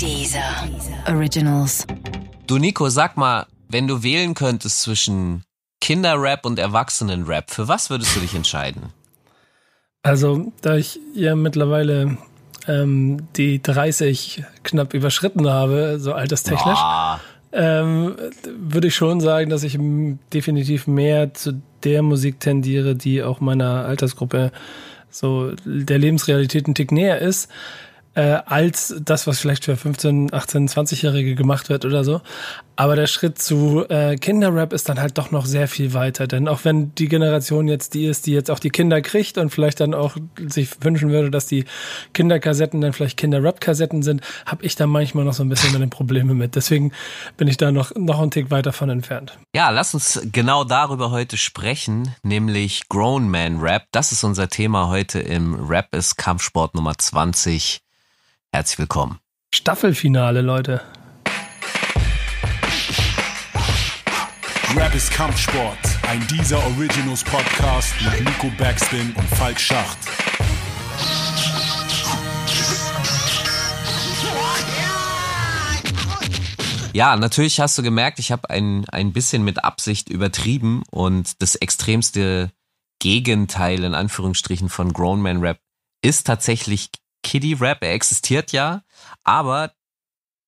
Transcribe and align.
Dieser 0.00 0.68
Originals. 1.08 1.86
Du 2.46 2.58
Nico, 2.58 2.88
sag 2.90 3.16
mal, 3.16 3.46
wenn 3.68 3.88
du 3.88 4.02
wählen 4.02 4.34
könntest 4.34 4.82
zwischen 4.82 5.42
Kinderrap 5.80 6.44
und 6.44 6.58
Erwachsenenrap, 6.58 7.50
für 7.50 7.66
was 7.66 7.88
würdest 7.88 8.14
du 8.14 8.20
dich 8.20 8.34
entscheiden? 8.34 8.92
Also, 10.02 10.52
da 10.60 10.76
ich 10.76 11.00
ja 11.14 11.34
mittlerweile 11.34 12.18
ähm, 12.68 13.26
die 13.36 13.62
30 13.62 14.44
knapp 14.62 14.92
überschritten 14.92 15.48
habe, 15.48 15.98
so 15.98 16.12
alterstechnisch, 16.12 16.78
Ah, 16.78 17.20
ähm, 17.52 18.16
würde 18.44 18.88
ich 18.88 18.94
schon 18.94 19.20
sagen, 19.20 19.48
dass 19.48 19.62
ich 19.62 19.78
definitiv 20.32 20.86
mehr 20.86 21.32
zu 21.32 21.62
der 21.84 22.02
Musik 22.02 22.38
tendiere, 22.38 22.96
die 22.96 23.22
auch 23.22 23.40
meiner 23.40 23.86
Altersgruppe 23.86 24.52
so 25.10 25.52
der 25.64 25.98
Lebensrealität 25.98 26.68
ein 26.68 26.74
Tick 26.74 26.92
näher 26.92 27.18
ist, 27.18 27.48
äh, 28.16 28.40
als 28.46 28.94
das, 28.98 29.26
was 29.26 29.38
vielleicht 29.38 29.66
für 29.66 29.76
15, 29.76 30.32
18, 30.32 30.68
20-Jährige 30.68 31.34
gemacht 31.34 31.68
wird 31.68 31.84
oder 31.84 32.02
so. 32.02 32.22
Aber 32.74 32.96
der 32.96 33.06
Schritt 33.06 33.38
zu 33.38 33.84
äh, 33.88 34.16
Kinderrap 34.16 34.72
ist 34.72 34.88
dann 34.88 35.00
halt 35.00 35.16
doch 35.18 35.30
noch 35.30 35.46
sehr 35.46 35.68
viel 35.68 35.94
weiter. 35.94 36.26
Denn 36.26 36.48
auch 36.48 36.64
wenn 36.64 36.94
die 36.94 37.08
Generation 37.08 37.68
jetzt 37.68 37.94
die 37.94 38.06
ist, 38.06 38.26
die 38.26 38.32
jetzt 38.32 38.50
auch 38.50 38.58
die 38.58 38.70
Kinder 38.70 39.00
kriegt 39.02 39.38
und 39.38 39.50
vielleicht 39.50 39.80
dann 39.80 39.94
auch 39.94 40.16
sich 40.46 40.70
wünschen 40.82 41.10
würde, 41.10 41.30
dass 41.30 41.46
die 41.46 41.64
Kinderkassetten 42.14 42.80
dann 42.80 42.92
vielleicht 42.92 43.18
Kinderrap-Kassetten 43.18 44.02
sind, 44.02 44.22
habe 44.46 44.64
ich 44.64 44.76
da 44.76 44.86
manchmal 44.86 45.24
noch 45.24 45.34
so 45.34 45.42
ein 45.42 45.48
bisschen 45.50 45.72
meine 45.72 45.88
Probleme 45.88 46.34
mit. 46.34 46.54
Deswegen 46.54 46.92
bin 47.36 47.48
ich 47.48 47.58
da 47.58 47.70
noch, 47.70 47.94
noch 47.96 48.20
einen 48.20 48.30
Tick 48.30 48.50
weit 48.50 48.66
davon 48.66 48.88
entfernt. 48.88 49.38
ja, 49.54 49.68
lass 49.70 49.92
uns 49.92 50.20
genau 50.32 50.64
darüber 50.64 51.10
heute 51.10 51.36
sprechen, 51.36 52.14
nämlich 52.22 52.88
Grown 52.88 53.28
Man 53.28 53.60
Rap. 53.60 53.84
Das 53.92 54.12
ist 54.12 54.24
unser 54.24 54.48
Thema 54.48 54.88
heute 54.88 55.20
im 55.20 55.54
Rap 55.66 55.94
ist 55.94 56.16
Kampfsport 56.16 56.74
Nummer 56.74 56.96
20. 56.96 57.85
Herzlich 58.56 58.78
willkommen. 58.78 59.18
Staffelfinale, 59.54 60.40
Leute. 60.40 60.80
Rap 64.74 64.94
ist 64.94 65.10
Kampfsport, 65.10 65.76
ein 66.08 66.26
dieser 66.28 66.64
Originals 66.64 67.22
Podcast 67.22 67.92
mit 68.00 68.24
Nico 68.24 68.50
Backspin 68.56 69.12
und 69.14 69.28
Falk 69.28 69.60
Schacht. 69.60 69.98
Ja, 76.94 77.14
natürlich 77.16 77.60
hast 77.60 77.76
du 77.76 77.82
gemerkt, 77.82 78.18
ich 78.20 78.32
habe 78.32 78.48
ein, 78.48 78.86
ein 78.88 79.12
bisschen 79.12 79.44
mit 79.44 79.64
Absicht 79.64 80.08
übertrieben 80.08 80.82
und 80.90 81.42
das 81.42 81.56
extremste 81.56 82.50
Gegenteil 83.00 83.84
in 83.84 83.92
Anführungsstrichen 83.92 84.70
von 84.70 84.94
Grown 84.94 85.20
Man 85.20 85.40
Rap 85.40 85.60
ist 86.00 86.26
tatsächlich 86.26 86.88
Kiddie 87.26 87.54
Rap. 87.54 87.82
Er 87.82 87.92
existiert 87.92 88.52
ja, 88.52 88.82
aber 89.24 89.72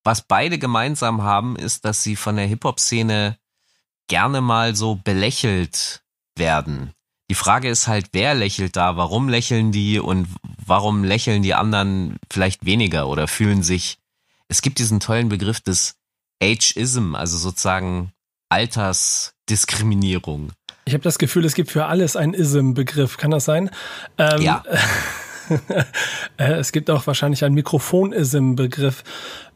was 0.04 0.22
beide 0.22 0.58
gemeinsam 0.58 1.22
haben, 1.22 1.56
ist, 1.56 1.84
dass 1.84 2.02
sie 2.02 2.16
von 2.16 2.36
der 2.36 2.46
Hip-Hop-Szene 2.46 3.36
gerne 4.08 4.40
mal 4.40 4.74
so 4.74 4.94
belächelt 4.94 6.02
werden. 6.36 6.92
Die 7.30 7.34
Frage 7.34 7.68
ist 7.68 7.88
halt, 7.88 8.08
wer 8.12 8.34
lächelt 8.34 8.76
da? 8.76 8.96
Warum 8.96 9.28
lächeln 9.28 9.72
die 9.72 9.98
und 9.98 10.28
warum 10.64 11.04
lächeln 11.04 11.42
die 11.42 11.54
anderen 11.54 12.16
vielleicht 12.30 12.64
weniger 12.64 13.08
oder 13.08 13.28
fühlen 13.28 13.62
sich 13.62 13.98
es 14.48 14.62
gibt 14.62 14.78
diesen 14.78 14.98
tollen 14.98 15.28
Begriff 15.28 15.60
des 15.60 15.96
Ageism, 16.42 17.14
also 17.14 17.36
sozusagen 17.36 18.12
Altersdiskriminierung. 18.48 20.52
Ich 20.86 20.94
habe 20.94 21.04
das 21.04 21.18
Gefühl, 21.18 21.44
es 21.44 21.54
gibt 21.54 21.70
für 21.70 21.84
alles 21.84 22.16
einen 22.16 22.32
Ism-Begriff. 22.32 23.18
Kann 23.18 23.30
das 23.30 23.44
sein? 23.44 23.68
Ähm, 24.16 24.40
Ja. 24.40 24.64
äh, 26.38 26.52
es 26.54 26.72
gibt 26.72 26.90
auch 26.90 27.06
wahrscheinlich 27.06 27.44
einen 27.44 27.54
Mikrofon-Ism-Begriff. 27.54 29.04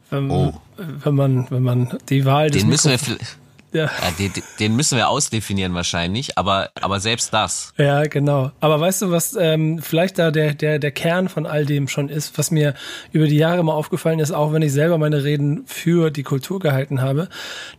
Wenn, 0.09 0.29
Oh. 0.29 0.53
wenn 0.77 1.15
man, 1.15 1.49
wenn 1.49 1.63
man 1.63 1.97
die 2.09 2.25
Wahl 2.25 2.49
des 2.51 2.61
Den 2.61 2.69
müssen 2.69 2.91
wir, 2.91 2.97
Mikrofons- 2.97 3.03
vielleicht- 3.17 3.37
ja, 3.71 3.85
ja, 3.85 4.11
den, 4.19 4.31
den 4.59 4.75
müssen 4.75 4.99
wir 4.99 5.09
ausdefinieren 5.09 5.73
wahrscheinlich, 5.73 6.37
aber, 6.37 6.69
aber 6.79 6.99
selbst 6.99 7.33
das. 7.33 7.73
ja, 7.75 8.03
genau. 8.03 8.51
Aber 8.59 8.79
weißt 8.79 9.01
du, 9.01 9.09
was 9.09 9.35
ähm, 9.35 9.79
vielleicht 9.81 10.19
da 10.19 10.29
der, 10.29 10.53
der, 10.53 10.77
der 10.77 10.91
Kern 10.91 11.27
von 11.27 11.47
all 11.47 11.65
dem 11.65 11.87
schon 11.87 12.07
ist, 12.07 12.37
was 12.37 12.51
mir 12.51 12.75
über 13.11 13.25
die 13.25 13.37
Jahre 13.37 13.59
immer 13.59 13.73
aufgefallen 13.73 14.19
ist, 14.19 14.29
auch 14.31 14.53
wenn 14.53 14.61
ich 14.61 14.71
selber 14.73 14.99
meine 14.99 15.23
Reden 15.23 15.63
für 15.65 16.11
die 16.11 16.21
Kultur 16.21 16.59
gehalten 16.59 17.01
habe, 17.01 17.29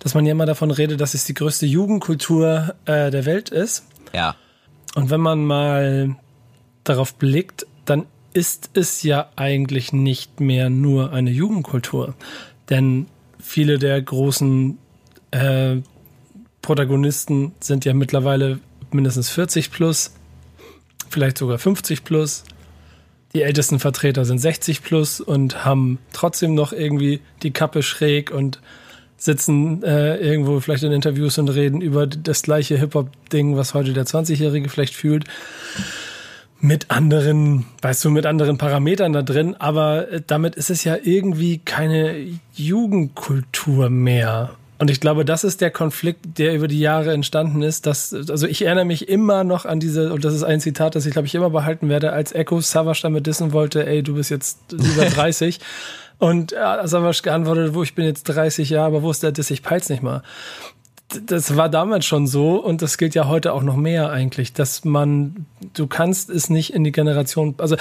dass 0.01 0.15
man 0.15 0.27
ja 0.27 0.33
immer 0.33 0.47
davon 0.47 0.73
redet, 0.73 1.01
dass 1.01 1.15
es 1.15 1.27
die 1.27 1.35
größte 1.35 1.67
Jugendkultur 1.67 2.75
äh, 2.87 3.13
der 3.13 3.25
Welt 3.25 3.51
ist. 3.51 3.85
Ja. 4.13 4.35
Und 4.97 5.11
wenn 5.11 5.21
man 5.21 5.45
mal 5.45 6.17
darauf 6.83 7.15
blickt, 7.15 7.67
ist 8.35 8.71
es 8.75 9.03
ja 9.03 9.31
eigentlich 9.37 9.93
nicht 9.93 10.41
mehr 10.41 10.69
nur 10.69 11.13
eine 11.13 11.31
Jugendkultur. 11.31 12.15
Denn 12.69 13.07
viele 13.41 13.79
der 13.79 14.03
großen 14.03 14.77
äh, 15.31 15.77
Protagonisten 16.61 17.53
sind 17.61 17.85
ja 17.85 17.95
mittlerweile 17.95 18.59
mindestens 18.91 19.31
40 19.31 19.71
plus, 19.71 20.15
vielleicht 21.09 21.39
sogar 21.39 21.59
50 21.59 22.05
plus. 22.05 22.45
Die 23.35 23.43
ältesten 23.43 23.79
Vertreter 23.79 24.25
sind 24.25 24.39
60 24.39 24.83
plus 24.83 25.21
und 25.21 25.65
haben 25.65 25.99
trotzdem 26.13 26.55
noch 26.55 26.73
irgendwie 26.73 27.21
die 27.43 27.53
Kappe 27.53 27.83
schräg 27.83 28.31
und 28.31 28.61
sitzen 29.17 29.83
äh, 29.83 30.17
irgendwo 30.17 30.61
vielleicht 30.61 30.83
in 30.83 30.93
Interviews 30.93 31.39
und 31.39 31.49
reden 31.49 31.81
über 31.81 32.07
das 32.07 32.43
gleiche 32.43 32.79
Hip-Hop-Ding, 32.79 33.57
was 33.57 33.75
heute 33.75 33.93
der 33.93 34.07
20-Jährige 34.07 34.69
vielleicht 34.69 34.95
fühlt. 34.95 35.25
Mit 36.65 36.91
anderen, 36.91 37.67
weißt 37.83 38.07
du, 38.07 38.11
mit 38.11 38.25
anderen 38.25 38.57
Parametern 38.57 39.13
da 39.13 39.21
drin, 39.21 39.55
aber 39.59 40.11
äh, 40.11 40.23
damit 40.27 40.55
ist 40.55 40.71
es 40.71 40.83
ja 40.83 40.97
irgendwie 41.03 41.59
keine 41.59 42.17
Jugendkultur 42.55 43.91
mehr. 43.91 44.53
Und 44.79 44.91
ich 44.91 44.99
glaube, 44.99 45.27
das 45.27 45.45
ist 45.45 45.61
der 45.61 45.71
Konflikt, 45.71 46.39
der 46.39 46.55
über 46.55 46.67
die 46.67 46.81
Jahre 46.81 47.13
entstanden 47.13 47.61
ist. 47.61 47.85
Dass, 47.85 48.15
also 48.15 48.47
ich 48.47 48.63
erinnere 48.65 48.87
mich 48.87 49.11
immer 49.11 49.45
noch 49.45 49.67
an 49.67 49.79
diese, 49.79 50.11
und 50.11 50.25
das 50.25 50.33
ist 50.33 50.43
ein 50.43 50.59
Zitat, 50.59 50.95
das 50.95 51.05
ich 51.05 51.13
glaube 51.13 51.27
ich 51.27 51.35
immer 51.35 51.51
behalten 51.51 51.91
werde, 51.91 52.15
als 52.15 52.33
Echo 52.33 52.59
Savage 52.63 53.01
damit 53.03 53.27
dissen 53.27 53.53
wollte, 53.53 53.87
ey, 53.87 54.03
du 54.03 54.15
bist 54.15 54.31
jetzt 54.31 54.73
über 54.73 55.05
30. 55.15 55.61
Und 56.17 56.55
äh, 56.55 56.87
Savage 56.89 57.21
geantwortet, 57.23 57.75
wo 57.75 57.83
ich 57.83 57.95
bin 57.95 58.07
jetzt 58.07 58.25
30 58.25 58.71
Jahre, 58.71 58.87
aber 58.87 59.03
wo 59.03 59.11
ist 59.11 59.23
der 59.23 59.33
Diss? 59.33 59.51
Ich 59.51 59.63
peil's 59.63 59.91
nicht 59.91 60.03
mal 60.03 60.23
das 61.09 61.57
war 61.57 61.69
damals 61.69 62.07
schon 62.07 62.27
so 62.27 62.57
und 62.57 62.83
das 62.83 62.99
gilt 62.99 63.15
ja 63.15 63.27
heute 63.27 63.53
auch 63.53 63.63
noch 63.63 63.77
mehr 63.77 64.11
eigentlich, 64.11 64.53
dass 64.53 64.85
man, 64.85 65.47
du 65.75 65.87
kannst 65.87 66.31
es 66.31 66.51
nicht 66.51 66.73
in 66.73 66.85
die 66.85 66.93
Generation, 66.93 67.55
also 67.59 67.77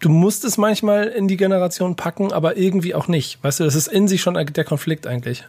du 0.00 0.08
musst 0.08 0.44
es 0.44 0.58
manchmal 0.58 1.06
in 1.06 1.28
die 1.28 1.36
Generation 1.36 1.96
packen, 1.96 2.32
aber 2.32 2.56
irgendwie 2.56 2.94
auch 2.94 3.08
nicht. 3.08 3.42
Weißt 3.42 3.60
du, 3.60 3.64
das 3.64 3.74
ist 3.74 3.88
in 3.88 4.08
sich 4.08 4.20
schon 4.20 4.34
der 4.34 4.64
Konflikt 4.64 5.06
eigentlich. 5.06 5.44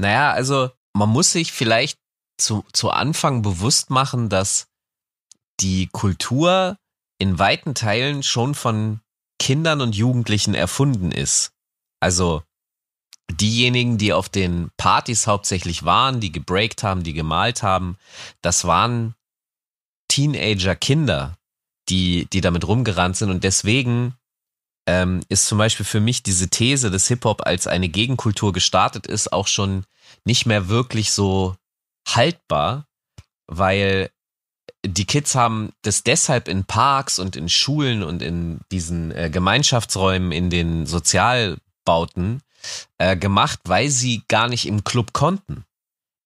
Naja, 0.00 0.30
also 0.30 0.70
man 0.96 1.08
muss 1.08 1.32
sich 1.32 1.52
vielleicht 1.52 1.98
zu, 2.38 2.64
zu 2.72 2.90
Anfang 2.90 3.42
bewusst 3.42 3.90
machen, 3.90 4.28
dass 4.28 4.66
die 5.60 5.88
Kultur 5.90 6.76
in 7.18 7.38
weiten 7.38 7.74
Teilen 7.74 8.22
schon 8.22 8.54
von 8.54 9.00
Kindern 9.40 9.80
und 9.80 9.96
Jugendlichen 9.96 10.54
erfunden 10.54 11.10
ist. 11.10 11.50
Also 12.00 12.42
diejenigen, 13.30 13.98
die 13.98 14.12
auf 14.12 14.28
den 14.28 14.70
Partys 14.76 15.26
hauptsächlich 15.26 15.84
waren, 15.84 16.20
die 16.20 16.32
gebreakt 16.32 16.82
haben, 16.82 17.02
die 17.02 17.12
gemalt 17.12 17.62
haben, 17.62 17.96
das 18.42 18.64
waren 18.64 19.14
Teenager-Kinder, 20.08 21.36
die, 21.88 22.26
die 22.32 22.40
damit 22.40 22.66
rumgerannt 22.66 23.16
sind. 23.16 23.30
Und 23.30 23.44
deswegen 23.44 24.14
ähm, 24.86 25.20
ist 25.28 25.46
zum 25.46 25.58
Beispiel 25.58 25.86
für 25.86 26.00
mich 26.00 26.22
diese 26.22 26.48
These, 26.48 26.90
dass 26.90 27.08
Hip-Hop 27.08 27.46
als 27.46 27.66
eine 27.66 27.88
Gegenkultur 27.88 28.52
gestartet 28.52 29.06
ist, 29.06 29.32
auch 29.32 29.46
schon 29.46 29.84
nicht 30.24 30.46
mehr 30.46 30.68
wirklich 30.68 31.12
so 31.12 31.56
haltbar, 32.08 32.86
weil 33.46 34.10
die 34.86 35.04
Kids 35.04 35.34
haben 35.34 35.72
das 35.82 36.02
deshalb 36.04 36.48
in 36.48 36.64
Parks 36.64 37.18
und 37.18 37.36
in 37.36 37.48
Schulen 37.48 38.02
und 38.02 38.22
in 38.22 38.60
diesen 38.70 39.10
äh, 39.12 39.28
Gemeinschaftsräumen, 39.30 40.32
in 40.32 40.50
den 40.50 40.86
Sozialbauten 40.86 42.42
äh, 42.98 43.16
gemacht, 43.16 43.60
weil 43.64 43.90
sie 43.90 44.22
gar 44.28 44.48
nicht 44.48 44.66
im 44.66 44.84
Club 44.84 45.12
konnten. 45.12 45.64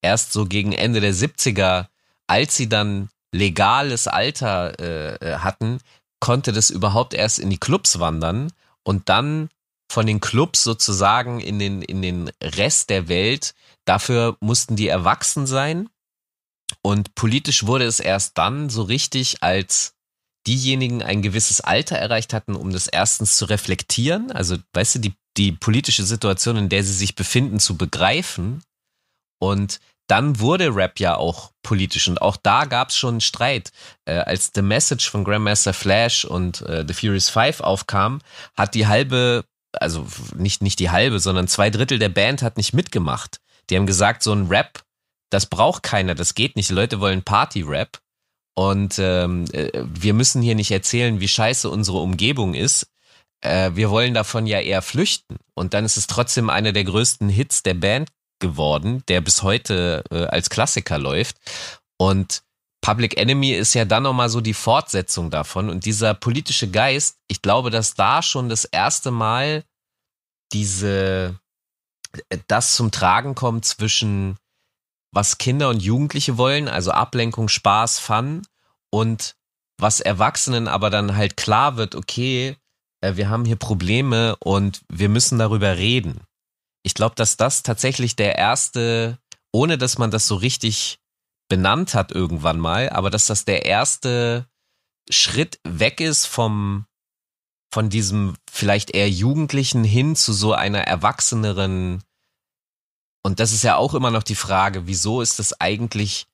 Erst 0.02 0.32
so 0.32 0.46
gegen 0.46 0.72
Ende 0.72 1.00
der 1.00 1.14
70er, 1.14 1.86
als 2.26 2.56
sie 2.56 2.68
dann 2.68 3.08
legales 3.32 4.08
Alter 4.08 4.78
äh, 4.78 5.38
hatten, 5.38 5.78
konnte 6.20 6.52
das 6.52 6.70
überhaupt 6.70 7.14
erst 7.14 7.38
in 7.38 7.50
die 7.50 7.58
Clubs 7.58 7.98
wandern 7.98 8.52
und 8.84 9.08
dann 9.08 9.48
von 9.90 10.06
den 10.06 10.20
Clubs 10.20 10.64
sozusagen 10.64 11.40
in 11.40 11.58
den, 11.58 11.82
in 11.82 12.00
den 12.00 12.30
Rest 12.42 12.90
der 12.90 13.08
Welt. 13.08 13.54
Dafür 13.84 14.36
mussten 14.40 14.76
die 14.76 14.88
erwachsen 14.88 15.46
sein. 15.46 15.88
Und 16.80 17.14
politisch 17.14 17.66
wurde 17.66 17.84
es 17.84 18.00
erst 18.00 18.38
dann 18.38 18.70
so 18.70 18.82
richtig, 18.82 19.42
als 19.42 19.94
diejenigen 20.46 21.02
ein 21.02 21.22
gewisses 21.22 21.60
Alter 21.60 21.96
erreicht 21.96 22.32
hatten, 22.32 22.56
um 22.56 22.72
das 22.72 22.86
erstens 22.86 23.36
zu 23.36 23.44
reflektieren, 23.44 24.32
also 24.32 24.56
weißt 24.72 24.96
du, 24.96 24.98
die, 25.00 25.14
die 25.36 25.52
politische 25.52 26.04
Situation, 26.04 26.56
in 26.56 26.68
der 26.68 26.84
sie 26.84 26.92
sich 26.92 27.14
befinden, 27.14 27.58
zu 27.58 27.76
begreifen. 27.76 28.62
Und 29.38 29.80
dann 30.08 30.40
wurde 30.40 30.74
Rap 30.74 31.00
ja 31.00 31.16
auch 31.16 31.52
politisch 31.62 32.08
und 32.08 32.20
auch 32.20 32.36
da 32.36 32.64
gab 32.64 32.90
es 32.90 32.96
schon 32.96 33.20
Streit. 33.20 33.70
Äh, 34.04 34.18
als 34.18 34.50
The 34.54 34.62
Message 34.62 35.08
von 35.08 35.24
Grandmaster 35.24 35.72
Flash 35.72 36.24
und 36.24 36.60
äh, 36.62 36.84
The 36.86 36.94
Furious 36.94 37.30
Five 37.30 37.60
aufkam, 37.60 38.20
hat 38.54 38.74
die 38.74 38.86
halbe 38.86 39.44
also 39.72 40.06
nicht, 40.36 40.62
nicht 40.62 40.78
die 40.78 40.90
halbe, 40.90 41.18
sondern 41.18 41.48
zwei 41.48 41.70
Drittel 41.70 41.98
der 41.98 42.08
Band 42.08 42.42
hat 42.42 42.56
nicht 42.56 42.72
mitgemacht. 42.72 43.40
Die 43.70 43.76
haben 43.76 43.86
gesagt, 43.86 44.22
so 44.22 44.32
ein 44.32 44.48
Rap, 44.48 44.82
das 45.30 45.46
braucht 45.46 45.82
keiner, 45.82 46.14
das 46.14 46.34
geht 46.34 46.56
nicht. 46.56 46.70
Die 46.70 46.74
Leute 46.74 47.00
wollen 47.00 47.22
Party-Rap. 47.22 47.98
Und 48.54 48.98
ähm, 48.98 49.46
äh, 49.52 49.70
wir 49.84 50.12
müssen 50.12 50.42
hier 50.42 50.54
nicht 50.54 50.70
erzählen, 50.70 51.20
wie 51.20 51.28
scheiße 51.28 51.70
unsere 51.70 51.98
Umgebung 51.98 52.54
ist. 52.54 52.86
Äh, 53.42 53.72
wir 53.74 53.90
wollen 53.90 54.14
davon 54.14 54.46
ja 54.46 54.60
eher 54.60 54.82
flüchten. 54.82 55.36
Und 55.54 55.74
dann 55.74 55.84
ist 55.84 55.96
es 55.96 56.06
trotzdem 56.06 56.50
einer 56.50 56.72
der 56.72 56.84
größten 56.84 57.28
Hits 57.28 57.62
der 57.62 57.74
Band 57.74 58.08
geworden, 58.40 59.02
der 59.08 59.20
bis 59.20 59.42
heute 59.42 60.04
äh, 60.10 60.24
als 60.24 60.50
Klassiker 60.50 60.98
läuft. 60.98 61.36
Und 61.98 62.42
Public 62.80 63.16
Enemy 63.16 63.52
ist 63.52 63.74
ja 63.74 63.84
dann 63.84 64.02
nochmal 64.02 64.28
so 64.28 64.40
die 64.40 64.54
Fortsetzung 64.54 65.30
davon. 65.30 65.70
Und 65.70 65.84
dieser 65.84 66.14
politische 66.14 66.70
Geist, 66.70 67.18
ich 67.28 67.42
glaube, 67.42 67.70
dass 67.70 67.94
da 67.94 68.22
schon 68.22 68.48
das 68.48 68.64
erste 68.64 69.10
Mal 69.10 69.64
diese, 70.52 71.38
äh, 72.28 72.38
das 72.48 72.74
zum 72.74 72.90
Tragen 72.90 73.34
kommt 73.34 73.64
zwischen 73.64 74.36
was 75.14 75.38
Kinder 75.38 75.68
und 75.68 75.82
Jugendliche 75.82 76.38
wollen, 76.38 76.68
also 76.68 76.90
Ablenkung, 76.90 77.48
Spaß, 77.48 77.98
Fun 77.98 78.42
und 78.90 79.36
was 79.78 80.00
Erwachsenen 80.00 80.68
aber 80.68 80.90
dann 80.90 81.16
halt 81.16 81.36
klar 81.36 81.76
wird, 81.76 81.94
okay, 81.94 82.56
äh, 83.02 83.16
wir 83.16 83.28
haben 83.28 83.44
hier 83.44 83.56
Probleme 83.56 84.36
und 84.36 84.82
wir 84.88 85.08
müssen 85.08 85.38
darüber 85.38 85.76
reden. 85.76 86.22
Ich 86.82 86.94
glaube, 86.94 87.14
dass 87.14 87.36
das 87.36 87.62
tatsächlich 87.62 88.16
der 88.16 88.36
erste, 88.38 89.18
ohne 89.52 89.76
dass 89.78 89.98
man 89.98 90.10
das 90.10 90.26
so 90.26 90.36
richtig 90.36 90.98
benannt 91.48 91.94
hat 91.94 92.12
irgendwann 92.12 92.58
mal, 92.58 92.88
aber 92.88 93.10
dass 93.10 93.26
das 93.26 93.44
der 93.44 93.66
erste 93.66 94.46
Schritt 95.10 95.60
weg 95.64 96.00
ist 96.00 96.26
vom, 96.26 96.86
von 97.72 97.90
diesem 97.90 98.36
vielleicht 98.50 98.92
eher 98.92 99.10
Jugendlichen 99.10 99.84
hin 99.84 100.16
zu 100.16 100.32
so 100.32 100.54
einer 100.54 100.80
erwachseneren. 100.80 102.02
Und 103.22 103.38
das 103.38 103.52
ist 103.52 103.62
ja 103.62 103.76
auch 103.76 103.94
immer 103.94 104.10
noch 104.10 104.22
die 104.22 104.34
Frage, 104.34 104.86
wieso 104.86 105.20
ist 105.20 105.38
das 105.38 105.60
eigentlich 105.60 106.26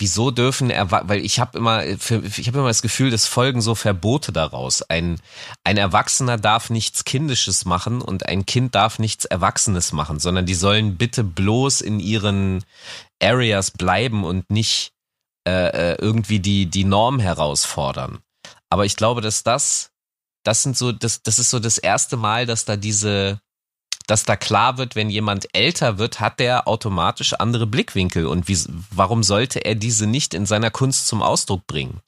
wieso 0.00 0.30
dürfen 0.30 0.70
Erwa 0.70 1.02
weil 1.04 1.24
ich 1.24 1.38
habe 1.38 1.58
immer 1.58 1.82
für, 1.98 2.24
ich 2.24 2.48
habe 2.48 2.58
immer 2.58 2.68
das 2.68 2.82
Gefühl, 2.82 3.12
es 3.12 3.26
folgen 3.26 3.60
so 3.60 3.74
Verbote 3.74 4.32
daraus. 4.32 4.82
Ein 4.82 5.20
ein 5.62 5.76
Erwachsener 5.76 6.38
darf 6.38 6.70
nichts 6.70 7.04
kindisches 7.04 7.66
machen 7.66 8.00
und 8.00 8.26
ein 8.26 8.46
Kind 8.46 8.74
darf 8.74 8.98
nichts 8.98 9.26
erwachsenes 9.26 9.92
machen, 9.92 10.18
sondern 10.18 10.46
die 10.46 10.54
sollen 10.54 10.96
bitte 10.96 11.22
bloß 11.22 11.82
in 11.82 12.00
ihren 12.00 12.64
Areas 13.22 13.70
bleiben 13.70 14.24
und 14.24 14.50
nicht 14.50 14.92
äh, 15.46 15.92
äh 15.92 15.96
irgendwie 16.00 16.40
die 16.40 16.66
die 16.66 16.84
Norm 16.84 17.20
herausfordern. 17.20 18.20
Aber 18.70 18.86
ich 18.86 18.96
glaube, 18.96 19.20
dass 19.20 19.42
das 19.42 19.90
das 20.44 20.62
sind 20.62 20.76
so 20.76 20.92
das 20.92 21.22
das 21.22 21.38
ist 21.38 21.50
so 21.50 21.58
das 21.60 21.76
erste 21.76 22.16
Mal, 22.16 22.46
dass 22.46 22.64
da 22.64 22.76
diese 22.76 23.40
dass 24.10 24.24
da 24.24 24.36
klar 24.36 24.76
wird, 24.76 24.96
wenn 24.96 25.08
jemand 25.08 25.46
älter 25.54 25.98
wird, 25.98 26.20
hat 26.20 26.40
der 26.40 26.66
automatisch 26.66 27.34
andere 27.34 27.66
Blickwinkel 27.66 28.26
und 28.26 28.48
wie, 28.48 28.58
warum 28.90 29.22
sollte 29.22 29.64
er 29.64 29.76
diese 29.76 30.06
nicht 30.06 30.34
in 30.34 30.46
seiner 30.46 30.70
Kunst 30.70 31.06
zum 31.06 31.22
Ausdruck 31.22 31.66
bringen? 31.66 32.00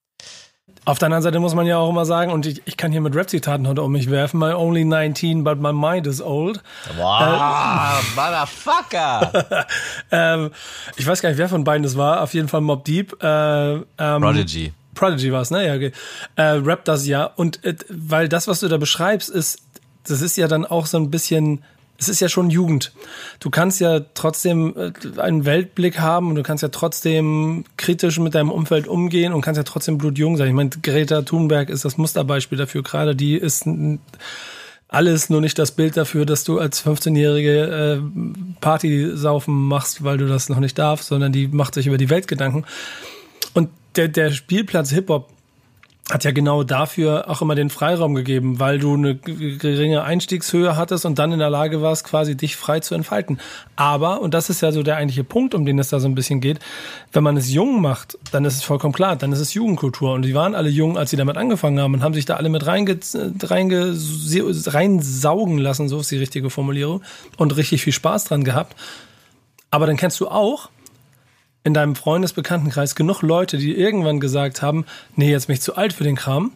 Auf 0.85 0.99
der 0.99 1.07
anderen 1.07 1.23
Seite 1.23 1.39
muss 1.39 1.55
man 1.55 1.65
ja 1.65 1.79
auch 1.79 1.89
immer 1.89 2.05
sagen, 2.05 2.33
und 2.33 2.45
ich, 2.45 2.61
ich 2.65 2.77
kann 2.77 2.91
hier 2.91 3.01
mit 3.01 3.15
Rap-Zitaten 3.15 3.69
heute 3.69 3.83
um 3.83 3.93
mich 3.93 4.11
werfen, 4.11 4.41
my 4.41 4.53
only 4.53 4.85
19, 4.85 5.45
but 5.45 5.61
my 5.61 5.73
mind 5.73 6.09
is 6.09 6.21
old. 6.21 6.61
Wow, 6.97 7.21
äh, 7.21 8.17
Motherfucker! 8.17 9.67
ähm, 10.11 10.51
ich 10.97 11.07
weiß 11.07 11.23
gar 11.23 11.29
nicht, 11.29 11.39
wer 11.39 11.49
von 11.49 11.63
beiden 11.63 11.85
das 11.85 11.97
war, 11.97 12.21
auf 12.21 12.35
jeden 12.35 12.49
Fall 12.49 12.63
Mob 12.63 12.85
Deep. 12.85 13.17
Äh, 13.23 13.75
ähm, 13.75 13.85
Prodigy. 13.97 14.73
Prodigy 14.97 15.33
war 15.33 15.43
es, 15.43 15.53
ne? 15.53 15.69
Ja, 15.69 15.75
okay. 15.75 15.93
Äh, 16.35 16.43
Rap 16.43 16.85
das 16.85 17.07
ja. 17.07 17.27
Und 17.27 17.65
äh, 17.65 17.77
weil 17.89 18.29
das, 18.29 18.49
was 18.49 18.59
du 18.59 18.67
da 18.67 18.77
beschreibst, 18.77 19.31
ist, 19.31 19.61
das 20.09 20.21
ist 20.21 20.37
ja 20.37 20.49
dann 20.49 20.67
auch 20.67 20.87
so 20.87 20.97
ein 20.99 21.13
bisschen 21.13 21.63
es 22.03 22.09
ist 22.09 22.21
ja 22.21 22.29
schon 22.29 22.51
Jugend. 22.51 22.93
Du 23.39 23.49
kannst 23.49 23.81
ja 23.81 24.01
trotzdem 24.15 24.75
äh, 24.77 25.21
einen 25.21 25.45
Weltblick 25.45 26.01
haben 26.01 26.29
und 26.29 26.35
du 26.35 26.43
kannst 26.43 26.63
ja 26.63 26.69
trotzdem 26.69 27.65
kritisch 27.77 28.19
mit 28.19 28.35
deinem 28.35 28.51
Umfeld 28.51 28.89
umgehen 28.89 29.33
und 29.33 29.41
kannst 29.41 29.59
ja 29.59 29.63
trotzdem 29.63 29.99
blutjung 29.99 30.37
sein. 30.37 30.49
Ich 30.49 30.55
meine, 30.55 30.71
Greta 30.71 31.23
Thunberg 31.23 31.71
ist 31.71 31.85
das 31.85 31.97
Musterbeispiel 31.97 32.59
dafür. 32.59 32.83
Gerade 32.83 33.15
die 33.15 33.37
ist 33.37 33.67
alles 34.89 35.31
nur 35.31 35.41
nicht 35.41 35.59
das 35.59 35.73
Bild 35.73 35.97
dafür, 35.97 36.27
dass 36.27 36.45
du 36.45 36.59
als 36.59 36.85
15-jährige 36.85 38.01
äh, 38.01 38.01
Party 38.61 39.17
saufen 39.17 39.55
machst, 39.69 40.03
weil 40.03 40.19
du 40.19 40.27
das 40.27 40.49
noch 40.49 40.59
nicht 40.59 40.77
darfst, 40.79 41.07
sondern 41.07 41.33
die 41.33 41.49
macht 41.49 41.75
sich 41.75 41.87
über 41.87 41.99
die 41.99 42.11
Welt 42.11 42.27
Gedanken. 42.27 42.65
Und 43.55 43.71
der, 43.97 44.09
der 44.09 44.33
Spielplatz 44.33 44.91
Hip-Hop 44.91 45.32
hat 46.13 46.25
ja 46.25 46.31
genau 46.31 46.63
dafür 46.63 47.31
auch 47.31 47.41
immer 47.41 47.55
den 47.55 47.71
Freiraum 47.71 48.15
gegeben, 48.15 48.61
weil 48.61 48.79
du 48.79 48.93
eine 48.95 49.17
geringe 49.17 50.03
Einstiegshöhe 50.03 50.77
hattest 50.77 51.07
und 51.07 51.19
dann 51.19 51.33
in 51.33 51.39
der 51.39 51.49
Lage 51.49 51.81
warst, 51.81 52.05
quasi 52.05 52.37
dich 52.37 52.57
frei 52.57 52.81
zu 52.81 52.95
entfalten. 52.95 53.41
Aber, 53.77 54.21
und 54.21 54.35
das 54.35 54.51
ist 54.51 54.61
ja 54.61 54.73
so 54.73 54.83
der 54.83 54.97
eigentliche 54.97 55.25
Punkt, 55.25 55.55
um 55.55 55.65
den 55.65 55.79
es 55.79 55.89
da 55.89 56.01
so 56.01 56.09
ein 56.09 56.15
bisschen 56.15 56.43
geht, 56.43 56.59
wenn 57.13 57.25
man 57.25 57.39
es 57.39 57.51
jung 57.51 57.81
macht, 57.81 58.19
dann 58.31 58.45
ist 58.45 58.57
es 58.57 58.63
vollkommen 58.63 58.93
klar, 58.93 59.17
dann 59.17 59.33
ist 59.33 59.41
es 59.41 59.55
Jugendkultur. 59.55 60.13
Und 60.13 60.21
die 60.23 60.35
waren 60.35 60.55
alle 60.55 60.69
jung, 60.69 60.99
als 60.99 61.09
sie 61.11 61.17
damit 61.17 61.39
angefangen 61.39 61.81
haben 61.81 61.95
und 61.95 62.03
haben 62.03 62.15
sich 62.15 62.27
da 62.27 62.37
alle 62.37 62.51
mit 62.51 62.67
reinsaugen 62.67 65.59
lassen, 65.59 65.89
so 65.89 66.01
ist 66.01 66.11
die 66.11 66.19
richtige 66.19 66.51
Formulierung, 66.51 67.03
und 67.39 67.57
richtig 67.57 67.83
viel 67.83 67.95
Spaß 67.95 68.25
dran 68.25 68.45
gehabt. 68.45 68.77
Aber 69.71 69.87
dann 69.87 69.97
kennst 69.97 70.21
du 70.21 70.29
auch, 70.29 70.69
in 71.65 71.75
deinem 71.75 71.95
Freundesbekanntenkreis 71.95 72.95
genug 72.95 73.23
Leute, 73.23 73.59
die 73.59 73.77
irgendwann 73.77 74.21
gesagt 74.21 74.63
haben, 74.63 74.85
nee, 75.17 75.31
jetzt 75.31 75.47
bin 75.47 75.55
ich 75.55 75.63
zu 75.63 75.77
alt 75.77 75.93
für 75.93 76.05
den 76.05 76.17
Kram 76.17 76.53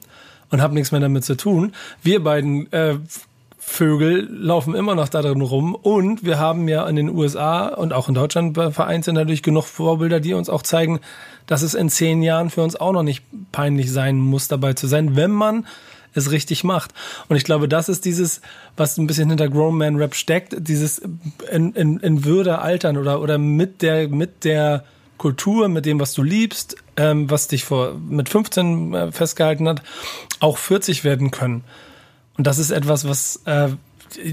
und 0.50 0.60
habe 0.60 0.74
nichts 0.74 0.92
mehr 0.92 1.00
damit 1.00 1.24
zu 1.24 1.36
tun. 1.36 1.72
Wir 2.02 2.22
beiden 2.22 2.72
äh, 2.72 2.96
Vögel 3.58 4.28
laufen 4.30 4.74
immer 4.74 4.94
noch 4.94 5.08
da 5.08 5.22
drin 5.22 5.40
rum 5.40 5.74
und 5.74 6.24
wir 6.24 6.38
haben 6.38 6.68
ja 6.68 6.86
in 6.86 6.94
den 6.94 7.08
USA 7.08 7.66
und 7.66 7.92
auch 7.92 8.08
in 8.08 8.14
Deutschland 8.14 8.56
vereint 8.56 9.04
sind 9.04 9.16
natürlich 9.16 9.42
genug 9.42 9.64
Vorbilder, 9.64 10.20
die 10.20 10.34
uns 10.34 10.48
auch 10.48 10.62
zeigen, 10.62 11.00
dass 11.46 11.62
es 11.62 11.74
in 11.74 11.90
zehn 11.90 12.22
Jahren 12.22 12.50
für 12.50 12.62
uns 12.62 12.76
auch 12.76 12.92
noch 12.92 13.02
nicht 13.02 13.24
peinlich 13.50 13.90
sein 13.90 14.18
muss, 14.18 14.46
dabei 14.46 14.74
zu 14.74 14.86
sein, 14.86 15.16
wenn 15.16 15.32
man 15.32 15.66
es 16.14 16.30
richtig 16.30 16.64
macht. 16.64 16.92
Und 17.28 17.36
ich 17.36 17.44
glaube, 17.44 17.68
das 17.68 17.88
ist 17.88 18.04
dieses, 18.04 18.40
was 18.76 18.98
ein 18.98 19.06
bisschen 19.06 19.28
hinter 19.28 19.48
Grown 19.48 19.76
Man 19.76 19.96
Rap 19.96 20.14
steckt, 20.14 20.56
dieses 20.58 21.02
in, 21.50 21.72
in, 21.74 21.98
in 21.98 22.24
Würde 22.24 22.60
altern 22.60 22.96
oder, 22.96 23.20
oder 23.20 23.36
mit 23.36 23.82
der, 23.82 24.08
mit 24.08 24.44
der 24.44 24.84
Kultur, 25.18 25.68
mit 25.68 25.86
dem, 25.86 26.00
was 26.00 26.12
du 26.12 26.22
liebst, 26.22 26.76
ähm, 26.96 27.30
was 27.30 27.48
dich 27.48 27.64
vor 27.64 27.94
mit 27.94 28.28
15 28.28 28.94
äh, 28.94 29.12
festgehalten 29.12 29.68
hat, 29.68 29.82
auch 30.40 30.58
40 30.58 31.04
werden 31.04 31.30
können. 31.30 31.64
Und 32.36 32.46
das 32.46 32.58
ist 32.58 32.70
etwas, 32.70 33.08
was 33.08 33.42
äh, 33.46 33.70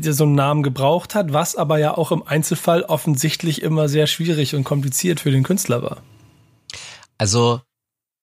so 0.01 0.23
einen 0.23 0.35
Namen 0.35 0.63
gebraucht 0.63 1.15
hat, 1.15 1.33
was 1.33 1.55
aber 1.55 1.77
ja 1.77 1.97
auch 1.97 2.11
im 2.11 2.23
Einzelfall 2.25 2.83
offensichtlich 2.83 3.61
immer 3.61 3.89
sehr 3.89 4.07
schwierig 4.07 4.55
und 4.55 4.63
kompliziert 4.63 5.19
für 5.19 5.31
den 5.31 5.43
Künstler 5.43 5.81
war. 5.81 6.01
Also 7.17 7.61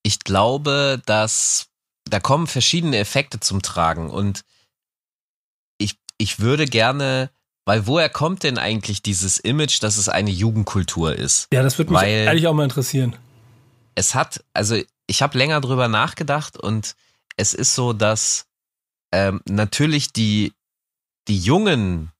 ich 0.03 0.21
glaube, 0.21 1.01
dass 1.07 1.69
da 2.05 2.21
kommen 2.21 2.47
verschiedene 2.47 2.99
Effekte 2.99 3.41
zum 3.41 3.63
Tragen 3.63 4.11
und 4.11 4.43
ich, 5.79 5.97
ich 6.19 6.41
würde 6.41 6.67
gerne 6.67 7.31
weil 7.71 7.87
woher 7.87 8.09
kommt 8.09 8.43
denn 8.43 8.59
eigentlich 8.59 9.01
dieses 9.01 9.39
Image, 9.39 9.81
dass 9.81 9.97
es 9.97 10.09
eine 10.09 10.33
Jugendkultur 10.33 11.15
ist? 11.15 11.47
Ja, 11.53 11.63
das 11.63 11.79
würde 11.79 11.93
mich 11.93 12.03
Weil 12.03 12.27
eigentlich 12.27 12.49
auch 12.49 12.53
mal 12.53 12.65
interessieren. 12.65 13.15
Es 13.95 14.17
hat, 14.17 14.43
also 14.53 14.77
ich 15.07 15.23
habe 15.23 15.39
länger 15.39 15.61
drüber 15.61 15.87
nachgedacht 15.87 16.57
und 16.57 16.97
es 17.37 17.55
ist 17.55 17.77
so, 17.77 17.93
dass 17.93 18.47
ähm, 19.13 19.41
natürlich 19.45 20.13
die, 20.13 20.53
die 21.29 21.39
jungen 21.39 22.11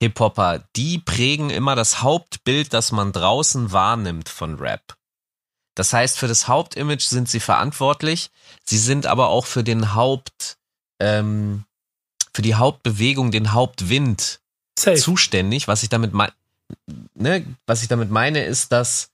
Hip-Hopper, 0.00 0.64
die 0.76 0.96
prägen 0.96 1.50
immer 1.50 1.74
das 1.74 2.00
Hauptbild, 2.00 2.72
das 2.72 2.90
man 2.90 3.12
draußen 3.12 3.72
wahrnimmt 3.72 4.30
von 4.30 4.54
Rap. 4.54 4.96
Das 5.74 5.92
heißt, 5.92 6.18
für 6.18 6.26
das 6.26 6.48
Hauptimage 6.48 7.06
sind 7.06 7.28
sie 7.28 7.40
verantwortlich. 7.40 8.30
Sie 8.64 8.78
sind 8.78 9.04
aber 9.04 9.28
auch 9.28 9.44
für 9.44 9.62
den 9.62 9.94
Haupt, 9.94 10.56
ähm, 11.02 11.66
für 12.32 12.40
die 12.40 12.54
Hauptbewegung, 12.54 13.30
den 13.30 13.52
Hauptwind 13.52 14.40
Safe. 14.78 14.96
zuständig. 14.96 15.68
Was 15.68 15.82
ich 15.82 15.88
damit 15.88 16.12
meine, 16.12 16.32
ne, 17.14 17.44
was 17.66 17.82
ich 17.82 17.88
damit 17.88 18.10
meine, 18.10 18.44
ist, 18.44 18.72
dass 18.72 19.10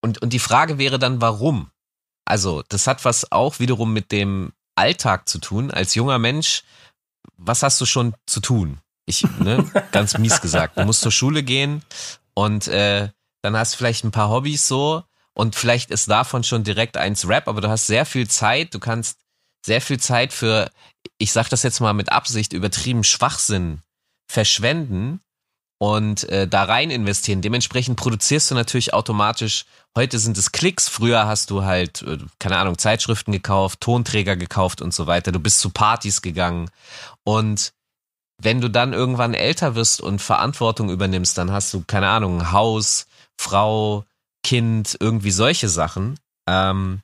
und 0.00 0.22
und 0.22 0.32
die 0.32 0.38
Frage 0.38 0.78
wäre 0.78 0.98
dann, 0.98 1.20
warum? 1.20 1.70
Also 2.24 2.62
das 2.68 2.86
hat 2.86 3.04
was 3.04 3.30
auch 3.32 3.58
wiederum 3.58 3.92
mit 3.92 4.12
dem 4.12 4.52
Alltag 4.74 5.28
zu 5.28 5.38
tun. 5.38 5.70
Als 5.70 5.94
junger 5.94 6.18
Mensch, 6.18 6.62
was 7.36 7.62
hast 7.62 7.80
du 7.80 7.86
schon 7.86 8.14
zu 8.26 8.40
tun? 8.40 8.78
Ich, 9.06 9.24
ne, 9.38 9.70
ganz 9.92 10.16
mies 10.18 10.40
gesagt. 10.40 10.76
Du 10.76 10.84
musst 10.84 11.02
zur 11.02 11.12
Schule 11.12 11.42
gehen 11.42 11.82
und 12.34 12.68
äh, 12.68 13.08
dann 13.42 13.56
hast 13.56 13.74
du 13.74 13.78
vielleicht 13.78 14.04
ein 14.04 14.12
paar 14.12 14.30
Hobbys 14.30 14.68
so 14.68 15.02
und 15.34 15.56
vielleicht 15.56 15.90
ist 15.90 16.08
davon 16.08 16.44
schon 16.44 16.62
direkt 16.62 16.96
eins 16.96 17.28
Rap, 17.28 17.48
aber 17.48 17.60
du 17.60 17.68
hast 17.68 17.86
sehr 17.86 18.06
viel 18.06 18.28
Zeit, 18.28 18.74
du 18.74 18.78
kannst 18.78 19.18
sehr 19.64 19.80
viel 19.80 19.98
Zeit 19.98 20.32
für, 20.32 20.70
ich 21.18 21.32
sag 21.32 21.48
das 21.48 21.62
jetzt 21.62 21.80
mal 21.80 21.92
mit 21.92 22.12
Absicht, 22.12 22.52
übertrieben 22.52 23.04
Schwachsinn 23.04 23.82
verschwenden 24.30 25.20
und 25.78 26.28
äh, 26.28 26.46
da 26.46 26.64
rein 26.64 26.90
investieren. 26.90 27.42
Dementsprechend 27.42 27.96
produzierst 27.96 28.50
du 28.50 28.54
natürlich 28.54 28.94
automatisch, 28.94 29.64
heute 29.96 30.18
sind 30.18 30.38
es 30.38 30.52
Klicks, 30.52 30.88
früher 30.88 31.26
hast 31.26 31.50
du 31.50 31.64
halt, 31.64 32.02
äh, 32.02 32.18
keine 32.38 32.58
Ahnung, 32.58 32.78
Zeitschriften 32.78 33.32
gekauft, 33.32 33.80
Tonträger 33.80 34.36
gekauft 34.36 34.80
und 34.80 34.94
so 34.94 35.06
weiter. 35.06 35.32
Du 35.32 35.40
bist 35.40 35.58
zu 35.58 35.70
Partys 35.70 36.22
gegangen 36.22 36.70
und 37.24 37.72
wenn 38.40 38.60
du 38.60 38.68
dann 38.68 38.92
irgendwann 38.92 39.34
älter 39.34 39.74
wirst 39.74 40.00
und 40.00 40.20
Verantwortung 40.20 40.90
übernimmst, 40.90 41.38
dann 41.38 41.52
hast 41.52 41.72
du, 41.74 41.84
keine 41.86 42.08
Ahnung, 42.08 42.52
Haus, 42.52 43.06
Frau, 43.38 44.04
Kind, 44.44 44.96
irgendwie 45.00 45.30
solche 45.30 45.68
Sachen, 45.68 46.18
ähm, 46.48 47.00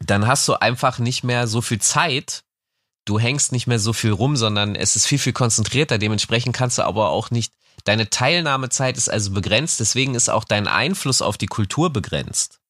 dann 0.00 0.26
hast 0.26 0.46
du 0.48 0.54
einfach 0.54 0.98
nicht 0.98 1.24
mehr 1.24 1.46
so 1.46 1.60
viel 1.60 1.80
Zeit. 1.80 2.42
Du 3.04 3.18
hängst 3.18 3.52
nicht 3.52 3.66
mehr 3.66 3.78
so 3.78 3.92
viel 3.92 4.12
rum, 4.12 4.36
sondern 4.36 4.74
es 4.74 4.96
ist 4.96 5.06
viel, 5.06 5.18
viel 5.18 5.32
konzentrierter. 5.32 5.98
Dementsprechend 5.98 6.54
kannst 6.54 6.78
du 6.78 6.82
aber 6.82 7.10
auch 7.10 7.30
nicht, 7.30 7.52
deine 7.84 8.10
Teilnahmezeit 8.10 8.96
ist 8.96 9.08
also 9.08 9.32
begrenzt, 9.32 9.80
deswegen 9.80 10.14
ist 10.14 10.28
auch 10.28 10.44
dein 10.44 10.68
Einfluss 10.68 11.22
auf 11.22 11.38
die 11.38 11.46
Kultur 11.46 11.90
begrenzt. 11.90 12.60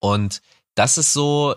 Und 0.00 0.42
das 0.74 0.98
ist 0.98 1.12
so 1.12 1.56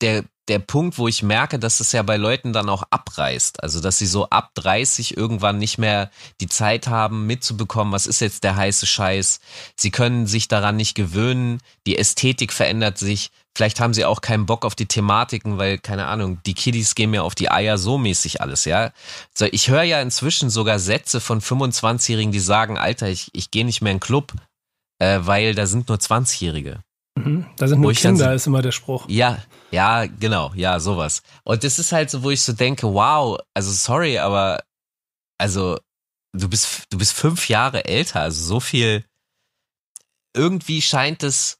der, 0.00 0.24
der 0.50 0.58
Punkt, 0.58 0.98
wo 0.98 1.08
ich 1.08 1.22
merke, 1.22 1.58
dass 1.58 1.80
es 1.80 1.92
ja 1.92 2.02
bei 2.02 2.16
Leuten 2.16 2.52
dann 2.52 2.68
auch 2.68 2.82
abreißt. 2.90 3.62
Also, 3.62 3.80
dass 3.80 3.98
sie 3.98 4.06
so 4.06 4.28
ab 4.28 4.50
30 4.54 5.16
irgendwann 5.16 5.58
nicht 5.58 5.78
mehr 5.78 6.10
die 6.40 6.48
Zeit 6.48 6.88
haben, 6.88 7.26
mitzubekommen, 7.26 7.92
was 7.92 8.06
ist 8.06 8.20
jetzt 8.20 8.44
der 8.44 8.56
heiße 8.56 8.86
Scheiß. 8.86 9.40
Sie 9.76 9.90
können 9.90 10.26
sich 10.26 10.48
daran 10.48 10.76
nicht 10.76 10.94
gewöhnen. 10.94 11.60
Die 11.86 11.96
Ästhetik 11.96 12.52
verändert 12.52 12.98
sich. 12.98 13.30
Vielleicht 13.56 13.80
haben 13.80 13.94
sie 13.94 14.04
auch 14.04 14.20
keinen 14.20 14.46
Bock 14.46 14.64
auf 14.64 14.74
die 14.74 14.86
Thematiken, 14.86 15.58
weil, 15.58 15.78
keine 15.78 16.06
Ahnung, 16.06 16.40
die 16.44 16.54
Kiddies 16.54 16.94
gehen 16.94 17.10
mir 17.10 17.24
auf 17.24 17.34
die 17.34 17.50
Eier 17.50 17.78
so 17.78 17.96
mäßig 17.96 18.40
alles, 18.40 18.64
ja. 18.64 18.92
So, 19.34 19.46
ich 19.50 19.68
höre 19.68 19.82
ja 19.82 20.00
inzwischen 20.02 20.50
sogar 20.50 20.78
Sätze 20.78 21.20
von 21.20 21.40
25-Jährigen, 21.40 22.32
die 22.32 22.40
sagen, 22.40 22.76
Alter, 22.76 23.08
ich, 23.08 23.30
ich 23.34 23.50
gehe 23.50 23.64
nicht 23.64 23.82
mehr 23.82 23.92
in 23.92 23.98
den 23.98 24.02
Club, 24.02 24.32
äh, 24.98 25.20
weil 25.22 25.54
da 25.54 25.66
sind 25.66 25.88
nur 25.88 25.98
20-Jährige. 25.98 26.82
Mhm. 27.24 27.46
Da 27.56 27.68
sind 27.68 27.80
nur 27.80 27.92
Kinder, 27.92 28.30
so, 28.30 28.34
ist 28.34 28.46
immer 28.46 28.62
der 28.62 28.72
Spruch. 28.72 29.08
Ja, 29.08 29.42
ja, 29.70 30.06
genau, 30.06 30.52
ja, 30.54 30.80
sowas. 30.80 31.22
Und 31.44 31.64
das 31.64 31.78
ist 31.78 31.92
halt 31.92 32.10
so, 32.10 32.22
wo 32.22 32.30
ich 32.30 32.42
so 32.42 32.52
denke, 32.52 32.92
wow, 32.92 33.38
also 33.54 33.70
sorry, 33.70 34.18
aber 34.18 34.62
also 35.38 35.78
du 36.32 36.48
bist, 36.48 36.84
du 36.90 36.98
bist 36.98 37.12
fünf 37.12 37.48
Jahre 37.48 37.84
älter, 37.84 38.20
also 38.20 38.44
so 38.44 38.60
viel. 38.60 39.04
Irgendwie 40.34 40.80
scheint 40.82 41.22
es 41.22 41.58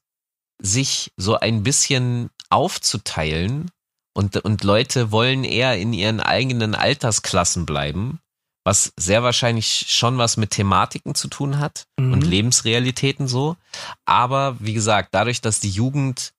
sich 0.61 1.11
so 1.17 1.37
ein 1.37 1.63
bisschen 1.63 2.29
aufzuteilen 2.49 3.71
und, 4.13 4.37
und 4.37 4.63
Leute 4.63 5.11
wollen 5.11 5.43
eher 5.43 5.77
in 5.77 5.93
ihren 5.93 6.19
eigenen 6.19 6.75
Altersklassen 6.75 7.65
bleiben, 7.65 8.19
was 8.63 8.93
sehr 8.97 9.23
wahrscheinlich 9.23 9.85
schon 9.89 10.17
was 10.17 10.37
mit 10.37 10.51
Thematiken 10.51 11.15
zu 11.15 11.27
tun 11.27 11.59
hat 11.59 11.87
mhm. 11.99 12.13
und 12.13 12.21
Lebensrealitäten 12.21 13.27
so. 13.27 13.57
Aber 14.05 14.57
wie 14.59 14.73
gesagt, 14.73 15.09
dadurch, 15.11 15.41
dass 15.41 15.59
die 15.59 15.69
Jugend 15.69 16.33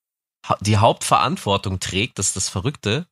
die 0.61 0.77
Hauptverantwortung 0.77 1.81
trägt, 1.81 2.19
das 2.19 2.29
ist 2.29 2.37
das 2.37 2.49
Verrückte, 2.49 3.07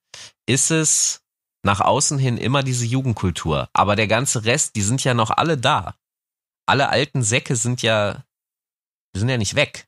ist 0.47 0.71
es 0.71 1.23
nach 1.63 1.81
außen 1.81 2.19
hin 2.19 2.39
immer 2.39 2.63
diese 2.63 2.87
Jugendkultur. 2.87 3.69
Aber 3.73 3.97
der 3.97 4.09
ganze 4.09 4.45
Rest, 4.45 4.77
die 4.77 4.83
sind 4.83 5.05
ja 5.05 5.15
noch 5.15 5.31
alle 5.31 5.59
da. 5.59 5.95
Alle 6.67 6.89
alten 6.89 7.23
Säcke 7.23 7.57
sind 7.57 7.83
ja, 7.83 8.25
sind 9.15 9.29
ja 9.29 9.37
nicht 9.37 9.57
weg. 9.57 9.87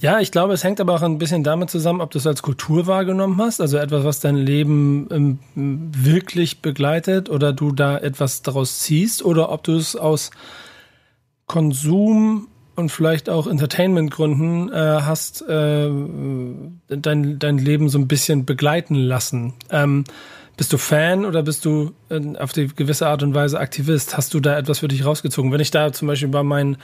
Ja, 0.00 0.18
ich 0.20 0.32
glaube, 0.32 0.54
es 0.54 0.64
hängt 0.64 0.80
aber 0.80 0.94
auch 0.94 1.02
ein 1.02 1.18
bisschen 1.18 1.44
damit 1.44 1.68
zusammen, 1.68 2.00
ob 2.00 2.10
du 2.10 2.18
es 2.18 2.26
als 2.26 2.42
Kultur 2.42 2.86
wahrgenommen 2.86 3.36
hast, 3.38 3.60
also 3.60 3.76
etwas, 3.76 4.02
was 4.02 4.20
dein 4.20 4.36
Leben 4.36 5.08
ähm, 5.10 5.38
wirklich 5.54 6.62
begleitet 6.62 7.28
oder 7.28 7.52
du 7.52 7.72
da 7.72 7.98
etwas 7.98 8.40
daraus 8.40 8.80
ziehst 8.80 9.22
oder 9.22 9.50
ob 9.50 9.64
du 9.64 9.76
es 9.76 9.94
aus 9.94 10.30
Konsum 11.46 12.48
und 12.76 12.90
vielleicht 12.90 13.28
auch 13.28 13.46
Entertainment-Gründen 13.46 14.72
äh, 14.72 15.00
hast 15.02 15.42
äh, 15.48 15.90
dein, 16.88 17.38
dein 17.38 17.58
Leben 17.58 17.88
so 17.88 17.98
ein 17.98 18.08
bisschen 18.08 18.46
begleiten 18.46 18.94
lassen. 18.94 19.54
Ähm, 19.70 20.04
bist 20.56 20.72
du 20.72 20.78
Fan 20.78 21.24
oder 21.24 21.42
bist 21.42 21.64
du 21.64 21.92
äh, 22.08 22.36
auf 22.38 22.52
die 22.52 22.68
gewisse 22.68 23.08
Art 23.08 23.22
und 23.22 23.34
Weise 23.34 23.60
Aktivist? 23.60 24.16
Hast 24.16 24.32
du 24.32 24.40
da 24.40 24.56
etwas 24.56 24.78
für 24.78 24.88
dich 24.88 25.04
rausgezogen? 25.04 25.52
Wenn 25.52 25.60
ich 25.60 25.70
da 25.70 25.92
zum 25.92 26.08
Beispiel 26.08 26.28
bei 26.28 26.42
meinen, 26.42 26.78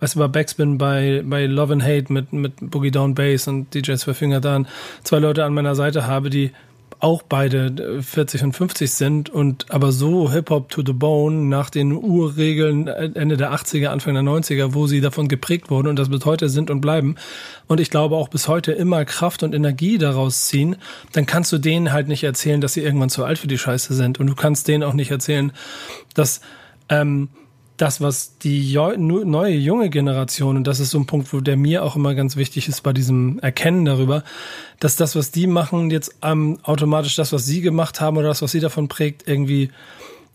weißt 0.00 0.14
du, 0.14 0.18
bei 0.18 0.28
Backspin, 0.28 0.78
bei, 0.78 1.22
bei 1.24 1.46
Love 1.46 1.74
and 1.74 1.82
Hate 1.82 2.12
mit, 2.12 2.32
mit 2.32 2.54
Boogie 2.60 2.90
Down 2.90 3.14
Bass 3.14 3.48
und 3.48 3.74
DJ 3.74 3.94
Zwei 3.94 4.14
Finger 4.14 4.40
Dan 4.40 4.66
zwei 5.02 5.18
Leute 5.18 5.44
an 5.44 5.54
meiner 5.54 5.74
Seite 5.74 6.06
habe, 6.06 6.30
die 6.30 6.52
auch 6.98 7.22
beide 7.22 8.02
40 8.02 8.42
und 8.42 8.52
50 8.54 8.90
sind 8.90 9.28
und 9.28 9.70
aber 9.70 9.92
so 9.92 10.32
Hip-Hop 10.32 10.70
to 10.70 10.82
the 10.84 10.92
Bone 10.92 11.46
nach 11.48 11.68
den 11.68 11.92
Urregeln 11.92 12.86
Ende 12.86 13.36
der 13.36 13.52
80er, 13.52 13.88
Anfang 13.88 14.14
der 14.14 14.22
90er, 14.22 14.72
wo 14.72 14.86
sie 14.86 15.00
davon 15.00 15.28
geprägt 15.28 15.70
wurden 15.70 15.88
und 15.88 15.98
das 15.98 16.08
bis 16.08 16.24
heute 16.24 16.48
sind 16.48 16.70
und 16.70 16.80
bleiben. 16.80 17.16
Und 17.66 17.80
ich 17.80 17.90
glaube 17.90 18.16
auch 18.16 18.28
bis 18.28 18.48
heute 18.48 18.72
immer 18.72 19.04
Kraft 19.04 19.42
und 19.42 19.54
Energie 19.54 19.98
daraus 19.98 20.46
ziehen, 20.46 20.76
dann 21.12 21.26
kannst 21.26 21.52
du 21.52 21.58
denen 21.58 21.92
halt 21.92 22.08
nicht 22.08 22.24
erzählen, 22.24 22.60
dass 22.60 22.72
sie 22.72 22.82
irgendwann 22.82 23.10
zu 23.10 23.24
alt 23.24 23.38
für 23.38 23.48
die 23.48 23.58
Scheiße 23.58 23.92
sind. 23.92 24.18
Und 24.18 24.26
du 24.28 24.34
kannst 24.34 24.66
denen 24.66 24.82
auch 24.82 24.94
nicht 24.94 25.10
erzählen, 25.10 25.52
dass 26.14 26.40
ähm, 26.88 27.28
das, 27.76 28.00
was 28.00 28.38
die 28.38 28.74
neue 28.74 29.54
junge 29.54 29.90
Generation, 29.90 30.56
und 30.56 30.66
das 30.66 30.80
ist 30.80 30.90
so 30.90 30.98
ein 30.98 31.06
Punkt, 31.06 31.32
wo 31.32 31.40
der 31.40 31.56
mir 31.56 31.84
auch 31.84 31.96
immer 31.96 32.14
ganz 32.14 32.36
wichtig 32.36 32.68
ist 32.68 32.82
bei 32.82 32.92
diesem 32.92 33.38
Erkennen 33.40 33.84
darüber, 33.84 34.24
dass 34.80 34.96
das, 34.96 35.16
was 35.16 35.30
die 35.30 35.46
machen, 35.46 35.90
jetzt 35.90 36.14
ähm, 36.22 36.58
automatisch 36.62 37.16
das, 37.16 37.32
was 37.32 37.44
sie 37.44 37.60
gemacht 37.60 38.00
haben 38.00 38.16
oder 38.16 38.28
das, 38.28 38.42
was 38.42 38.52
sie 38.52 38.60
davon 38.60 38.88
prägt, 38.88 39.28
irgendwie 39.28 39.70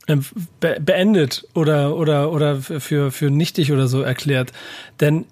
ähm, 0.07 0.25
be 0.60 0.77
beendet 0.79 1.48
oder, 1.53 1.95
oder, 1.95 2.31
oder 2.31 2.57
für, 2.62 3.12
für 3.12 3.29
nichtig 3.29 3.71
oder 3.71 3.88
so 3.88 4.01
erklärt. 4.01 4.51
Denn 5.00 5.25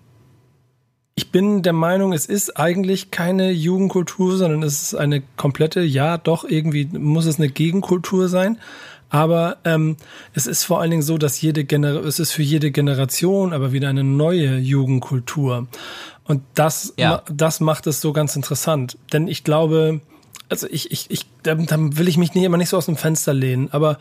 ich 1.16 1.32
bin 1.32 1.64
der 1.64 1.74
Meinung, 1.74 2.14
es 2.14 2.28
ist 2.28 2.58
eigentlich 2.58 3.12
keine 3.12 3.52
Jugendkultur, 3.52 4.38
sondern 4.38 4.64
es 4.64 4.84
ist 4.84 4.96
eine 4.96 5.22
komplette, 5.36 5.82
ja, 5.82 6.18
doch 6.18 6.46
irgendwie 6.46 6.86
muss 6.86 7.26
es 7.26 7.40
eine 7.40 7.50
Gegenkultur 7.50 8.30
sein. 8.30 8.58
Aber 9.10 9.58
ähm, 9.66 9.98
es 10.34 10.46
ist 10.46 10.64
vor 10.64 10.82
allen 10.82 10.92
Dingen 10.92 11.04
so, 11.04 11.18
dass 11.18 11.42
jede 11.42 11.66
Gener 11.66 12.04
es 12.06 12.20
ist 12.20 12.32
für 12.32 12.44
jede 12.44 12.72
Generation 12.72 13.54
aber 13.54 13.72
wieder 13.72 13.90
eine 13.90 14.04
neue 14.04 14.58
Jugendkultur. 14.58 15.68
Und 16.26 16.44
das, 16.54 16.94
ja. 16.98 17.24
das 17.32 17.60
macht 17.60 17.88
es 17.88 18.02
so 18.02 18.14
ganz 18.14 18.36
interessant. 18.36 18.98
Denn 19.12 19.28
ich 19.28 19.44
glaube, 19.44 20.02
also 20.48 20.68
ich, 20.70 20.92
ich, 20.92 21.10
ich, 21.10 21.26
da, 21.42 21.56
da 21.56 21.78
will 21.80 22.08
ich 22.08 22.18
mich 22.18 22.36
nicht 22.36 22.44
immer 22.44 22.58
nicht 22.58 22.70
so 22.70 22.78
aus 22.78 22.86
dem 22.86 22.98
Fenster 22.98 23.34
lehnen, 23.34 23.70
aber 23.72 23.98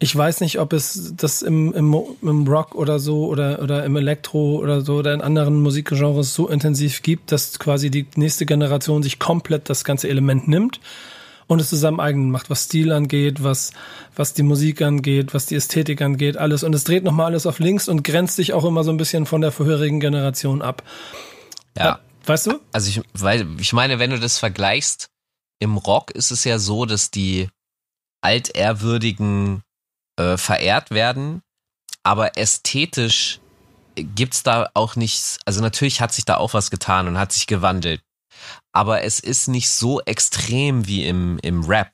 ich 0.00 0.14
weiß 0.16 0.40
nicht, 0.40 0.58
ob 0.58 0.72
es 0.72 1.14
das 1.16 1.42
im, 1.42 1.72
im, 1.74 1.96
im 2.22 2.48
Rock 2.48 2.74
oder 2.74 2.98
so 2.98 3.26
oder, 3.26 3.62
oder 3.62 3.84
im 3.84 3.94
Elektro 3.94 4.56
oder 4.56 4.80
so 4.80 4.96
oder 4.96 5.14
in 5.14 5.20
anderen 5.20 5.62
Musikgenres 5.62 6.34
so 6.34 6.48
intensiv 6.48 7.02
gibt, 7.02 7.30
dass 7.30 7.60
quasi 7.60 7.88
die 7.88 8.06
nächste 8.16 8.44
Generation 8.44 9.04
sich 9.04 9.20
komplett 9.20 9.70
das 9.70 9.84
ganze 9.84 10.08
Element 10.08 10.48
nimmt 10.48 10.80
und 11.46 11.60
es 11.60 11.68
zu 11.68 11.76
seinem 11.76 12.00
eigenen 12.00 12.30
macht, 12.30 12.50
was 12.50 12.64
Stil 12.64 12.92
angeht, 12.92 13.42
was, 13.42 13.72
was 14.16 14.34
die 14.34 14.42
Musik 14.42 14.82
angeht, 14.82 15.34
was 15.34 15.46
die 15.46 15.56
Ästhetik 15.56 16.02
angeht, 16.02 16.36
alles. 16.36 16.62
Und 16.62 16.74
es 16.74 16.84
dreht 16.84 17.04
nochmal 17.04 17.26
alles 17.26 17.46
auf 17.46 17.58
links 17.58 17.88
und 17.88 18.04
grenzt 18.04 18.36
sich 18.36 18.52
auch 18.52 18.64
immer 18.64 18.84
so 18.84 18.90
ein 18.90 18.96
bisschen 18.96 19.26
von 19.26 19.40
der 19.40 19.52
vorherigen 19.52 20.00
Generation 20.00 20.62
ab. 20.62 20.82
Ja. 21.76 22.00
Weißt 22.24 22.46
du? 22.46 22.60
Also 22.72 22.88
ich, 22.88 23.00
weil, 23.14 23.46
ich 23.60 23.72
meine, 23.72 23.98
wenn 23.98 24.10
du 24.10 24.20
das 24.20 24.38
vergleichst, 24.38 25.08
im 25.58 25.76
Rock 25.76 26.10
ist 26.12 26.30
es 26.30 26.44
ja 26.44 26.58
so, 26.58 26.86
dass 26.86 27.10
die 27.10 27.48
Altehrwürdigen 28.20 29.62
äh, 30.16 30.36
verehrt 30.36 30.90
werden, 30.90 31.42
aber 32.04 32.36
ästhetisch 32.36 33.40
gibt's 33.94 34.42
da 34.42 34.70
auch 34.74 34.96
nichts, 34.96 35.38
also 35.44 35.60
natürlich 35.60 36.00
hat 36.00 36.12
sich 36.12 36.24
da 36.24 36.36
auch 36.36 36.54
was 36.54 36.70
getan 36.70 37.08
und 37.08 37.18
hat 37.18 37.32
sich 37.32 37.46
gewandelt 37.46 38.00
aber 38.72 39.02
es 39.02 39.20
ist 39.20 39.48
nicht 39.48 39.70
so 39.70 40.00
extrem 40.02 40.86
wie 40.86 41.06
im, 41.06 41.38
im 41.42 41.64
Rap. 41.64 41.92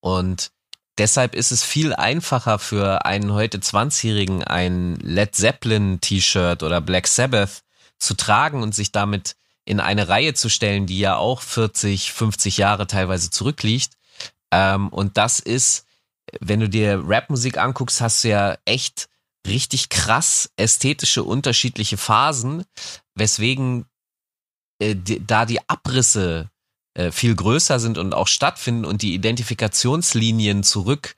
Und 0.00 0.50
deshalb 0.98 1.34
ist 1.34 1.52
es 1.52 1.62
viel 1.64 1.94
einfacher 1.94 2.58
für 2.58 3.04
einen 3.04 3.32
heute 3.32 3.58
20-Jährigen 3.58 4.44
ein 4.44 4.96
Led 4.96 5.34
Zeppelin 5.34 6.00
T-Shirt 6.00 6.62
oder 6.62 6.80
Black 6.80 7.06
Sabbath 7.06 7.62
zu 7.98 8.14
tragen 8.14 8.62
und 8.62 8.74
sich 8.74 8.92
damit 8.92 9.36
in 9.64 9.80
eine 9.80 10.08
Reihe 10.08 10.34
zu 10.34 10.48
stellen, 10.48 10.86
die 10.86 10.98
ja 10.98 11.16
auch 11.16 11.42
40, 11.42 12.12
50 12.12 12.56
Jahre 12.56 12.86
teilweise 12.86 13.30
zurückliegt. 13.30 13.94
Ähm, 14.50 14.88
und 14.88 15.18
das 15.18 15.40
ist, 15.40 15.84
wenn 16.40 16.60
du 16.60 16.68
dir 16.68 17.02
Rapmusik 17.04 17.58
anguckst, 17.58 18.00
hast 18.00 18.24
du 18.24 18.28
ja 18.28 18.56
echt 18.64 19.08
richtig 19.46 19.88
krass 19.88 20.50
ästhetische 20.56 21.22
unterschiedliche 21.22 21.96
Phasen, 21.96 22.64
weswegen 23.14 23.86
äh, 24.78 24.94
die, 24.94 25.24
da 25.24 25.46
die 25.46 25.60
Abrisse 25.68 26.50
äh, 26.94 27.12
viel 27.12 27.34
größer 27.34 27.78
sind 27.80 27.98
und 27.98 28.14
auch 28.14 28.28
stattfinden 28.28 28.84
und 28.84 29.02
die 29.02 29.14
Identifikationslinien 29.14 30.62
zurück 30.62 31.16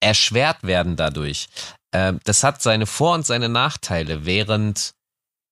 erschwert 0.00 0.62
werden 0.62 0.96
dadurch. 0.96 1.48
Äh, 1.92 2.14
das 2.24 2.42
hat 2.44 2.62
seine 2.62 2.86
Vor- 2.86 3.14
und 3.14 3.26
seine 3.26 3.48
Nachteile, 3.48 4.26
während, 4.26 4.94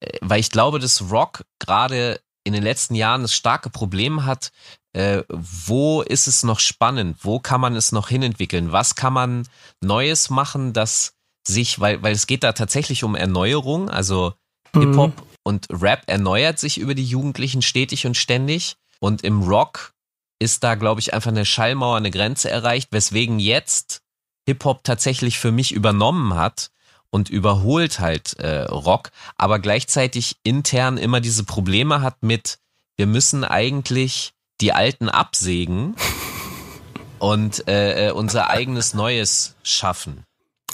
äh, 0.01 0.19
weil 0.21 0.41
ich 0.41 0.51
glaube, 0.51 0.79
dass 0.79 1.11
Rock 1.11 1.45
gerade 1.59 2.21
in 2.45 2.53
den 2.53 2.63
letzten 2.63 2.95
Jahren 2.95 3.23
das 3.23 3.35
starke 3.35 3.71
Problem 3.71 4.25
hat, 4.25 4.51
äh, 4.95 5.23
wo 5.29 6.03
ist 6.03 6.27
es 6.27 6.43
noch 6.43 6.61
spannend, 6.61 7.19
wo 7.23 7.39
kann 7.39 7.61
man 7.61 7.77
es 7.77 7.93
noch 7.93 8.09
hinentwickeln, 8.09 8.73
was 8.73 8.95
kann 8.95 9.13
man 9.13 9.49
Neues 9.81 10.29
machen, 10.29 10.73
das 10.73 11.15
sich, 11.47 11.81
weil, 11.81 12.03
weil 12.03 12.13
es 12.13 12.27
geht 12.27 12.43
da 12.43 12.53
tatsächlich 12.53 13.05
um 13.05 13.15
Erneuerung, 13.15 13.89
also 13.89 14.35
mhm. 14.75 14.81
Hip-Hop 14.81 15.32
und 15.45 15.67
Rap 15.71 16.05
erneuert 16.07 16.59
sich 16.59 16.79
über 16.79 16.95
die 16.95 17.05
Jugendlichen 17.05 17.63
stetig 17.63 18.07
und 18.07 18.17
ständig. 18.17 18.77
Und 19.01 19.23
im 19.25 19.43
Rock 19.43 19.93
ist 20.39 20.65
da, 20.65 20.75
glaube 20.75 21.01
ich, 21.01 21.15
einfach 21.15 21.31
eine 21.31 21.45
Schallmauer, 21.45 21.97
eine 21.97 22.11
Grenze 22.11 22.51
erreicht, 22.51 22.89
weswegen 22.93 23.39
jetzt 23.39 24.03
Hip-Hop 24.47 24.85
tatsächlich 24.85 25.39
für 25.39 25.53
mich 25.53 25.73
übernommen 25.73 26.35
hat 26.35 26.71
und 27.11 27.29
überholt 27.29 28.01
halt 28.01 28.35
äh, 28.41 28.63
Rock, 28.63 29.11
aber 29.37 29.59
gleichzeitig 29.59 30.37
intern 30.43 30.97
immer 30.97 31.21
diese 31.21 31.45
Probleme 31.45 32.01
hat 32.01 32.23
mit, 32.23 32.59
wir 32.97 33.07
müssen 33.07 33.45
eigentlich 33.45 34.33
die 34.61 34.73
Alten 34.73 35.09
absägen 35.09 35.95
und 37.19 37.69
äh, 37.69 38.09
äh, 38.09 38.11
unser 38.13 38.51
eigenes 38.51 38.95
Neues 38.95 39.55
schaffen. 39.63 40.25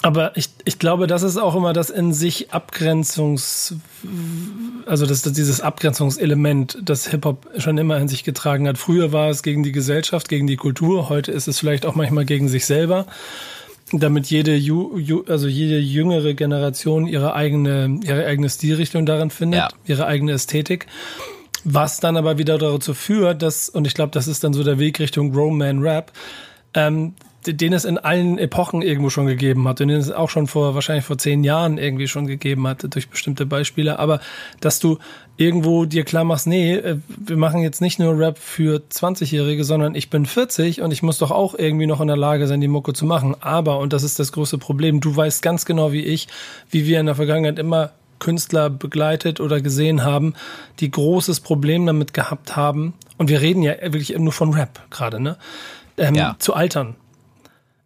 Aber 0.01 0.37
ich, 0.37 0.49
ich 0.63 0.79
glaube, 0.79 1.07
das 1.07 1.23
ist 1.23 1.37
auch 1.37 1.55
immer 1.55 1.73
das 1.73 1.89
in 1.89 2.13
sich 2.13 2.53
Abgrenzungs, 2.53 3.75
also 4.85 5.05
das, 5.05 5.23
das 5.23 5.33
dieses 5.33 5.59
Abgrenzungselement, 5.59 6.77
das 6.81 7.07
Hip-Hop 7.07 7.49
schon 7.57 7.77
immer 7.77 7.97
in 7.97 8.07
sich 8.07 8.23
getragen 8.23 8.67
hat. 8.67 8.77
Früher 8.77 9.11
war 9.11 9.29
es 9.29 9.43
gegen 9.43 9.61
die 9.61 9.73
Gesellschaft, 9.73 10.29
gegen 10.29 10.47
die 10.47 10.55
Kultur, 10.55 11.09
heute 11.09 11.31
ist 11.31 11.47
es 11.47 11.59
vielleicht 11.59 11.85
auch 11.85 11.95
manchmal 11.95 12.23
gegen 12.23 12.47
sich 12.47 12.65
selber, 12.65 13.07
damit 13.91 14.27
jede, 14.27 14.55
Ju, 14.55 14.97
Ju, 14.97 15.25
also 15.27 15.47
jede 15.47 15.79
jüngere 15.79 16.33
Generation 16.33 17.05
ihre 17.05 17.33
eigene, 17.33 17.99
ihre 18.03 18.25
eigene 18.25 18.49
Stilrichtung 18.49 19.05
darin 19.05 19.31
findet, 19.31 19.59
ja. 19.59 19.69
ihre 19.85 20.05
eigene 20.05 20.31
Ästhetik. 20.33 20.87
Was 21.65 21.99
dann 21.99 22.15
aber 22.15 22.37
wieder 22.37 22.57
dazu 22.57 22.93
führt, 22.93 23.41
dass, 23.41 23.67
und 23.67 23.85
ich 23.85 23.93
glaube, 23.93 24.11
das 24.11 24.29
ist 24.29 24.45
dann 24.45 24.53
so 24.53 24.63
der 24.63 24.79
Weg 24.79 24.99
Richtung 24.99 25.35
Roman 25.35 25.79
Rap, 25.79 26.13
ähm, 26.73 27.15
den 27.45 27.73
es 27.73 27.85
in 27.85 27.97
allen 27.97 28.37
Epochen 28.37 28.81
irgendwo 28.81 29.09
schon 29.09 29.25
gegeben 29.25 29.67
hat 29.67 29.79
und 29.81 29.87
den 29.87 29.97
es 29.97 30.11
auch 30.11 30.29
schon 30.29 30.47
vor 30.47 30.75
wahrscheinlich 30.75 31.05
vor 31.05 31.17
zehn 31.17 31.43
Jahren 31.43 31.77
irgendwie 31.77 32.07
schon 32.07 32.27
gegeben 32.27 32.67
hat 32.67 32.93
durch 32.93 33.09
bestimmte 33.09 33.45
Beispiele. 33.45 33.97
Aber 33.99 34.19
dass 34.59 34.79
du 34.79 34.97
irgendwo 35.37 35.85
dir 35.85 36.03
klar 36.03 36.25
machst, 36.25 36.47
nee, 36.47 36.75
äh, 36.75 36.97
wir 37.07 37.37
machen 37.37 37.61
jetzt 37.61 37.81
nicht 37.81 37.97
nur 37.97 38.17
Rap 38.19 38.37
für 38.37 38.81
20-Jährige, 38.91 39.63
sondern 39.63 39.95
ich 39.95 40.09
bin 40.09 40.25
40 40.25 40.81
und 40.81 40.91
ich 40.91 41.01
muss 41.01 41.17
doch 41.17 41.31
auch 41.31 41.55
irgendwie 41.57 41.87
noch 41.87 42.01
in 42.01 42.07
der 42.07 42.17
Lage 42.17 42.45
sein, 42.47 42.59
die 42.59 42.67
Mucke 42.67 42.93
zu 42.93 43.05
machen. 43.05 43.35
Aber, 43.39 43.79
und 43.79 43.93
das 43.93 44.03
ist 44.03 44.19
das 44.19 44.33
große 44.33 44.57
Problem, 44.57 44.99
du 44.99 45.15
weißt 45.15 45.41
ganz 45.41 45.65
genau 45.65 45.93
wie 45.93 46.03
ich, 46.03 46.27
wie 46.69 46.85
wir 46.85 46.99
in 46.99 47.05
der 47.05 47.15
Vergangenheit 47.15 47.57
immer 47.57 47.91
Künstler 48.19 48.69
begleitet 48.69 49.39
oder 49.39 49.61
gesehen 49.61 50.03
haben, 50.03 50.33
die 50.81 50.91
großes 50.91 51.39
Problem 51.39 51.85
damit 51.85 52.13
gehabt 52.13 52.57
haben. 52.57 52.93
Und 53.17 53.29
wir 53.29 53.39
reden 53.39 53.63
ja 53.63 53.73
wirklich 53.81 54.17
nur 54.17 54.33
von 54.33 54.53
Rap 54.53 54.81
gerade, 54.89 55.21
ne? 55.21 55.37
Ähm, 55.97 56.15
ja. 56.15 56.35
Zu 56.39 56.53
altern. 56.53 56.95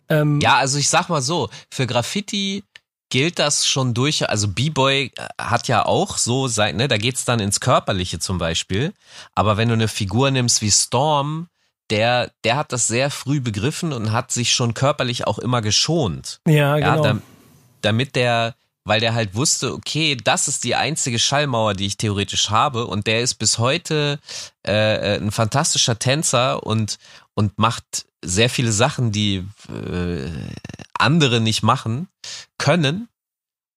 Ähm, 0.09 0.39
ja, 0.41 0.57
also 0.57 0.77
ich 0.77 0.89
sag 0.89 1.09
mal 1.09 1.21
so, 1.21 1.49
für 1.71 1.87
Graffiti 1.87 2.63
gilt 3.09 3.37
das 3.37 3.67
schon 3.67 3.93
durch, 3.93 4.27
also 4.27 4.47
B-Boy 4.47 5.11
äh, 5.15 5.27
hat 5.39 5.67
ja 5.67 5.85
auch 5.85 6.17
so 6.17 6.47
sein, 6.47 6.77
ne, 6.77 6.87
da 6.87 6.97
geht's 6.97 7.25
dann 7.25 7.39
ins 7.39 7.59
Körperliche 7.59 8.17
zum 8.17 8.39
Beispiel. 8.39 8.91
Aber 9.35 9.55
wenn 9.55 9.67
du 9.67 9.75
eine 9.75 9.87
Figur 9.87 10.31
nimmst 10.31 10.61
wie 10.63 10.71
Storm, 10.71 11.47
der, 11.91 12.31
der 12.43 12.55
hat 12.55 12.71
das 12.71 12.87
sehr 12.87 13.11
früh 13.11 13.39
begriffen 13.39 13.93
und 13.93 14.11
hat 14.11 14.31
sich 14.31 14.51
schon 14.53 14.73
körperlich 14.73 15.27
auch 15.27 15.37
immer 15.37 15.61
geschont. 15.61 16.39
Ja, 16.47 16.75
genau. 16.79 17.05
Ja, 17.05 17.13
da, 17.13 17.19
damit 17.81 18.15
der, 18.15 18.55
weil 18.83 18.99
der 18.99 19.13
halt 19.13 19.35
wusste, 19.35 19.73
okay, 19.73 20.15
das 20.15 20.47
ist 20.47 20.63
die 20.63 20.73
einzige 20.73 21.19
Schallmauer, 21.19 21.75
die 21.75 21.85
ich 21.85 21.97
theoretisch 21.97 22.49
habe 22.49 22.87
und 22.87 23.05
der 23.05 23.21
ist 23.21 23.35
bis 23.35 23.59
heute 23.59 24.19
äh, 24.65 24.71
äh 24.71 25.17
ein 25.17 25.31
fantastischer 25.31 25.99
Tänzer 25.99 26.63
und 26.63 26.97
und 27.35 27.59
macht 27.59 28.05
sehr 28.23 28.49
viele 28.49 28.71
Sachen, 28.71 29.11
die 29.11 29.45
äh, 29.69 30.29
andere 30.97 31.41
nicht 31.41 31.63
machen 31.63 32.07
können. 32.57 33.09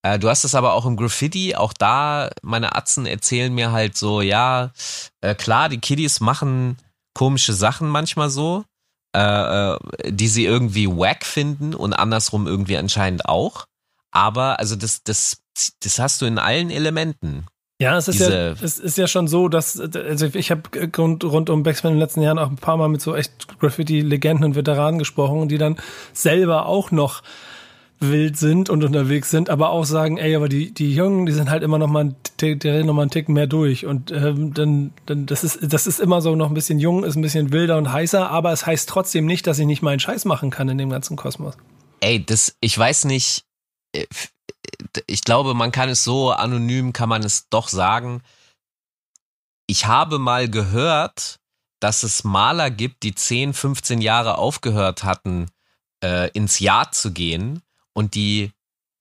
Äh, 0.02 0.18
du 0.18 0.28
hast 0.28 0.44
es 0.44 0.54
aber 0.54 0.74
auch 0.74 0.86
im 0.86 0.96
Graffiti, 0.96 1.54
auch 1.54 1.72
da, 1.72 2.30
meine 2.42 2.76
Atzen 2.76 3.06
erzählen 3.06 3.52
mir 3.52 3.72
halt 3.72 3.96
so, 3.96 4.20
ja, 4.20 4.70
äh, 5.20 5.34
klar, 5.34 5.68
die 5.68 5.80
Kiddies 5.80 6.20
machen 6.20 6.78
komische 7.14 7.54
Sachen 7.54 7.88
manchmal 7.88 8.30
so, 8.30 8.64
äh, 9.16 9.20
äh, 9.72 9.78
die 10.06 10.28
sie 10.28 10.44
irgendwie 10.44 10.86
wack 10.86 11.24
finden 11.24 11.74
und 11.74 11.94
andersrum 11.94 12.46
irgendwie 12.46 12.76
anscheinend 12.76 13.24
auch. 13.26 13.66
Aber 14.10 14.58
also 14.58 14.76
das, 14.76 15.02
das, 15.02 15.38
das 15.80 15.98
hast 15.98 16.20
du 16.20 16.26
in 16.26 16.38
allen 16.38 16.70
Elementen. 16.70 17.46
Ja, 17.78 17.98
es 17.98 18.08
ist 18.08 18.20
ja, 18.20 18.52
es 18.52 18.78
ist 18.78 18.96
ja 18.96 19.06
schon 19.06 19.28
so, 19.28 19.48
dass, 19.48 19.78
also 19.78 20.26
ich 20.32 20.50
habe 20.50 20.62
rund, 20.96 21.24
rund 21.24 21.50
um 21.50 21.62
Backspin 21.62 21.90
in 21.90 21.96
den 21.96 22.00
letzten 22.00 22.22
Jahren 22.22 22.38
auch 22.38 22.48
ein 22.48 22.56
paar 22.56 22.78
Mal 22.78 22.88
mit 22.88 23.02
so 23.02 23.14
echt 23.14 23.58
Graffiti-Legenden 23.60 24.44
und 24.44 24.54
Veteranen 24.54 24.98
gesprochen, 24.98 25.48
die 25.48 25.58
dann 25.58 25.76
selber 26.14 26.66
auch 26.66 26.90
noch 26.90 27.22
wild 28.00 28.36
sind 28.36 28.70
und 28.70 28.84
unterwegs 28.84 29.30
sind, 29.30 29.50
aber 29.50 29.70
auch 29.70 29.84
sagen, 29.84 30.18
ey, 30.18 30.34
aber 30.36 30.48
die, 30.48 30.72
die 30.72 30.94
Jungen, 30.94 31.26
die 31.26 31.32
sind 31.32 31.50
halt 31.50 31.62
immer 31.62 31.78
noch 31.78 31.88
mal, 31.88 32.14
die 32.40 32.52
reden 32.52 32.86
noch 32.86 32.94
mal 32.94 33.02
einen 33.02 33.10
Tick 33.10 33.28
mehr 33.28 33.46
durch 33.46 33.86
und 33.86 34.10
ähm, 34.10 34.52
dann, 34.54 34.92
dann, 35.06 35.26
das 35.26 35.44
ist, 35.44 35.58
das 35.62 35.86
ist 35.86 36.00
immer 36.00 36.20
so 36.20 36.34
noch 36.36 36.48
ein 36.48 36.54
bisschen 36.54 36.78
jung, 36.78 37.04
ist 37.04 37.16
ein 37.16 37.22
bisschen 37.22 37.52
wilder 37.52 37.78
und 37.78 37.92
heißer, 37.92 38.30
aber 38.30 38.52
es 38.52 38.66
heißt 38.66 38.88
trotzdem 38.88 39.26
nicht, 39.26 39.46
dass 39.46 39.58
ich 39.58 39.66
nicht 39.66 39.82
meinen 39.82 40.00
Scheiß 40.00 40.24
machen 40.24 40.50
kann 40.50 40.68
in 40.68 40.78
dem 40.78 40.90
ganzen 40.90 41.16
Kosmos. 41.16 41.56
Ey, 42.00 42.24
das, 42.24 42.56
ich 42.60 42.76
weiß 42.76 43.06
nicht, 43.06 43.44
äh, 43.92 44.04
ich 45.06 45.22
glaube, 45.22 45.54
man 45.54 45.72
kann 45.72 45.88
es 45.88 46.04
so 46.04 46.30
anonym, 46.30 46.92
kann 46.92 47.08
man 47.08 47.22
es 47.22 47.48
doch 47.48 47.68
sagen. 47.68 48.22
Ich 49.66 49.86
habe 49.86 50.18
mal 50.18 50.48
gehört, 50.48 51.38
dass 51.80 52.02
es 52.02 52.24
Maler 52.24 52.70
gibt, 52.70 53.02
die 53.02 53.14
10, 53.14 53.52
15 53.52 54.00
Jahre 54.00 54.38
aufgehört 54.38 55.04
hatten, 55.04 55.50
äh, 56.02 56.30
ins 56.30 56.58
Jahr 56.58 56.92
zu 56.92 57.12
gehen 57.12 57.62
und 57.92 58.14
die, 58.14 58.52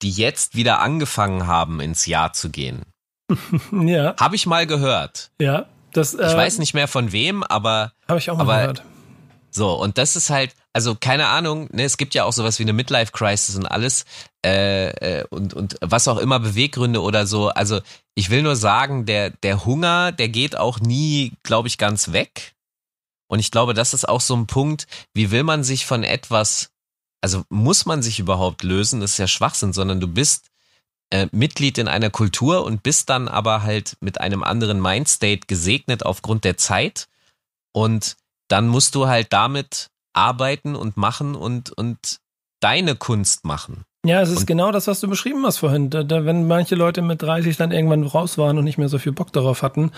die 0.01 0.11
jetzt 0.11 0.55
wieder 0.55 0.79
angefangen 0.79 1.47
haben, 1.47 1.79
ins 1.79 2.05
Jahr 2.05 2.33
zu 2.33 2.49
gehen. 2.49 2.83
ja. 3.71 4.15
Habe 4.17 4.35
ich 4.35 4.45
mal 4.45 4.67
gehört. 4.67 5.31
Ja. 5.39 5.67
Das, 5.93 6.13
äh, 6.13 6.27
ich 6.27 6.35
weiß 6.35 6.59
nicht 6.59 6.73
mehr 6.73 6.87
von 6.87 7.11
wem, 7.11 7.43
aber. 7.43 7.93
Habe 8.07 8.19
ich 8.19 8.29
auch 8.29 8.37
mal 8.37 8.43
aber, 8.43 8.57
gehört. 8.61 8.83
So, 9.49 9.73
und 9.73 9.97
das 9.97 10.15
ist 10.15 10.29
halt, 10.29 10.53
also 10.75 10.93
keine 10.93 11.27
Ahnung, 11.27 11.69
ne, 11.71 11.83
es 11.83 11.95
gibt 11.95 12.15
ja 12.15 12.25
auch 12.25 12.33
sowas 12.33 12.59
wie 12.59 12.63
eine 12.63 12.73
Midlife-Crisis 12.73 13.55
und 13.55 13.65
alles, 13.65 14.03
äh, 14.45 14.89
äh, 14.89 15.25
und, 15.29 15.53
und 15.53 15.77
was 15.79 16.09
auch 16.09 16.17
immer 16.17 16.37
Beweggründe 16.37 17.01
oder 17.01 17.25
so. 17.25 17.47
Also 17.47 17.79
ich 18.13 18.29
will 18.29 18.41
nur 18.41 18.57
sagen, 18.57 19.05
der, 19.05 19.29
der 19.29 19.63
Hunger, 19.63 20.11
der 20.11 20.27
geht 20.27 20.57
auch 20.57 20.81
nie, 20.81 21.31
glaube 21.43 21.69
ich, 21.69 21.77
ganz 21.77 22.11
weg. 22.11 22.55
Und 23.27 23.39
ich 23.39 23.51
glaube, 23.51 23.73
das 23.73 23.93
ist 23.93 24.09
auch 24.09 24.19
so 24.19 24.35
ein 24.35 24.47
Punkt, 24.47 24.85
wie 25.13 25.31
will 25.31 25.43
man 25.43 25.63
sich 25.63 25.85
von 25.85 26.03
etwas, 26.03 26.71
also 27.21 27.45
muss 27.47 27.85
man 27.85 28.03
sich 28.03 28.19
überhaupt 28.19 28.61
lösen, 28.61 28.99
das 28.99 29.11
ist 29.11 29.17
ja 29.17 29.27
Schwachsinn, 29.27 29.71
sondern 29.71 30.01
du 30.01 30.07
bist 30.07 30.49
äh, 31.09 31.27
Mitglied 31.31 31.77
in 31.77 31.87
einer 31.87 32.09
Kultur 32.09 32.65
und 32.65 32.83
bist 32.83 33.09
dann 33.09 33.29
aber 33.29 33.63
halt 33.63 33.95
mit 34.01 34.19
einem 34.19 34.43
anderen 34.43 34.81
Mindstate 34.81 35.47
gesegnet 35.47 36.05
aufgrund 36.05 36.43
der 36.43 36.57
Zeit. 36.57 37.07
Und 37.71 38.17
dann 38.49 38.67
musst 38.67 38.93
du 38.95 39.07
halt 39.07 39.31
damit 39.31 39.89
arbeiten 40.15 40.75
und 40.75 40.97
machen 40.97 41.35
und, 41.35 41.71
und 41.71 42.17
deine 42.59 42.95
Kunst 42.95 43.45
machen. 43.45 43.83
Ja, 44.05 44.21
es 44.21 44.29
ist 44.29 44.41
und 44.41 44.47
genau 44.47 44.71
das, 44.71 44.87
was 44.87 44.99
du 44.99 45.07
beschrieben 45.07 45.45
hast 45.45 45.57
vorhin. 45.57 45.89
Da, 45.89 46.03
da, 46.03 46.25
wenn 46.25 46.47
manche 46.47 46.75
Leute 46.75 47.01
mit 47.01 47.21
30 47.21 47.57
dann 47.57 47.71
irgendwann 47.71 48.03
raus 48.03 48.37
waren 48.37 48.57
und 48.57 48.63
nicht 48.63 48.77
mehr 48.77 48.89
so 48.89 48.99
viel 48.99 49.11
Bock 49.11 49.33
darauf 49.33 49.63
hatten, 49.63 49.91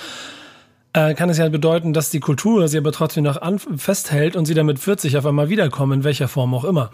äh, 0.93 1.13
kann 1.13 1.30
es 1.30 1.38
ja 1.38 1.49
bedeuten, 1.49 1.93
dass 1.93 2.10
die 2.10 2.21
Kultur 2.21 2.67
sie 2.67 2.77
aber 2.77 2.91
trotzdem 2.91 3.25
noch 3.25 3.41
an, 3.41 3.60
festhält 3.60 4.36
und 4.36 4.45
sie 4.45 4.53
dann 4.53 4.65
mit 4.65 4.80
40 4.80 5.17
auf 5.17 5.25
einmal 5.25 5.49
wiederkommen, 5.49 5.99
in 5.99 6.03
welcher 6.03 6.27
Form 6.27 6.53
auch 6.53 6.63
immer. 6.63 6.89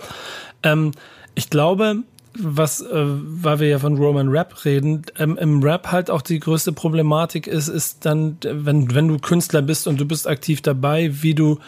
Ähm, 0.64 0.92
ich 1.36 1.50
glaube, 1.50 1.98
was, 2.38 2.82
äh, 2.82 2.88
weil 2.92 3.60
wir 3.60 3.68
ja 3.68 3.80
von 3.80 3.96
Roman 3.96 4.30
Rap 4.30 4.66
reden, 4.66 5.04
ähm, 5.20 5.38
im 5.38 5.62
Rap 5.62 5.92
halt 5.92 6.10
auch 6.10 6.24
die 6.24 6.40
größte 6.40 6.74
Problematik 6.74 7.46
ist, 7.46 7.68
ist 7.68 8.06
dann, 8.06 8.38
wenn, 8.44 8.94
wenn 8.94 9.08
du 9.08 9.20
Künstler 9.20 9.62
bist 9.62 9.88
und 9.88 10.00
du 10.00 10.06
bist 10.06 10.28
aktiv 10.28 10.62
dabei, 10.62 11.12
wie 11.22 11.36
du 11.36 11.60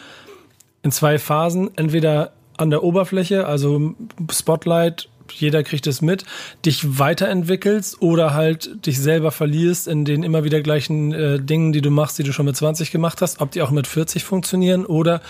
in 0.86 0.92
zwei 0.92 1.18
Phasen, 1.18 1.70
entweder 1.76 2.32
an 2.56 2.70
der 2.70 2.84
Oberfläche, 2.84 3.46
also 3.46 3.94
Spotlight, 4.30 5.08
jeder 5.32 5.64
kriegt 5.64 5.88
es 5.88 6.00
mit, 6.00 6.24
dich 6.64 6.98
weiterentwickelst 7.00 8.00
oder 8.00 8.34
halt 8.34 8.86
dich 8.86 9.00
selber 9.00 9.32
verlierst 9.32 9.88
in 9.88 10.04
den 10.04 10.22
immer 10.22 10.44
wieder 10.44 10.60
gleichen 10.60 11.12
äh, 11.12 11.40
Dingen, 11.40 11.72
die 11.72 11.80
du 11.80 11.90
machst, 11.90 12.20
die 12.20 12.22
du 12.22 12.32
schon 12.32 12.46
mit 12.46 12.56
20 12.56 12.92
gemacht 12.92 13.20
hast, 13.20 13.40
ob 13.40 13.50
die 13.50 13.62
auch 13.62 13.72
mit 13.72 13.88
40 13.88 14.22
funktionieren 14.22 14.86
oder 14.86 15.20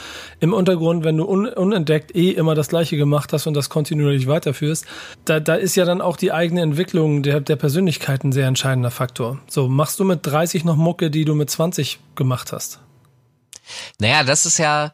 im 0.40 0.52
Untergrund, 0.52 1.04
wenn 1.04 1.16
du 1.16 1.24
un 1.24 1.46
unentdeckt 1.46 2.14
eh 2.14 2.32
immer 2.32 2.54
das 2.54 2.68
gleiche 2.68 2.98
gemacht 2.98 3.32
hast 3.32 3.46
und 3.46 3.54
das 3.54 3.70
kontinuierlich 3.70 4.26
weiterführst, 4.26 4.84
da, 5.24 5.40
da 5.40 5.54
ist 5.54 5.74
ja 5.74 5.86
dann 5.86 6.02
auch 6.02 6.18
die 6.18 6.32
eigene 6.32 6.60
Entwicklung 6.60 7.22
der, 7.22 7.40
der 7.40 7.56
Persönlichkeit 7.56 8.24
ein 8.24 8.32
sehr 8.32 8.46
entscheidender 8.46 8.90
Faktor. 8.90 9.38
So, 9.48 9.68
machst 9.68 9.98
du 9.98 10.04
mit 10.04 10.20
30 10.22 10.66
noch 10.66 10.76
Mucke, 10.76 11.10
die 11.10 11.24
du 11.24 11.34
mit 11.34 11.48
20 11.48 11.98
gemacht 12.14 12.52
hast? 12.52 12.80
Naja, 13.98 14.22
das 14.22 14.46
ist 14.46 14.58
ja, 14.58 14.92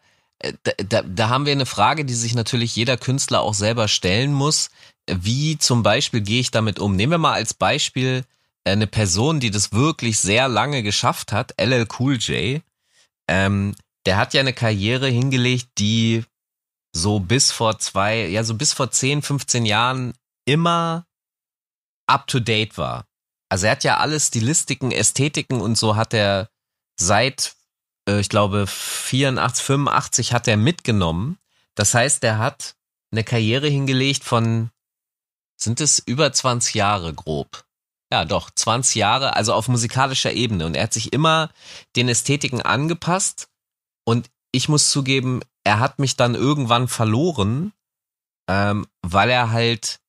da, 0.88 1.02
da, 1.02 1.28
haben 1.28 1.46
wir 1.46 1.52
eine 1.52 1.66
Frage, 1.66 2.04
die 2.04 2.14
sich 2.14 2.34
natürlich 2.34 2.74
jeder 2.74 2.96
Künstler 2.96 3.40
auch 3.40 3.54
selber 3.54 3.88
stellen 3.88 4.32
muss 4.32 4.70
wie 5.08 5.58
zum 5.58 5.82
Beispiel 5.82 6.20
gehe 6.20 6.40
ich 6.40 6.50
damit 6.50 6.78
um? 6.78 6.94
Nehmen 6.94 7.12
wir 7.12 7.18
mal 7.18 7.34
als 7.34 7.54
Beispiel 7.54 8.24
äh, 8.64 8.72
eine 8.72 8.86
Person, 8.86 9.40
die 9.40 9.50
das 9.50 9.72
wirklich 9.72 10.18
sehr 10.20 10.48
lange 10.48 10.82
geschafft 10.82 11.32
hat, 11.32 11.54
LL 11.60 11.86
Cool 11.98 12.16
J. 12.16 12.62
Ähm, 13.28 13.74
der 14.06 14.16
hat 14.16 14.34
ja 14.34 14.40
eine 14.40 14.52
Karriere 14.52 15.08
hingelegt, 15.08 15.70
die 15.78 16.24
so 16.94 17.20
bis 17.20 17.50
vor 17.50 17.78
zwei, 17.78 18.26
ja, 18.26 18.44
so 18.44 18.54
bis 18.54 18.72
vor 18.72 18.90
10, 18.90 19.22
15 19.22 19.64
Jahren 19.64 20.12
immer 20.44 21.06
up 22.06 22.26
to 22.26 22.40
date 22.40 22.76
war. 22.76 23.06
Also 23.48 23.66
er 23.66 23.72
hat 23.72 23.84
ja 23.84 23.98
alle 23.98 24.18
Stilistiken, 24.18 24.92
Ästhetiken 24.92 25.60
und 25.60 25.76
so 25.78 25.96
hat 25.96 26.14
er 26.14 26.48
seit, 26.98 27.54
äh, 28.08 28.20
ich 28.20 28.28
glaube, 28.28 28.66
84, 28.66 29.64
85 29.64 30.32
hat 30.32 30.48
er 30.48 30.56
mitgenommen. 30.56 31.38
Das 31.74 31.94
heißt, 31.94 32.22
er 32.24 32.38
hat 32.38 32.74
eine 33.10 33.24
Karriere 33.24 33.68
hingelegt 33.68 34.24
von, 34.24 34.70
sind 35.56 35.80
es 35.80 35.98
über 35.98 36.32
20 36.32 36.74
Jahre 36.74 37.14
grob? 37.14 37.64
Ja, 38.12 38.24
doch, 38.24 38.50
20 38.50 38.96
Jahre, 38.96 39.36
also 39.36 39.54
auf 39.54 39.68
musikalischer 39.68 40.32
Ebene. 40.32 40.66
Und 40.66 40.74
er 40.74 40.84
hat 40.84 40.92
sich 40.92 41.12
immer 41.12 41.50
den 41.96 42.08
Ästhetiken 42.08 42.60
angepasst. 42.60 43.48
Und 44.04 44.30
ich 44.50 44.68
muss 44.68 44.90
zugeben, 44.90 45.40
er 45.64 45.80
hat 45.80 45.98
mich 45.98 46.16
dann 46.16 46.34
irgendwann 46.34 46.88
verloren, 46.88 47.72
ähm, 48.48 48.86
weil 49.00 49.30
er 49.30 49.50
halt, 49.50 50.00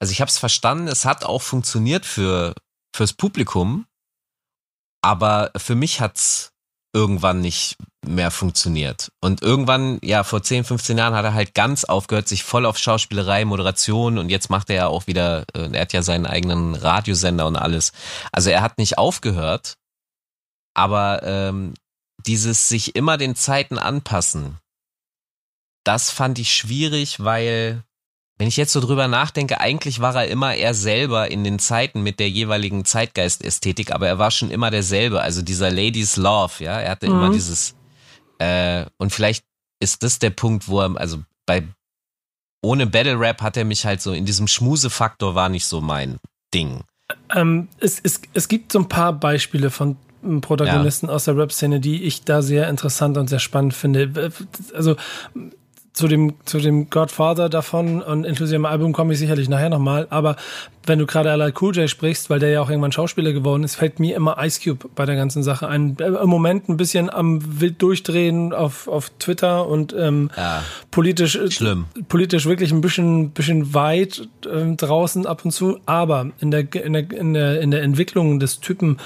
also 0.00 0.10
ich 0.10 0.20
habe 0.20 0.28
es 0.28 0.38
verstanden, 0.38 0.88
es 0.88 1.04
hat 1.04 1.24
auch 1.24 1.42
funktioniert 1.42 2.04
für 2.04 2.54
fürs 2.94 3.12
Publikum, 3.12 3.86
aber 5.02 5.50
für 5.56 5.74
mich 5.74 6.00
hat's 6.00 6.51
irgendwann 6.92 7.40
nicht 7.40 7.76
mehr 8.04 8.30
funktioniert. 8.30 9.12
Und 9.20 9.42
irgendwann, 9.42 9.98
ja, 10.02 10.24
vor 10.24 10.42
10, 10.42 10.64
15 10.64 10.98
Jahren 10.98 11.14
hat 11.14 11.24
er 11.24 11.34
halt 11.34 11.54
ganz 11.54 11.84
aufgehört, 11.84 12.28
sich 12.28 12.42
voll 12.42 12.66
auf 12.66 12.78
Schauspielerei, 12.78 13.44
Moderation 13.44 14.18
und 14.18 14.28
jetzt 14.28 14.50
macht 14.50 14.70
er 14.70 14.76
ja 14.76 14.86
auch 14.88 15.06
wieder, 15.06 15.44
äh, 15.54 15.70
er 15.72 15.82
hat 15.82 15.92
ja 15.92 16.02
seinen 16.02 16.26
eigenen 16.26 16.74
Radiosender 16.74 17.46
und 17.46 17.56
alles. 17.56 17.92
Also 18.32 18.50
er 18.50 18.62
hat 18.62 18.78
nicht 18.78 18.98
aufgehört, 18.98 19.76
aber 20.74 21.22
ähm, 21.22 21.74
dieses 22.26 22.68
sich 22.68 22.94
immer 22.94 23.16
den 23.16 23.36
Zeiten 23.36 23.78
anpassen, 23.78 24.58
das 25.84 26.10
fand 26.10 26.38
ich 26.38 26.54
schwierig, 26.54 27.20
weil 27.20 27.84
wenn 28.38 28.48
ich 28.48 28.56
jetzt 28.56 28.72
so 28.72 28.80
drüber 28.80 29.08
nachdenke, 29.08 29.60
eigentlich 29.60 30.00
war 30.00 30.14
er 30.16 30.28
immer 30.28 30.54
er 30.54 30.74
selber 30.74 31.30
in 31.30 31.44
den 31.44 31.58
Zeiten 31.58 32.02
mit 32.02 32.18
der 32.18 32.28
jeweiligen 32.28 32.84
Zeitgeistästhetik, 32.84 33.92
aber 33.92 34.08
er 34.08 34.18
war 34.18 34.30
schon 34.30 34.50
immer 34.50 34.70
derselbe. 34.70 35.20
Also 35.20 35.42
dieser 35.42 35.70
Ladies 35.70 36.16
Love, 36.16 36.64
ja, 36.64 36.80
er 36.80 36.90
hatte 36.92 37.08
mhm. 37.08 37.14
immer 37.14 37.30
dieses 37.30 37.74
äh, 38.38 38.86
und 38.98 39.12
vielleicht 39.12 39.44
ist 39.80 40.02
das 40.02 40.18
der 40.18 40.30
Punkt, 40.30 40.68
wo 40.68 40.80
er, 40.80 40.96
also 40.96 41.22
bei 41.46 41.62
ohne 42.64 42.86
Battle 42.86 43.18
Rap 43.18 43.42
hat 43.42 43.56
er 43.56 43.64
mich 43.64 43.84
halt 43.84 44.00
so 44.00 44.12
in 44.12 44.24
diesem 44.24 44.48
Schmusefaktor 44.48 45.34
war 45.34 45.48
nicht 45.48 45.66
so 45.66 45.80
mein 45.80 46.18
Ding. 46.54 46.82
Ähm, 47.34 47.68
es, 47.78 48.00
es, 48.02 48.22
es 48.34 48.48
gibt 48.48 48.72
so 48.72 48.78
ein 48.78 48.88
paar 48.88 49.12
Beispiele 49.12 49.70
von 49.70 49.96
Protagonisten 50.40 51.06
ja. 51.06 51.12
aus 51.12 51.24
der 51.24 51.36
Rap-Szene, 51.36 51.80
die 51.80 52.04
ich 52.04 52.22
da 52.22 52.42
sehr 52.42 52.68
interessant 52.68 53.18
und 53.18 53.28
sehr 53.28 53.40
spannend 53.40 53.74
finde. 53.74 54.32
Also 54.72 54.96
zu 55.92 56.08
dem, 56.08 56.34
zu 56.44 56.58
dem 56.58 56.88
Godfather 56.90 57.48
davon 57.48 58.02
und 58.02 58.24
inklusive 58.24 58.56
dem 58.56 58.66
Album 58.66 58.92
komme 58.92 59.12
ich 59.12 59.18
sicherlich 59.18 59.48
nachher 59.48 59.68
nochmal. 59.68 60.06
Aber 60.10 60.36
wenn 60.86 60.98
du 60.98 61.06
gerade 61.06 61.30
LL 61.34 61.52
Cool 61.60 61.76
J 61.76 61.88
sprichst, 61.88 62.30
weil 62.30 62.38
der 62.38 62.50
ja 62.50 62.60
auch 62.60 62.68
irgendwann 62.68 62.92
Schauspieler 62.92 63.32
geworden 63.32 63.64
ist, 63.64 63.76
fällt 63.76 64.00
mir 64.00 64.16
immer 64.16 64.36
Ice 64.42 64.60
Cube 64.62 64.88
bei 64.94 65.06
der 65.06 65.16
ganzen 65.16 65.42
Sache 65.42 65.68
ein. 65.68 65.96
Äh, 65.98 66.06
Im 66.06 66.28
Moment 66.28 66.68
ein 66.68 66.76
bisschen 66.76 67.10
am 67.10 67.60
wild 67.60 67.80
durchdrehen 67.80 68.52
auf, 68.52 68.88
auf 68.88 69.10
Twitter 69.18 69.66
und 69.68 69.94
ähm, 69.96 70.30
ja, 70.36 70.62
politisch, 70.90 71.36
äh, 71.36 71.50
schlimm. 71.50 71.84
politisch 72.08 72.46
wirklich 72.46 72.72
ein 72.72 72.80
bisschen, 72.80 73.30
bisschen 73.30 73.74
weit 73.74 74.28
äh, 74.44 74.74
draußen 74.74 75.26
ab 75.26 75.44
und 75.44 75.52
zu. 75.52 75.78
Aber 75.86 76.30
in 76.40 76.50
der, 76.50 76.72
in 76.74 76.92
der, 76.92 77.10
in 77.10 77.34
der, 77.34 77.60
in 77.60 77.70
der 77.70 77.82
Entwicklung 77.82 78.40
des 78.40 78.60
Typen 78.60 78.98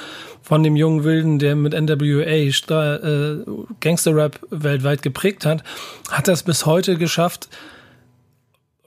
von 0.42 0.62
dem 0.62 0.76
jungen 0.76 1.02
Wilden, 1.02 1.38
der 1.38 1.56
mit 1.56 1.72
NWA 1.72 2.24
äh, 2.24 3.44
Gangster-Rap 3.80 4.38
weltweit 4.50 5.02
geprägt 5.02 5.44
hat, 5.44 5.64
hat 6.08 6.28
es 6.28 6.44
bis 6.44 6.66
heute 6.66 6.96
geschafft. 6.96 7.48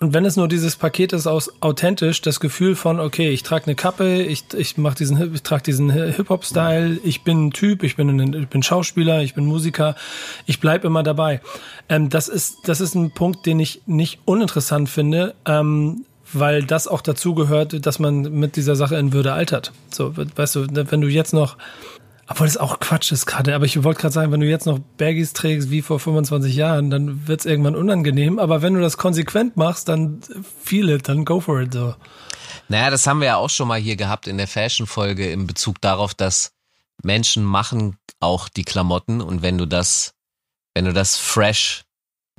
Und 0.02 0.14
wenn 0.14 0.24
es 0.24 0.38
nur 0.38 0.48
dieses 0.48 0.78
Paket 0.78 1.12
ist 1.12 1.28
aus 1.28 1.52
authentisch, 1.62 2.22
das 2.22 2.40
Gefühl 2.40 2.76
von, 2.76 3.02
okay, 3.02 3.30
ich 3.30 3.44
trage 3.44 3.66
eine 3.66 3.76
Kappe, 3.76 4.22
ich, 4.22 4.46
ich 4.56 4.78
mach 4.78 4.96
diesen, 4.96 5.34
ich 5.34 5.44
trage 5.44 5.64
diesen 5.64 5.92
Hip-Hop-Style, 5.92 7.00
ich 7.04 7.24
bin 7.24 7.48
ein 7.48 7.52
Typ, 7.52 7.84
ich 7.84 7.98
bin, 7.98 8.10
ein, 8.10 8.34
ich 8.34 8.48
bin 8.48 8.64
Schauspieler, 8.64 9.22
ich 9.24 9.34
bin 9.34 9.46
Musiker, 9.46 9.96
ich 10.46 10.62
bleib 10.62 10.86
immer 10.86 11.04
dabei. 11.04 11.42
Ähm, 11.90 12.10
das 12.10 12.30
ist, 12.30 12.60
das 12.70 12.80
ist 12.80 12.96
ein 12.96 13.12
Punkt, 13.12 13.46
den 13.46 13.60
ich 13.60 13.82
nicht 13.88 14.20
uninteressant 14.24 14.88
finde. 14.88 15.36
Ähm, 15.46 16.06
weil 16.32 16.64
das 16.64 16.88
auch 16.88 17.02
dazu 17.02 17.34
gehört, 17.34 17.86
dass 17.88 17.98
man 17.98 18.22
mit 18.22 18.56
dieser 18.56 18.76
Sache 18.76 18.96
in 18.98 19.14
Würde 19.14 19.34
altert. 19.34 19.72
So, 19.92 20.14
weißt 20.16 20.56
du, 20.56 20.68
wenn 20.70 21.02
du 21.02 21.08
jetzt 21.08 21.34
noch, 21.34 21.58
obwohl 22.30 22.46
das 22.46 22.58
auch 22.58 22.80
Quatsch 22.80 23.12
ist 23.12 23.26
gerade, 23.26 23.56
aber 23.56 23.66
ich 23.66 23.84
wollte 23.84 24.02
gerade 24.02 24.14
sagen, 24.14 24.32
wenn 24.32 24.40
du 24.40 24.48
jetzt 24.48 24.68
noch 24.68 24.80
Baggies 24.98 25.34
trägst 25.34 25.72
wie 25.72 25.82
vor 25.82 26.00
25 26.00 26.56
Jahren, 26.56 26.90
dann 26.92 27.28
wird 27.28 27.42
es 27.42 27.46
irgendwann 27.48 27.76
unangenehm. 27.76 28.38
Aber 28.38 28.62
wenn 28.62 28.76
du 28.76 28.82
das 28.82 28.98
konsequent 28.98 29.58
machst, 29.58 29.90
dann 29.90 30.22
feel 30.64 30.90
it, 30.90 31.10
dann 31.10 31.26
go 31.26 31.40
for 31.40 31.62
it. 31.62 31.74
So. 31.74 31.96
Naja, 32.68 32.92
das 32.92 33.08
haben 33.08 33.20
wir 33.20 33.28
ja 33.28 33.36
auch 33.38 33.50
schon 33.50 33.68
mal 33.68 33.80
hier 33.80 33.96
gehabt 33.96 34.28
in 34.28 34.38
der 34.38 34.48
Fashion-Folge 34.48 35.32
in 35.32 35.48
Bezug 35.48 35.82
darauf, 35.82 36.14
dass 36.14 36.52
Menschen 37.02 37.44
machen 37.44 37.98
auch 38.20 38.48
die 38.48 38.64
Klamotten 38.64 39.22
und 39.22 39.42
wenn 39.42 39.58
du 39.58 39.66
das, 39.66 40.14
wenn 40.76 40.86
du 40.86 40.94
das 40.94 41.18
fresh 41.18 41.84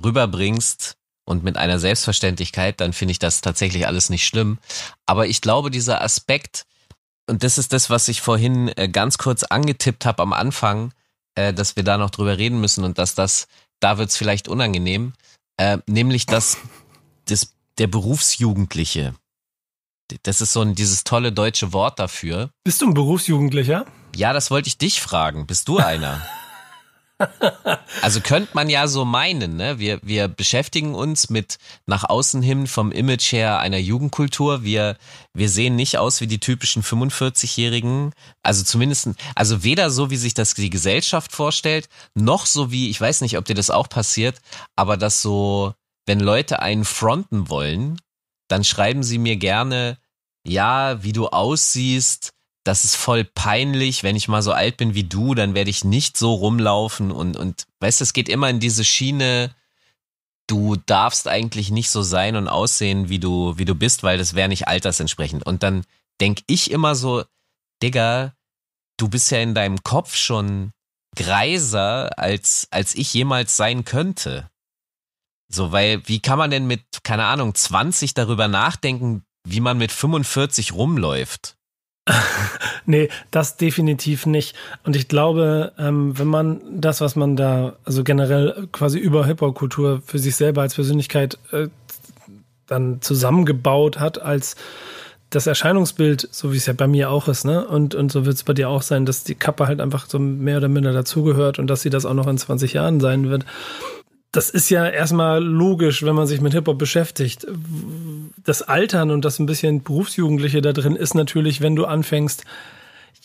rüberbringst, 0.03 0.97
und 1.31 1.45
mit 1.45 1.57
einer 1.57 1.79
Selbstverständlichkeit, 1.79 2.81
dann 2.81 2.93
finde 2.93 3.13
ich 3.13 3.21
das 3.21 3.41
tatsächlich 3.41 3.87
alles 3.87 4.11
nicht 4.11 4.27
schlimm. 4.27 4.59
Aber 5.07 5.29
ich 5.29 5.41
glaube, 5.41 5.71
dieser 5.71 6.03
Aspekt, 6.03 6.67
und 7.31 7.43
das 7.45 7.57
ist 7.57 7.73
das, 7.73 7.89
was 7.89 8.09
ich 8.09 8.21
vorhin 8.21 8.69
äh, 8.77 8.89
ganz 8.89 9.17
kurz 9.17 9.45
angetippt 9.45 10.05
habe 10.05 10.23
am 10.23 10.33
Anfang, 10.33 10.93
äh, 11.37 11.55
dass 11.55 11.77
wir 11.77 11.85
da 11.85 11.97
noch 11.97 12.11
drüber 12.11 12.37
reden 12.37 12.61
müssen 12.61 12.85
und 12.85 12.99
dass 12.99 13.15
das, 13.15 13.47
da 13.79 13.97
wird 13.97 14.11
es 14.11 14.17
vielleicht 14.17 14.49
unangenehm, 14.49 15.15
äh, 15.57 15.79
nämlich 15.87 16.27
dass 16.27 16.59
das, 17.27 17.55
der 17.79 17.87
Berufsjugendliche, 17.87 19.15
das 20.25 20.41
ist 20.41 20.53
so 20.53 20.61
ein, 20.61 20.75
dieses 20.75 21.05
tolle 21.05 21.33
deutsche 21.33 21.73
Wort 21.73 21.99
dafür. 22.01 22.51
Bist 22.65 22.83
du 22.83 22.87
ein 22.87 22.95
Berufsjugendlicher? 22.95 23.87
Ja, 24.15 24.33
das 24.33 24.51
wollte 24.51 24.69
ich 24.69 24.77
dich 24.77 25.01
fragen. 25.01 25.47
Bist 25.47 25.69
du 25.69 25.79
einer? 25.79 26.21
Also 28.03 28.21
könnte 28.21 28.51
man 28.55 28.71
ja 28.71 28.87
so 28.87 29.05
meinen, 29.05 29.57
ne? 29.57 29.79
Wir, 29.79 30.01
wir 30.03 30.29
beschäftigen 30.29 30.95
uns 30.95 31.29
mit 31.29 31.59
nach 31.87 32.05
außen 32.09 32.41
hin 32.41 32.67
vom 32.67 32.93
Image 32.93 33.33
her 33.33 33.59
einer 33.59 33.79
Jugendkultur. 33.79 34.63
Wir, 34.63 34.97
wir 35.35 35.49
sehen 35.49 35.77
nicht 35.77 35.99
aus 35.99 36.21
wie 36.21 36.27
die 36.27 36.41
typischen 36.41 36.83
45-Jährigen. 36.83 38.13
Also 38.43 38.65
zumindest, 38.65 39.11
also 39.35 39.65
weder 39.65 39.91
so, 39.91 40.11
wie 40.11 40.17
sich 40.17 40.35
das 40.35 40.55
die 40.55 40.71
Gesellschaft 40.71 41.33
vorstellt, 41.33 41.89
noch 42.15 42.47
so 42.47 42.71
wie, 42.71 42.91
ich 42.91 43.01
weiß 43.01 43.21
nicht, 43.21 43.37
ob 43.37 43.45
dir 43.45 43.55
das 43.55 43.71
auch 43.71 43.89
passiert, 43.89 44.41
aber 44.77 44.97
dass 44.97 45.21
so, 45.21 45.75
wenn 46.07 46.21
Leute 46.21 46.63
einen 46.63 46.85
fronten 46.85 47.49
wollen, 47.49 48.01
dann 48.49 48.65
schreiben 48.65 49.03
sie 49.03 49.19
mir 49.19 49.37
gerne, 49.37 49.99
ja, 50.47 51.03
wie 51.03 51.13
du 51.13 51.29
aussiehst, 51.29 52.33
das 52.65 52.85
ist 52.85 52.97
voll 52.97 53.25
peinlich, 53.25 54.03
wenn 54.03 54.17
ich 54.17 54.29
mal 54.29 54.43
so 54.43 54.53
alt 54.53 54.77
bin 54.77 54.95
wie 54.95 55.05
du, 55.05 55.35
dann 55.35 55.55
werde 55.55 55.71
ich 55.71 55.85
nicht 55.85 56.17
so 56.17 56.35
rumlaufen 56.35 57.11
und, 57.11 57.37
und 57.37 57.67
weißt 57.81 58.01
du, 58.01 58.05
es 58.05 58.13
geht 58.13 58.29
immer 58.29 58.51
in 58.51 58.61
diese 58.61 58.85
Schiene, 58.85 59.55
du 60.47 60.77
darfst 60.77 61.29
eigentlich 61.29 61.71
nicht 61.71 61.91
so 61.91 62.03
sein 62.03 62.37
und 62.37 62.49
aussehen, 62.49 63.09
wie 63.09 63.19
du, 63.19 63.57
wie 63.57 63.65
du 63.65 63.75
bist, 63.75 64.03
weil 64.03 64.19
das 64.19 64.35
wäre 64.35 64.49
nicht 64.49 64.69
altersentsprechend. 64.69 65.47
Und 65.47 65.63
dann 65.63 65.85
denk 66.21 66.41
ich 66.47 66.71
immer 66.71 66.95
so, 66.95 67.25
Digga, 67.83 68.35
du 68.99 69.09
bist 69.09 69.31
ja 69.31 69.39
in 69.39 69.55
deinem 69.55 69.83
Kopf 69.83 70.17
schon 70.17 70.73
greiser, 71.17 72.19
als, 72.19 72.69
als 72.71 72.95
ich 72.95 73.15
jemals 73.15 73.57
sein 73.57 73.85
könnte. 73.85 74.51
So, 75.49 75.73
weil, 75.73 76.07
wie 76.07 76.21
kann 76.21 76.39
man 76.39 76.51
denn 76.51 76.67
mit, 76.67 76.85
keine 77.03 77.25
Ahnung, 77.25 77.55
20 77.55 78.15
darüber 78.15 78.47
nachdenken, 78.47 79.25
wie 79.45 79.61
man 79.61 79.79
mit 79.79 79.91
45 79.91 80.73
rumläuft? 80.73 81.57
nee, 82.87 83.09
das 83.31 83.57
definitiv 83.57 84.27
nicht. 84.27 84.57
Und 84.85 84.97
ich 84.97 85.09
glaube, 85.09 85.73
ähm, 85.79 86.19
wenn 86.19 86.27
man 86.27 86.61
das, 86.81 87.01
was 87.01 87.17
man 87.17 87.37
da, 87.37 87.75
also 87.85 88.05
generell 88.05 88.69
quasi 88.73 88.99
über 88.99 89.27
Hip-Hop-Kultur 89.27 90.03
für 90.05 90.19
sich 90.19 90.37
selber 90.37 90.63
als 90.63 90.75
Persönlichkeit 90.75 91.39
äh, 91.53 91.69
dann 92.67 93.03
zusammengebaut 93.03 93.99
hat, 93.99 94.21
als 94.21 94.57
das 95.31 95.47
Erscheinungsbild, 95.47 96.29
so 96.33 96.53
wie 96.53 96.57
es 96.57 96.67
ja 96.67 96.73
bei 96.73 96.89
mir 96.89 97.11
auch 97.11 97.29
ist, 97.29 97.45
ne? 97.45 97.65
Und, 97.65 97.95
und 97.95 98.11
so 98.11 98.27
wird 98.27 98.35
es 98.35 98.43
bei 98.43 98.53
dir 98.53 98.69
auch 98.69 98.83
sein, 98.83 99.07
dass 99.07 99.23
die 99.23 99.37
Kappe 99.37 99.69
halt 99.69 99.81
einfach 99.81 100.09
so 100.09 100.19
mehr 100.19 100.57
oder 100.57 100.69
minder 100.69 100.93
dazugehört 100.93 101.61
und 101.61 101.69
dass 101.69 101.83
sie 101.83 101.91
das 101.91 102.05
auch 102.05 102.15
noch 102.15 102.27
in 102.27 102.37
20 102.37 102.73
Jahren 102.73 102.99
sein 102.99 103.31
wird 103.31 103.45
das 104.33 104.49
ist 104.49 104.71
ja 104.71 104.87
erstmal 104.87 105.43
logisch, 105.43 106.05
wenn 106.05 106.15
man 106.15 106.27
sich 106.27 106.41
mit 106.41 106.53
Hip-Hop 106.53 106.79
beschäftigt. 106.79 107.47
Das 108.45 108.63
Altern 108.63 109.11
und 109.11 109.25
das 109.25 109.39
ein 109.39 109.47
bisschen 109.47 109.83
Berufsjugendliche 109.83 110.63
da 110.63 110.73
drin 110.73 110.95
ist 110.95 111.15
natürlich, 111.15 111.61
wenn 111.61 111.75
du 111.75 111.85
anfängst, 111.85 112.45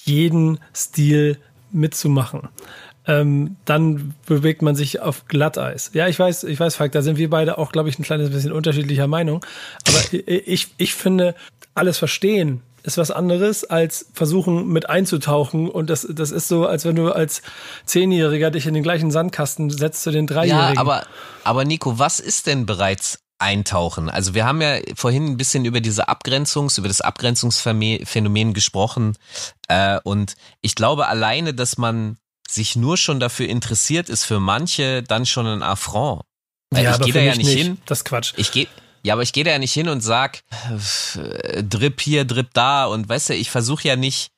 jeden 0.04 0.60
Stil 0.76 1.38
mitzumachen. 1.72 2.50
Ähm, 3.08 3.56
dann 3.66 4.16
bewegt 4.26 4.64
man 4.64 4.76
sich 4.76 5.00
auf 5.00 5.28
Glatteis. 5.28 5.92
Ja, 5.94 6.08
ich 6.08 6.18
weiß, 6.18 6.44
ich 6.46 6.60
weiß, 6.60 6.76
Falk, 6.76 6.92
da 6.92 7.04
sind 7.04 7.18
wir 7.18 7.30
beide 7.30 7.60
auch, 7.60 7.72
glaube 7.72 7.90
ich, 7.90 8.00
ein 8.00 8.04
kleines 8.04 8.32
bisschen 8.32 8.52
unterschiedlicher 8.52 9.06
Meinung. 9.06 9.46
Aber 9.88 10.00
ich, 10.12 10.70
ich 10.78 10.96
finde, 10.96 11.36
alles 11.76 12.00
verstehen 12.00 12.62
ist 12.86 12.98
was 12.98 13.12
anderes 13.12 13.64
als 13.64 14.08
versuchen 14.14 14.68
mit 14.68 14.90
einzutauchen. 14.90 15.70
Und 15.70 15.90
das, 15.90 16.08
das 16.10 16.32
ist 16.32 16.48
so, 16.48 16.68
als 16.68 16.86
wenn 16.86 16.96
du 16.96 17.12
als 17.12 17.42
Zehnjähriger 17.86 18.52
dich 18.52 18.68
in 18.68 18.74
den 18.74 18.84
gleichen 18.84 19.12
Sandkasten 19.12 19.70
setzt 19.70 20.04
zu 20.04 20.12
den 20.12 20.28
Dreijährigen. 20.28 20.76
Ja, 20.76 20.82
aber, 20.82 21.06
aber 21.44 21.66
Nico, 21.66 22.00
was 22.00 22.20
ist 22.20 22.48
denn 22.48 22.66
bereits 22.66 23.20
eintauchen. 23.38 24.10
Also 24.10 24.34
wir 24.34 24.46
haben 24.46 24.62
ja 24.62 24.78
vorhin 24.96 25.26
ein 25.26 25.38
bisschen 25.38 25.66
über 25.66 25.82
diese 25.82 26.08
Abgrenzungs, 26.08 26.78
über 26.78 26.88
das 26.88 27.02
Abgrenzungsphänomen 27.02 28.54
gesprochen. 28.54 29.18
Äh, 29.68 30.00
und 30.04 30.36
ich 30.62 30.76
glaube 30.76 31.08
alleine, 31.08 31.54
dass 31.54 31.78
man 31.78 32.18
sich 32.48 32.76
nur 32.76 32.98
schon 32.98 33.20
dafür 33.20 33.50
interessiert, 33.50 34.10
ist 34.10 34.24
für 34.24 34.40
manche 34.40 35.04
dann 35.04 35.26
schon 35.26 35.48
ein 35.48 35.64
Affront. 35.64 36.22
ja, 36.74 36.96
ich 36.96 37.02
gehe 37.02 37.14
da 37.14 37.20
ja 37.20 37.36
nicht 37.36 37.50
hin. 37.50 37.78
Das 37.86 38.00
ist 38.00 38.06
Quatsch. 38.06 38.34
Ich 38.38 38.52
gehe 38.52 38.68
Ja, 39.06 39.14
aber 39.14 39.22
ich 39.22 39.34
gehe 39.34 39.44
da 39.44 39.52
ja 39.52 39.60
nicht 39.60 39.72
hin 39.72 39.88
und 39.88 40.02
sag, 40.02 40.42
äh, 41.16 41.62
Drip 41.62 42.02
hier, 42.02 42.26
Drip 42.26 42.50
da 42.54 42.88
und 42.88 43.08
weißt 43.08 43.30
du, 43.30 43.36
ich 43.36 43.52
versuche 43.52 43.88
ja 43.88 43.96
nicht, 43.96 44.32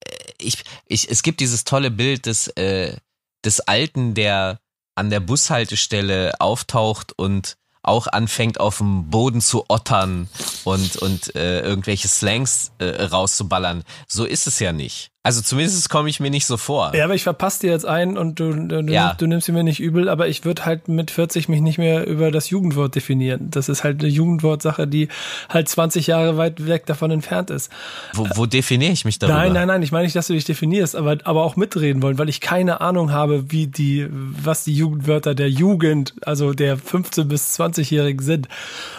äh, 0.00 0.12
ich, 0.38 0.64
ich, 0.86 1.08
es 1.08 1.22
gibt 1.22 1.38
dieses 1.38 1.62
tolle 1.62 1.92
Bild 1.92 2.26
des, 2.26 2.48
äh, 2.56 2.96
des 3.44 3.60
Alten, 3.60 4.14
der 4.14 4.58
an 4.96 5.10
der 5.10 5.20
Bushaltestelle 5.20 6.32
auftaucht 6.40 7.12
und 7.16 7.58
auch 7.84 8.08
anfängt 8.08 8.58
auf 8.58 8.78
dem 8.78 9.08
Boden 9.08 9.40
zu 9.40 9.66
ottern 9.68 10.28
und, 10.64 10.96
und 10.96 11.36
äh, 11.36 11.60
irgendwelche 11.60 12.08
Slangs 12.08 12.72
äh, 12.78 12.86
rauszuballern. 13.04 13.84
So 14.08 14.24
ist 14.24 14.48
es 14.48 14.58
ja 14.58 14.72
nicht. 14.72 15.12
Also 15.24 15.42
zumindest 15.42 15.90
komme 15.90 16.08
ich 16.08 16.20
mir 16.20 16.30
nicht 16.30 16.46
so 16.46 16.56
vor. 16.56 16.94
Ja, 16.94 17.04
aber 17.04 17.14
ich 17.14 17.24
verpasse 17.24 17.60
dir 17.60 17.72
jetzt 17.72 17.84
ein 17.84 18.16
und 18.16 18.40
du, 18.40 18.52
du, 18.52 18.80
ja. 18.90 19.14
du 19.14 19.26
nimmst 19.26 19.46
sie 19.46 19.52
mir 19.52 19.64
nicht 19.64 19.80
übel, 19.80 20.08
aber 20.08 20.28
ich 20.28 20.44
würde 20.44 20.64
halt 20.64 20.88
mit 20.88 21.10
40 21.10 21.48
mich 21.48 21.60
nicht 21.60 21.76
mehr 21.76 22.06
über 22.06 22.30
das 22.30 22.48
Jugendwort 22.50 22.94
definieren. 22.94 23.50
Das 23.50 23.68
ist 23.68 23.84
halt 23.84 24.00
eine 24.00 24.08
Jugendwortsache, 24.08 24.86
die 24.86 25.08
halt 25.50 25.68
20 25.68 26.06
Jahre 26.06 26.36
weit 26.36 26.66
weg 26.66 26.86
davon 26.86 27.10
entfernt 27.10 27.50
ist. 27.50 27.70
Wo, 28.14 28.26
wo 28.36 28.46
definiere 28.46 28.92
ich 28.92 29.04
mich 29.04 29.18
darüber? 29.18 29.38
Nein, 29.38 29.52
nein, 29.52 29.68
nein, 29.68 29.82
ich 29.82 29.92
meine 29.92 30.04
nicht, 30.04 30.16
dass 30.16 30.28
du 30.28 30.32
dich 30.32 30.44
definierst, 30.44 30.94
aber, 30.96 31.18
aber 31.24 31.42
auch 31.42 31.56
mitreden 31.56 32.00
wollen, 32.00 32.16
weil 32.16 32.28
ich 32.28 32.40
keine 32.40 32.80
Ahnung 32.80 33.12
habe, 33.12 33.50
wie 33.50 33.66
die, 33.66 34.06
was 34.10 34.64
die 34.64 34.74
Jugendwörter 34.74 35.34
der 35.34 35.50
Jugend, 35.50 36.14
also 36.22 36.54
der 36.54 36.78
15- 36.78 37.24
bis 37.24 37.58
20-Jährigen 37.58 38.24
sind. 38.24 38.48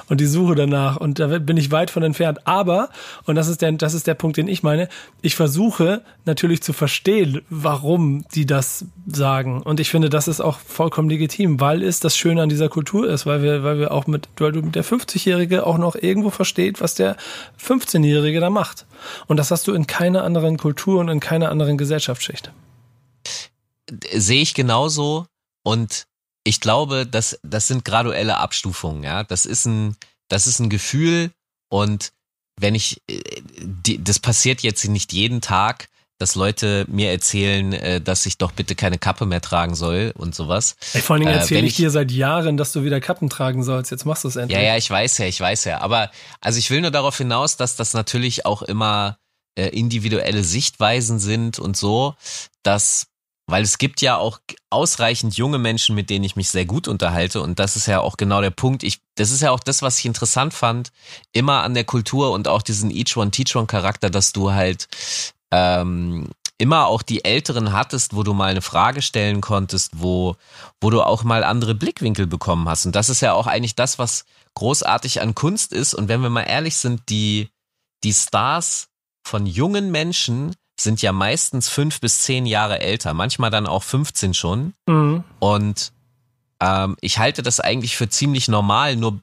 Und 0.10 0.20
die 0.22 0.26
Suche 0.26 0.56
danach. 0.56 0.98
Und 0.98 1.20
da 1.20 1.40
bin 1.40 1.58
ich 1.58 1.72
weit 1.72 1.92
von 1.92 2.04
entfernt. 2.04 2.46
Aber, 2.46 2.90
und 3.26 3.36
das 3.36 3.48
ist 3.48 3.62
der, 3.62 3.72
das 3.72 3.94
ist 3.94 4.06
der 4.06 4.16
Punkt, 4.16 4.38
den 4.38 4.48
ich 4.48 4.64
meine, 4.64 4.90
ich 5.22 5.36
versuche, 5.36 6.02
natürlich 6.26 6.62
zu 6.62 6.74
verstehen, 6.74 7.42
warum 7.50 8.26
die 8.36 8.46
das 8.46 8.86
sagen. 9.08 9.62
Und 9.62 9.80
ich 9.80 9.90
finde, 9.90 10.10
das 10.10 10.28
ist 10.28 10.42
auch 10.42 10.60
vollkommen 10.60 11.10
legitim, 11.10 11.60
weil 11.60 11.84
es 11.84 12.00
das 12.00 12.16
Schöne 12.18 12.42
an 12.42 12.50
dieser 12.50 12.70
Kultur 12.70 13.10
ist, 13.10 13.26
weil 13.26 13.42
wir, 13.42 13.64
weil 13.64 13.80
wir 13.80 13.92
auch 13.92 14.08
mit, 14.08 14.28
weil 14.38 14.52
du 14.52 14.62
mit 14.62 14.76
der 14.76 14.86
50-Jährige 14.86 15.66
auch 15.66 15.78
noch 15.78 15.96
irgendwo 15.96 16.30
versteht, 16.30 16.82
was 16.82 16.96
der 16.96 17.18
15-Jährige 17.62 18.40
da 18.40 18.50
macht. 18.50 18.86
Und 19.28 19.38
das 19.38 19.52
hast 19.52 19.68
du 19.68 19.74
in 19.74 19.88
keiner 19.88 20.24
anderen 20.24 20.58
Kultur 20.58 21.00
und 21.00 21.10
in 21.10 21.20
keiner 21.20 21.50
anderen 21.50 21.78
Gesellschaftsschicht. 21.78 22.52
Sehe 24.14 24.42
ich 24.42 24.54
genauso. 24.54 25.26
Und 25.64 26.06
ich 26.44 26.62
glaube, 26.62 27.06
das, 27.06 27.40
das 27.44 27.68
sind 27.68 27.86
graduelle 27.86 28.38
Abstufungen, 28.38 29.04
ja. 29.04 29.24
Das 29.24 29.46
ist 29.46 29.66
ein, 29.66 29.96
das 30.28 30.48
ist 30.48 30.60
ein 30.60 30.70
Gefühl 30.70 31.32
und 31.70 32.12
wenn 32.60 32.76
ich, 32.76 33.02
äh, 33.10 33.22
das 34.00 34.20
passiert 34.20 34.62
jetzt 34.62 34.86
nicht 34.88 35.14
jeden 35.14 35.42
Tag, 35.42 35.90
dass 36.20 36.36
Leute 36.36 36.86
mir 36.90 37.12
erzählen, 37.12 37.74
äh, 37.74 38.02
dass 38.02 38.26
ich 38.26 38.38
doch 38.38 38.52
bitte 38.52 38.76
keine 38.76 39.00
Kappe 39.00 39.26
mehr 39.26 39.42
tragen 39.42 39.74
soll 39.74 40.14
und 40.16 40.36
sowas. 40.36 40.76
Ey, 40.94 41.02
vor 41.02 41.16
allen 41.16 41.26
Dingen 41.26 41.36
erzähle 41.36 41.62
äh, 41.62 41.64
ich, 41.64 41.72
ich 41.72 41.78
dir 41.78 41.90
seit 41.90 42.12
Jahren, 42.12 42.58
dass 42.58 42.74
du 42.74 42.84
wieder 42.84 43.00
Kappen 43.00 43.30
tragen 43.30 43.64
sollst. 43.64 43.90
Jetzt 43.90 44.06
machst 44.06 44.26
du 44.26 44.28
es 44.28 44.36
endlich. 44.36 44.60
Ja, 44.60 44.64
ja, 44.64 44.78
ich 44.78 44.90
weiß 44.90 45.18
ja, 45.18 45.26
ich 45.26 45.40
weiß 45.40 45.64
ja. 45.64 45.82
Aber 45.82 46.12
also 46.42 46.60
ich 46.60 46.70
will 46.70 46.82
nur 46.82 46.92
darauf 46.92 47.18
hinaus, 47.18 47.58
dass 47.58 47.78
das 47.78 47.94
natürlich 47.94 48.46
auch 48.46 48.62
immer 48.62 49.18
äh, 49.56 49.70
individuelle 49.70 50.44
Sichtweisen 50.44 51.20
sind 51.20 51.58
und 51.58 51.78
so, 51.78 52.16
dass 52.64 53.08
weil 53.48 53.64
es 53.64 53.80
gibt 53.80 54.02
ja 54.02 54.16
auch 54.16 54.40
ausreichend 54.70 55.36
junge 55.36 55.58
Menschen, 55.58 55.96
mit 55.96 56.12
denen 56.12 56.24
ich 56.24 56.36
mich 56.36 56.50
sehr 56.50 56.66
gut 56.66 56.88
unterhalte. 56.88 57.42
Und 57.42 57.58
das 57.58 57.76
ist 57.76 57.88
ja 57.88 58.00
auch 58.00 58.16
genau 58.16 58.42
der 58.42 58.52
Punkt. 58.52 58.84
Ich, 58.84 59.00
das 59.16 59.32
ist 59.32 59.42
ja 59.42 59.50
auch 59.50 59.60
das, 59.60 59.82
was 59.82 59.98
ich 59.98 60.06
interessant 60.06 60.54
fand, 60.54 60.92
immer 61.32 61.64
an 61.64 61.74
der 61.74 61.84
Kultur 61.84 62.32
und 62.32 62.48
auch 62.48 62.62
diesen 62.62 62.92
Each 62.92 63.18
One 63.18 63.32
Teach 63.32 63.56
One 63.56 63.66
Charakter, 63.66 64.12
dass 64.12 64.34
du 64.34 64.52
halt 64.52 64.88
ähm, 65.52 66.30
immer 66.58 66.88
auch 66.88 67.02
die 67.02 67.24
Älteren 67.24 67.72
hattest, 67.72 68.16
wo 68.16 68.24
du 68.24 68.34
mal 68.34 68.52
eine 68.52 68.62
Frage 68.62 69.02
stellen 69.02 69.40
konntest, 69.42 69.94
wo, 69.96 70.36
wo 70.82 70.90
du 70.90 71.02
auch 71.02 71.24
mal 71.24 71.44
andere 71.44 71.74
Blickwinkel 71.74 72.28
bekommen 72.28 72.68
hast. 72.68 72.86
Und 72.86 72.96
das 72.96 73.10
ist 73.10 73.22
ja 73.22 73.34
auch 73.34 73.48
eigentlich 73.48 73.76
das, 73.76 73.98
was 73.98 74.26
großartig 74.56 75.22
an 75.22 75.36
Kunst 75.36 75.72
ist. 75.72 75.94
Und 75.94 76.10
wenn 76.10 76.22
wir 76.22 76.30
mal 76.30 76.44
ehrlich 76.44 76.76
sind, 76.76 77.10
die, 77.10 77.50
die 78.04 78.14
Stars 78.14 78.90
von 79.24 79.46
jungen 79.46 79.90
Menschen 79.90 80.54
sind 80.80 81.02
ja 81.02 81.14
meistens 81.14 81.70
fünf 81.70 82.02
bis 82.02 82.22
zehn 82.24 82.46
Jahre 82.46 82.80
älter, 82.80 83.14
manchmal 83.14 83.52
dann 83.52 83.68
auch 83.68 83.84
15 83.84 84.34
schon. 84.34 84.74
Mhm. 84.86 85.24
Und 85.40 85.94
ähm, 86.62 86.98
ich 87.00 87.20
halte 87.20 87.42
das 87.42 87.62
eigentlich 87.62 87.96
für 87.96 88.10
ziemlich 88.10 88.50
normal, 88.50 88.98
nur 88.98 89.22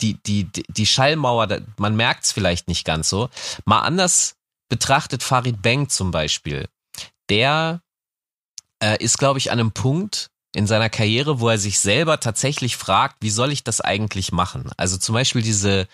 die, 0.00 0.14
die, 0.24 0.48
die 0.68 0.86
Schallmauer, 0.86 1.48
man 1.76 1.96
merkt 1.96 2.24
es 2.24 2.32
vielleicht 2.32 2.68
nicht 2.68 2.84
ganz 2.84 3.08
so. 3.08 3.28
Mal 3.64 3.80
anders 3.80 4.37
betrachtet 4.68 5.22
Farid 5.22 5.62
Bang 5.62 5.88
zum 5.88 6.10
Beispiel, 6.10 6.68
der 7.28 7.80
äh, 8.82 9.02
ist, 9.02 9.18
glaube 9.18 9.38
ich, 9.38 9.50
an 9.50 9.60
einem 9.60 9.72
Punkt 9.72 10.30
in 10.54 10.66
seiner 10.66 10.88
Karriere, 10.88 11.40
wo 11.40 11.48
er 11.48 11.58
sich 11.58 11.78
selber 11.78 12.20
tatsächlich 12.20 12.76
fragt, 12.76 13.16
wie 13.20 13.30
soll 13.30 13.52
ich 13.52 13.64
das 13.64 13.80
eigentlich 13.80 14.32
machen? 14.32 14.70
Also 14.76 14.96
zum 14.96 15.14
Beispiel 15.14 15.42
diese 15.42 15.86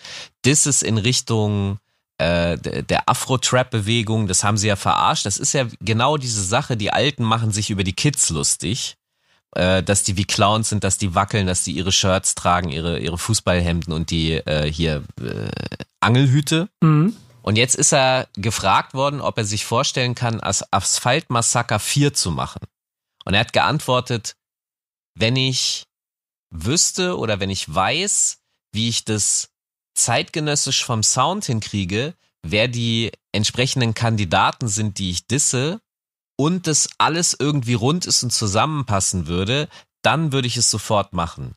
Disses 0.45 0.81
in 0.81 0.97
Richtung 0.97 1.77
äh, 2.17 2.57
der 2.57 3.09
Afro-Trap-Bewegung, 3.09 4.27
das 4.27 4.43
haben 4.43 4.57
sie 4.57 4.67
ja 4.67 4.77
verarscht. 4.77 5.25
Das 5.25 5.37
ist 5.37 5.53
ja 5.53 5.67
genau 5.81 6.17
diese 6.17 6.43
Sache, 6.43 6.77
die 6.77 6.91
Alten 6.91 7.23
machen 7.23 7.51
sich 7.51 7.69
über 7.69 7.83
die 7.83 7.93
Kids 7.93 8.29
lustig 8.29 8.97
äh, 9.55 9.81
dass 9.81 10.03
die 10.03 10.17
wie 10.17 10.25
Clowns 10.25 10.69
sind, 10.69 10.83
dass 10.83 10.97
die 10.97 11.15
wackeln, 11.15 11.47
dass 11.47 11.63
die 11.63 11.71
ihre 11.71 11.91
Shirts 11.91 12.35
tragen, 12.35 12.69
ihre, 12.69 12.99
ihre 12.99 13.17
Fußballhemden 13.17 13.93
und 13.93 14.11
die 14.11 14.33
äh, 14.33 14.71
hier 14.71 15.03
äh, 15.21 15.49
Angelhüte. 15.99 16.69
Mhm. 16.81 17.15
Und 17.45 17.57
jetzt 17.57 17.75
ist 17.75 17.93
er 17.93 18.27
gefragt 18.33 18.95
worden, 18.95 19.21
ob 19.21 19.37
er 19.37 19.45
sich 19.45 19.65
vorstellen 19.65 20.15
kann, 20.15 20.41
Asphalt 20.41 21.29
Massaker 21.29 21.77
4 21.77 22.11
zu 22.11 22.31
machen. 22.31 22.65
Und 23.23 23.35
er 23.35 23.41
hat 23.41 23.53
geantwortet, 23.53 24.35
wenn 25.13 25.35
ich 25.35 25.85
wüsste 26.49 27.19
oder 27.19 27.39
wenn 27.39 27.51
ich 27.51 27.71
weiß, 27.71 28.39
wie 28.71 28.89
ich 28.89 29.05
das 29.05 29.49
zeitgenössisch 29.93 30.83
vom 30.83 31.03
Sound 31.03 31.45
hinkriege, 31.45 32.15
wer 32.41 32.67
die 32.67 33.11
entsprechenden 33.31 33.93
Kandidaten 33.93 34.67
sind, 34.67 34.97
die 34.97 35.11
ich 35.11 35.27
disse, 35.27 35.79
und 36.37 36.65
das 36.65 36.89
alles 36.97 37.35
irgendwie 37.39 37.75
rund 37.75 38.07
ist 38.07 38.23
und 38.23 38.31
zusammenpassen 38.31 39.27
würde, 39.27 39.69
dann 40.01 40.31
würde 40.31 40.47
ich 40.47 40.57
es 40.57 40.71
sofort 40.71 41.13
machen. 41.13 41.53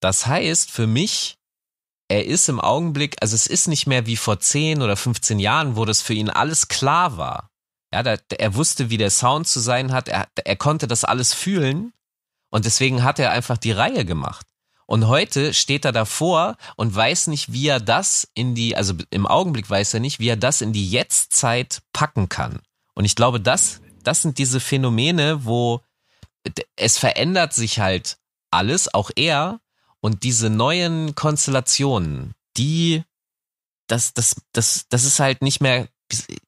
Das 0.00 0.26
heißt, 0.26 0.70
für 0.70 0.86
mich 0.86 1.36
er 2.08 2.24
ist 2.24 2.48
im 2.48 2.60
Augenblick, 2.60 3.16
also 3.20 3.34
es 3.34 3.46
ist 3.46 3.68
nicht 3.68 3.86
mehr 3.86 4.06
wie 4.06 4.16
vor 4.16 4.38
10 4.38 4.82
oder 4.82 4.96
15 4.96 5.38
Jahren, 5.38 5.76
wo 5.76 5.84
das 5.84 6.02
für 6.02 6.14
ihn 6.14 6.30
alles 6.30 6.68
klar 6.68 7.16
war. 7.16 7.50
Ja, 7.92 8.02
da, 8.02 8.16
er 8.38 8.54
wusste, 8.54 8.90
wie 8.90 8.98
der 8.98 9.10
Sound 9.10 9.46
zu 9.46 9.60
sein 9.60 9.92
hat, 9.92 10.08
er, 10.08 10.28
er 10.44 10.56
konnte 10.56 10.86
das 10.86 11.04
alles 11.04 11.34
fühlen 11.34 11.92
und 12.50 12.64
deswegen 12.64 13.02
hat 13.02 13.18
er 13.18 13.32
einfach 13.32 13.58
die 13.58 13.72
Reihe 13.72 14.04
gemacht. 14.04 14.46
Und 14.86 15.08
heute 15.08 15.52
steht 15.52 15.84
er 15.84 15.92
davor 15.92 16.56
und 16.76 16.94
weiß 16.94 17.26
nicht, 17.26 17.52
wie 17.52 17.66
er 17.66 17.80
das 17.80 18.28
in 18.34 18.54
die, 18.54 18.76
also 18.76 18.94
im 19.10 19.26
Augenblick 19.26 19.68
weiß 19.68 19.94
er 19.94 20.00
nicht, 20.00 20.20
wie 20.20 20.28
er 20.28 20.36
das 20.36 20.60
in 20.60 20.72
die 20.72 20.88
Jetztzeit 20.88 21.82
packen 21.92 22.28
kann. 22.28 22.60
Und 22.94 23.04
ich 23.04 23.16
glaube, 23.16 23.40
das, 23.40 23.80
das 24.04 24.22
sind 24.22 24.38
diese 24.38 24.60
Phänomene, 24.60 25.44
wo 25.44 25.80
es 26.76 26.98
verändert 26.98 27.52
sich 27.52 27.80
halt 27.80 28.18
alles, 28.52 28.92
auch 28.94 29.10
er, 29.16 29.60
und 30.06 30.22
diese 30.22 30.50
neuen 30.50 31.16
Konstellationen, 31.16 32.32
die, 32.56 33.02
das, 33.88 34.14
das, 34.14 34.36
das, 34.52 34.86
das 34.88 35.02
ist 35.02 35.18
halt 35.18 35.42
nicht 35.42 35.60
mehr, 35.60 35.88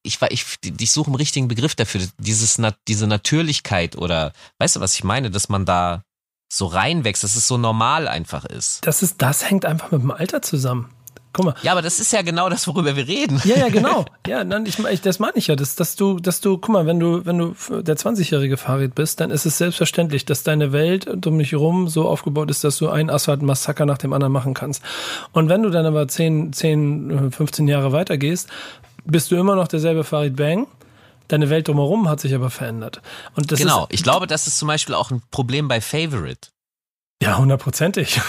ich, 0.04 0.22
ich, 0.30 0.44
ich 0.62 0.92
suche 0.92 1.08
einen 1.08 1.16
richtigen 1.16 1.48
Begriff 1.48 1.74
dafür, 1.74 2.02
dieses, 2.18 2.62
diese 2.86 3.08
Natürlichkeit 3.08 3.96
oder, 3.96 4.32
weißt 4.60 4.76
du, 4.76 4.80
was 4.80 4.94
ich 4.94 5.02
meine, 5.02 5.32
dass 5.32 5.48
man 5.48 5.64
da 5.64 6.04
so 6.48 6.66
reinwächst, 6.66 7.24
dass 7.24 7.34
es 7.34 7.48
so 7.48 7.58
normal 7.58 8.06
einfach 8.06 8.44
ist. 8.44 8.86
Das 8.86 9.02
ist, 9.02 9.20
das 9.22 9.50
hängt 9.50 9.64
einfach 9.64 9.90
mit 9.90 10.02
dem 10.02 10.12
Alter 10.12 10.40
zusammen. 10.40 10.94
Guck 11.38 11.44
mal. 11.44 11.54
Ja, 11.62 11.70
aber 11.70 11.82
das 11.82 12.00
ist 12.00 12.12
ja 12.12 12.22
genau 12.22 12.48
das, 12.48 12.66
worüber 12.66 12.96
wir 12.96 13.06
reden. 13.06 13.40
Ja, 13.44 13.56
ja, 13.56 13.68
genau. 13.68 14.04
Ja, 14.26 14.42
nein, 14.42 14.66
ich, 14.66 14.78
ich, 14.80 15.00
das 15.00 15.20
meine 15.20 15.36
ich 15.36 15.46
ja, 15.46 15.54
dass, 15.54 15.76
dass 15.76 15.94
du, 15.94 16.18
dass 16.18 16.40
du, 16.40 16.58
guck 16.58 16.70
mal, 16.70 16.84
wenn 16.84 16.98
du, 16.98 17.24
wenn 17.24 17.38
du 17.38 17.54
der 17.80 17.96
20-jährige 17.96 18.56
Farid 18.56 18.96
bist, 18.96 19.20
dann 19.20 19.30
ist 19.30 19.46
es 19.46 19.56
selbstverständlich, 19.56 20.24
dass 20.26 20.42
deine 20.42 20.72
Welt 20.72 21.24
um 21.26 21.38
dich 21.38 21.52
herum 21.52 21.86
so 21.86 22.08
aufgebaut 22.08 22.50
ist, 22.50 22.64
dass 22.64 22.76
du 22.78 22.88
einen 22.88 23.08
Asphalt-Massaker 23.08 23.86
nach 23.86 23.98
dem 23.98 24.12
anderen 24.12 24.32
machen 24.32 24.52
kannst. 24.52 24.82
Und 25.30 25.48
wenn 25.48 25.62
du 25.62 25.70
dann 25.70 25.86
aber 25.86 26.08
10, 26.08 26.52
10, 26.52 27.30
15 27.30 27.68
Jahre 27.68 27.92
weitergehst, 27.92 28.48
bist 29.04 29.30
du 29.30 29.36
immer 29.36 29.54
noch 29.54 29.68
derselbe 29.68 30.02
Farid 30.02 30.34
Bang. 30.34 30.66
Deine 31.28 31.48
Welt 31.50 31.68
drumherum 31.68 32.08
hat 32.08 32.18
sich 32.18 32.34
aber 32.34 32.50
verändert. 32.50 33.00
Und 33.36 33.52
das 33.52 33.60
genau, 33.60 33.84
ist, 33.84 33.94
ich 33.94 34.02
glaube, 34.02 34.26
das 34.26 34.48
ist 34.48 34.58
zum 34.58 34.66
Beispiel 34.66 34.96
auch 34.96 35.12
ein 35.12 35.22
Problem 35.30 35.68
bei 35.68 35.80
Favorite. 35.80 36.48
Ja, 37.22 37.38
hundertprozentig 37.38 38.20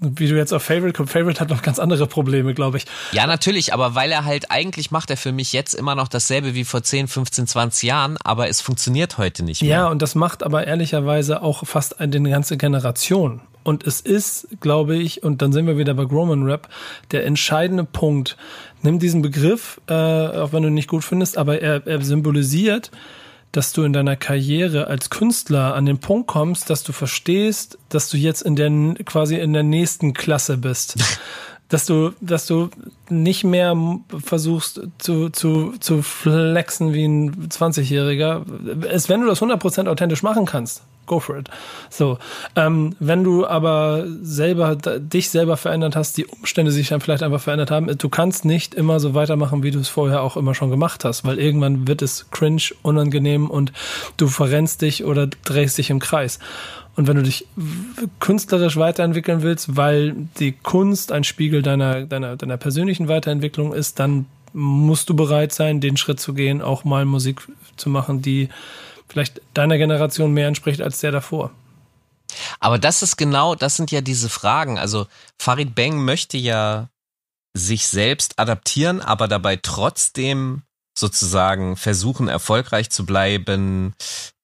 wie 0.00 0.28
du 0.28 0.36
jetzt 0.36 0.52
auf 0.52 0.62
Favorite 0.62 0.94
kommst. 0.94 1.12
Favorite 1.12 1.40
hat 1.40 1.50
noch 1.50 1.62
ganz 1.62 1.78
andere 1.78 2.06
Probleme, 2.06 2.54
glaube 2.54 2.78
ich. 2.78 2.86
Ja, 3.12 3.26
natürlich, 3.26 3.74
aber 3.74 3.94
weil 3.94 4.10
er 4.10 4.24
halt, 4.24 4.50
eigentlich 4.50 4.90
macht 4.90 5.10
er 5.10 5.16
für 5.16 5.32
mich 5.32 5.52
jetzt 5.52 5.74
immer 5.74 5.94
noch 5.94 6.08
dasselbe 6.08 6.54
wie 6.54 6.64
vor 6.64 6.82
10, 6.82 7.08
15, 7.08 7.46
20 7.46 7.82
Jahren, 7.88 8.16
aber 8.24 8.48
es 8.48 8.60
funktioniert 8.60 9.18
heute 9.18 9.42
nicht 9.42 9.62
mehr. 9.62 9.70
Ja, 9.70 9.88
und 9.88 10.00
das 10.00 10.14
macht 10.14 10.42
aber 10.42 10.66
ehrlicherweise 10.66 11.42
auch 11.42 11.66
fast 11.66 12.00
eine 12.00 12.30
ganze 12.30 12.56
Generation. 12.56 13.42
Und 13.62 13.86
es 13.86 14.00
ist, 14.00 14.48
glaube 14.60 14.96
ich, 14.96 15.22
und 15.22 15.42
dann 15.42 15.52
sind 15.52 15.66
wir 15.66 15.76
wieder 15.76 15.92
bei 15.92 16.04
Roman 16.04 16.44
Rap, 16.44 16.68
der 17.10 17.26
entscheidende 17.26 17.84
Punkt. 17.84 18.38
Nimm 18.82 18.98
diesen 18.98 19.20
Begriff, 19.20 19.80
äh, 19.86 19.92
auch 19.92 20.52
wenn 20.54 20.62
du 20.62 20.68
ihn 20.68 20.74
nicht 20.74 20.88
gut 20.88 21.04
findest, 21.04 21.36
aber 21.36 21.60
er, 21.60 21.86
er 21.86 22.02
symbolisiert 22.02 22.90
dass 23.52 23.72
du 23.72 23.82
in 23.82 23.92
deiner 23.92 24.16
Karriere 24.16 24.86
als 24.86 25.10
Künstler 25.10 25.74
an 25.74 25.86
den 25.86 25.98
Punkt 25.98 26.28
kommst, 26.28 26.70
dass 26.70 26.84
du 26.84 26.92
verstehst, 26.92 27.78
dass 27.88 28.08
du 28.08 28.16
jetzt 28.16 28.42
in 28.42 28.56
der 28.56 28.70
quasi 29.04 29.36
in 29.36 29.52
der 29.52 29.64
nächsten 29.64 30.14
Klasse 30.14 30.56
bist. 30.56 30.96
dass 31.70 31.86
du, 31.86 32.10
dass 32.20 32.46
du 32.46 32.68
nicht 33.08 33.44
mehr 33.44 33.76
versuchst 34.24 34.80
zu, 34.98 35.30
zu, 35.30 35.74
zu 35.78 36.02
flexen 36.02 36.92
wie 36.92 37.04
ein 37.04 37.48
20-Jähriger. 37.48 38.42
Es, 38.86 39.08
wenn 39.08 39.20
du 39.20 39.28
das 39.28 39.40
100% 39.40 39.88
authentisch 39.88 40.24
machen 40.24 40.46
kannst, 40.46 40.82
go 41.10 41.18
for 41.18 41.36
it. 41.36 41.50
So, 41.90 42.18
ähm, 42.54 42.94
wenn 43.00 43.24
du 43.24 43.44
aber 43.44 44.06
selber 44.22 44.76
dich 44.76 45.28
selber 45.28 45.56
verändert 45.56 45.96
hast, 45.96 46.16
die 46.16 46.24
Umstände 46.24 46.70
sich 46.70 46.88
dann 46.88 47.00
vielleicht 47.00 47.24
einfach 47.24 47.40
verändert 47.40 47.72
haben, 47.72 47.98
du 47.98 48.08
kannst 48.08 48.44
nicht 48.44 48.74
immer 48.74 49.00
so 49.00 49.12
weitermachen, 49.12 49.64
wie 49.64 49.72
du 49.72 49.80
es 49.80 49.88
vorher 49.88 50.22
auch 50.22 50.36
immer 50.36 50.54
schon 50.54 50.70
gemacht 50.70 51.04
hast, 51.04 51.24
weil 51.24 51.40
irgendwann 51.40 51.88
wird 51.88 52.00
es 52.00 52.30
cringe, 52.30 52.62
unangenehm 52.82 53.50
und 53.50 53.72
du 54.18 54.28
verrennst 54.28 54.82
dich 54.82 55.04
oder 55.04 55.26
drehst 55.26 55.78
dich 55.78 55.90
im 55.90 55.98
Kreis. 55.98 56.38
Und 56.94 57.08
wenn 57.08 57.16
du 57.16 57.22
dich 57.24 57.46
künstlerisch 58.20 58.76
weiterentwickeln 58.76 59.42
willst, 59.42 59.76
weil 59.76 60.14
die 60.38 60.52
Kunst 60.52 61.10
ein 61.10 61.24
Spiegel 61.24 61.62
deiner, 61.62 62.02
deiner, 62.02 62.36
deiner 62.36 62.56
persönlichen 62.56 63.08
Weiterentwicklung 63.08 63.72
ist, 63.72 63.98
dann 63.98 64.26
musst 64.52 65.08
du 65.08 65.14
bereit 65.14 65.52
sein, 65.52 65.80
den 65.80 65.96
Schritt 65.96 66.20
zu 66.20 66.34
gehen, 66.34 66.62
auch 66.62 66.84
mal 66.84 67.04
Musik 67.04 67.42
zu 67.76 67.88
machen, 67.88 68.22
die 68.22 68.48
vielleicht 69.10 69.40
deiner 69.54 69.76
Generation 69.76 70.32
mehr 70.32 70.48
entspricht 70.48 70.80
als 70.80 71.00
der 71.00 71.12
davor. 71.12 71.50
Aber 72.60 72.78
das 72.78 73.02
ist 73.02 73.16
genau, 73.16 73.54
das 73.54 73.76
sind 73.76 73.90
ja 73.90 74.00
diese 74.00 74.28
Fragen. 74.28 74.78
Also 74.78 75.06
Farid 75.38 75.74
Bang 75.74 76.04
möchte 76.04 76.38
ja 76.38 76.88
sich 77.56 77.88
selbst 77.88 78.38
adaptieren, 78.38 79.00
aber 79.00 79.26
dabei 79.26 79.56
trotzdem 79.56 80.62
sozusagen 80.96 81.76
versuchen, 81.76 82.28
erfolgreich 82.28 82.90
zu 82.90 83.04
bleiben 83.04 83.94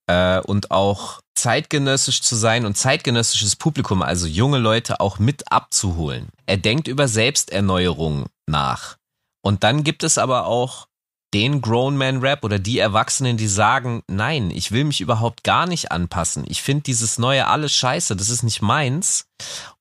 äh, 0.07 0.39
und 0.39 0.71
auch 0.71 1.21
zeitgenössisch 1.35 2.21
zu 2.21 2.35
sein 2.35 2.65
und 2.65 2.75
zeitgenössisches 2.75 3.55
Publikum, 3.55 4.01
also 4.01 4.27
junge 4.27 4.57
Leute 4.57 4.99
auch 4.99 5.19
mit 5.19 5.51
abzuholen. 5.51 6.29
Er 6.45 6.57
denkt 6.57 6.87
über 6.87 7.07
Selbsterneuerung 7.07 8.25
nach. 8.47 8.97
Und 9.41 9.63
dann 9.63 9.83
gibt 9.83 10.03
es 10.03 10.17
aber 10.17 10.47
auch 10.47 10.87
den 11.33 11.61
Grown 11.61 11.97
Man 11.97 12.19
Rap 12.19 12.43
oder 12.43 12.59
die 12.59 12.79
Erwachsenen, 12.79 13.37
die 13.37 13.47
sagen, 13.47 14.03
nein, 14.07 14.49
ich 14.49 14.71
will 14.71 14.85
mich 14.85 15.01
überhaupt 15.01 15.43
gar 15.43 15.67
nicht 15.67 15.91
anpassen. 15.91 16.45
Ich 16.47 16.61
finde 16.61 16.83
dieses 16.83 17.17
neue 17.17 17.47
alles 17.47 17.73
scheiße, 17.73 18.15
das 18.15 18.29
ist 18.29 18.43
nicht 18.43 18.61
meins. 18.61 19.27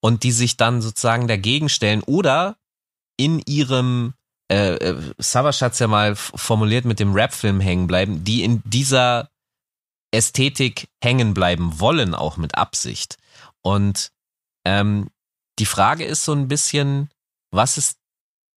Und 0.00 0.22
die 0.24 0.32
sich 0.32 0.56
dann 0.56 0.82
sozusagen 0.82 1.28
dagegen 1.28 1.68
stellen 1.68 2.02
oder 2.02 2.56
in 3.16 3.40
ihrem 3.46 4.14
äh, 4.50 4.74
äh 4.74 5.12
Savas 5.18 5.62
hat's 5.62 5.78
ja 5.78 5.86
mal 5.86 6.16
formuliert 6.16 6.84
mit 6.84 7.00
dem 7.00 7.14
Rap-Film 7.14 7.60
hängen 7.60 7.86
bleiben, 7.86 8.24
die 8.24 8.42
in 8.42 8.62
dieser 8.64 9.30
Ästhetik 10.12 10.88
hängen 11.02 11.34
bleiben 11.34 11.78
wollen, 11.78 12.14
auch 12.14 12.36
mit 12.36 12.56
Absicht. 12.56 13.16
Und 13.62 14.10
ähm, 14.64 15.10
die 15.58 15.66
Frage 15.66 16.04
ist 16.04 16.24
so 16.24 16.32
ein 16.32 16.48
bisschen, 16.48 17.10
was 17.50 17.78
ist, 17.78 17.98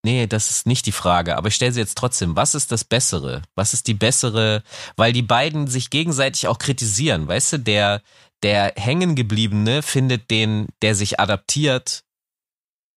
nee, 0.03 0.27
das 0.27 0.49
ist 0.49 0.65
nicht 0.65 0.85
die 0.85 0.91
Frage, 0.91 1.37
aber 1.37 1.47
ich 1.49 1.55
stelle 1.55 1.71
sie 1.71 1.79
jetzt 1.79 1.97
trotzdem, 1.97 2.35
was 2.35 2.55
ist 2.55 2.71
das 2.71 2.83
Bessere? 2.83 3.41
Was 3.55 3.73
ist 3.73 3.87
die 3.87 3.93
bessere, 3.93 4.63
weil 4.95 5.13
die 5.13 5.21
beiden 5.21 5.67
sich 5.67 5.89
gegenseitig 5.89 6.47
auch 6.47 6.57
kritisieren, 6.57 7.27
weißt 7.27 7.53
du, 7.53 7.59
der, 7.59 8.01
der 8.43 8.73
Hängengebliebene 8.75 9.81
findet 9.81 10.31
den, 10.31 10.67
der 10.81 10.95
sich 10.95 11.19
adaptiert, 11.19 12.03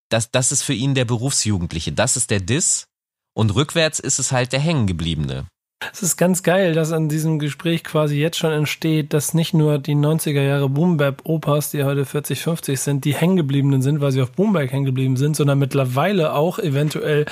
das, 0.09 0.31
das 0.31 0.51
ist 0.51 0.63
für 0.63 0.73
ihn 0.73 0.95
der 0.95 1.05
Berufsjugendliche, 1.05 1.91
das 1.91 2.17
ist 2.17 2.29
der 2.29 2.39
Diss. 2.39 2.87
Und 3.35 3.55
rückwärts 3.55 3.99
ist 3.99 4.19
es 4.19 4.31
halt 4.31 4.53
der 4.53 4.59
Hängengebliebene. 4.59 5.47
Es 5.91 6.03
ist 6.03 6.17
ganz 6.17 6.43
geil, 6.43 6.73
dass 6.73 6.91
an 6.91 7.09
diesem 7.09 7.39
Gespräch 7.39 7.83
quasi 7.83 8.17
jetzt 8.17 8.37
schon 8.37 8.51
entsteht, 8.51 9.13
dass 9.13 9.33
nicht 9.33 9.53
nur 9.53 9.79
die 9.79 9.95
90er 9.95 10.41
Jahre 10.41 10.69
Boombap-Opas, 10.69 11.71
die 11.71 11.83
heute 11.83 12.05
40, 12.05 12.41
50 12.41 12.79
sind, 12.79 13.05
die 13.05 13.15
hängengebliebenen 13.15 13.81
sind, 13.81 14.01
weil 14.01 14.11
sie 14.11 14.21
auf 14.21 14.31
geblieben 14.33 15.17
sind, 15.17 15.35
sondern 15.35 15.59
mittlerweile 15.59 16.33
auch 16.33 16.59
eventuell 16.59 17.25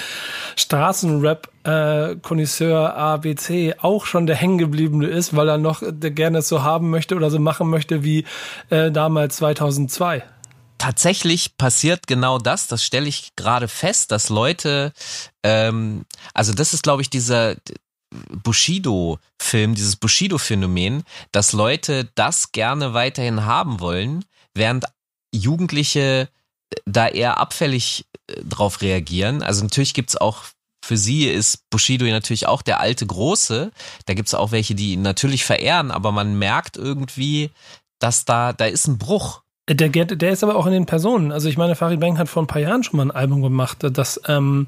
Straßenrap 0.55 1.49
äh, 1.63 2.15
Connoisseur 2.21 2.95
ABC 2.95 3.75
auch 3.81 4.05
schon 4.05 4.27
der 4.27 4.35
hängengebliebene 4.35 5.07
ist, 5.07 5.35
weil 5.35 5.47
er 5.47 5.57
noch 5.57 5.83
gerne 5.99 6.41
so 6.41 6.63
haben 6.63 6.89
möchte 6.89 7.15
oder 7.15 7.29
so 7.29 7.39
machen 7.39 7.69
möchte 7.69 8.03
wie 8.03 8.25
äh, 8.69 8.91
damals 8.91 9.37
2002 9.37 10.23
tatsächlich 10.81 11.57
passiert 11.57 12.07
genau 12.07 12.39
das, 12.39 12.65
das 12.65 12.83
stelle 12.83 13.07
ich 13.07 13.35
gerade 13.35 13.67
fest, 13.67 14.11
dass 14.11 14.29
Leute, 14.29 14.93
ähm, 15.43 16.05
also 16.33 16.55
das 16.55 16.73
ist, 16.73 16.81
glaube 16.81 17.03
ich, 17.03 17.09
dieser, 17.11 17.55
Bushido-Film, 18.11 19.75
dieses 19.75 19.95
Bushido-Phänomen, 19.95 21.03
dass 21.31 21.53
Leute 21.53 22.09
das 22.15 22.51
gerne 22.51 22.93
weiterhin 22.93 23.45
haben 23.45 23.79
wollen, 23.79 24.25
während 24.53 24.85
Jugendliche 25.33 26.29
äh, 26.69 26.75
da 26.85 27.07
eher 27.07 27.37
abfällig 27.37 28.05
äh, 28.27 28.41
drauf 28.43 28.81
reagieren. 28.81 29.43
Also 29.43 29.63
natürlich 29.63 29.93
gibt's 29.93 30.17
auch, 30.17 30.43
für 30.83 30.97
sie 30.97 31.25
ist 31.25 31.69
Bushido 31.69 32.05
natürlich 32.05 32.47
auch 32.47 32.61
der 32.61 32.79
alte 32.79 33.05
Große. 33.05 33.71
Da 34.05 34.13
gibt's 34.13 34.33
auch 34.33 34.51
welche, 34.51 34.75
die 34.75 34.93
ihn 34.93 35.01
natürlich 35.01 35.45
verehren, 35.45 35.91
aber 35.91 36.11
man 36.11 36.37
merkt 36.37 36.75
irgendwie, 36.75 37.51
dass 37.99 38.25
da, 38.25 38.51
da 38.51 38.65
ist 38.65 38.87
ein 38.87 38.97
Bruch. 38.97 39.41
Der, 39.73 39.89
der 39.89 40.31
ist 40.31 40.43
aber 40.43 40.55
auch 40.55 40.65
in 40.65 40.73
den 40.73 40.85
Personen. 40.85 41.31
Also 41.31 41.47
ich 41.47 41.57
meine, 41.57 41.75
Farid 41.75 41.99
Bang 41.99 42.17
hat 42.17 42.29
vor 42.29 42.43
ein 42.43 42.47
paar 42.47 42.61
Jahren 42.61 42.83
schon 42.83 42.97
mal 42.97 43.05
ein 43.05 43.11
Album 43.11 43.41
gemacht, 43.41 43.77
das 43.81 44.19
ähm, 44.27 44.67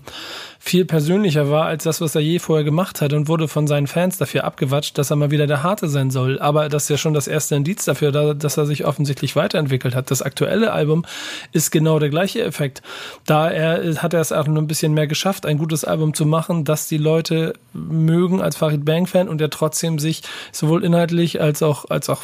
viel 0.66 0.86
persönlicher 0.86 1.50
war 1.50 1.66
als 1.66 1.84
das, 1.84 2.00
was 2.00 2.16
er 2.16 2.22
je 2.22 2.40
vorher 2.40 2.64
gemacht 2.64 3.02
hat 3.02 3.12
und 3.12 3.28
wurde 3.28 3.50
von 3.50 3.68
seinen 3.68 3.86
Fans 3.86 4.18
dafür 4.18 4.46
abgewatscht, 4.46 4.98
dass 4.98 5.12
er 5.12 5.18
mal 5.18 5.30
wieder 5.30 5.46
der 5.46 5.62
Harte 5.62 5.90
sein 5.90 6.10
soll. 6.10 6.40
Aber 6.40 6.70
das 6.70 6.84
ist 6.84 6.90
ja 6.90 6.98
schon 6.98 7.14
das 7.14 7.28
erste 7.28 7.56
Indiz 7.56 7.84
dafür, 7.84 8.14
dass 8.34 8.56
er 8.56 8.66
sich 8.66 8.86
offensichtlich 8.86 9.36
weiterentwickelt 9.36 9.94
hat. 9.94 10.10
Das 10.10 10.22
aktuelle 10.22 10.72
Album 10.72 11.04
ist 11.52 11.72
genau 11.72 12.00
der 12.00 12.10
gleiche 12.10 12.42
Effekt. 12.44 12.82
Da 13.26 13.50
er 13.50 14.02
hat 14.02 14.14
er 14.14 14.22
es 14.22 14.32
auch 14.32 14.48
nur 14.48 14.64
ein 14.64 14.68
bisschen 14.68 14.94
mehr 14.94 15.06
geschafft, 15.06 15.46
ein 15.46 15.58
gutes 15.58 15.84
Album 15.84 16.14
zu 16.14 16.26
machen, 16.26 16.64
das 16.64 16.88
die 16.88 16.98
Leute 16.98 17.56
mögen 17.74 18.42
als 18.42 18.56
Farid 18.56 18.86
Bang 18.86 19.06
Fan 19.06 19.28
und 19.28 19.40
der 19.40 19.50
trotzdem 19.50 20.00
sich 20.00 20.22
sowohl 20.54 20.86
inhaltlich 20.86 21.42
als 21.42 21.62
auch 21.62 21.90
als 21.90 22.08
auch 22.10 22.22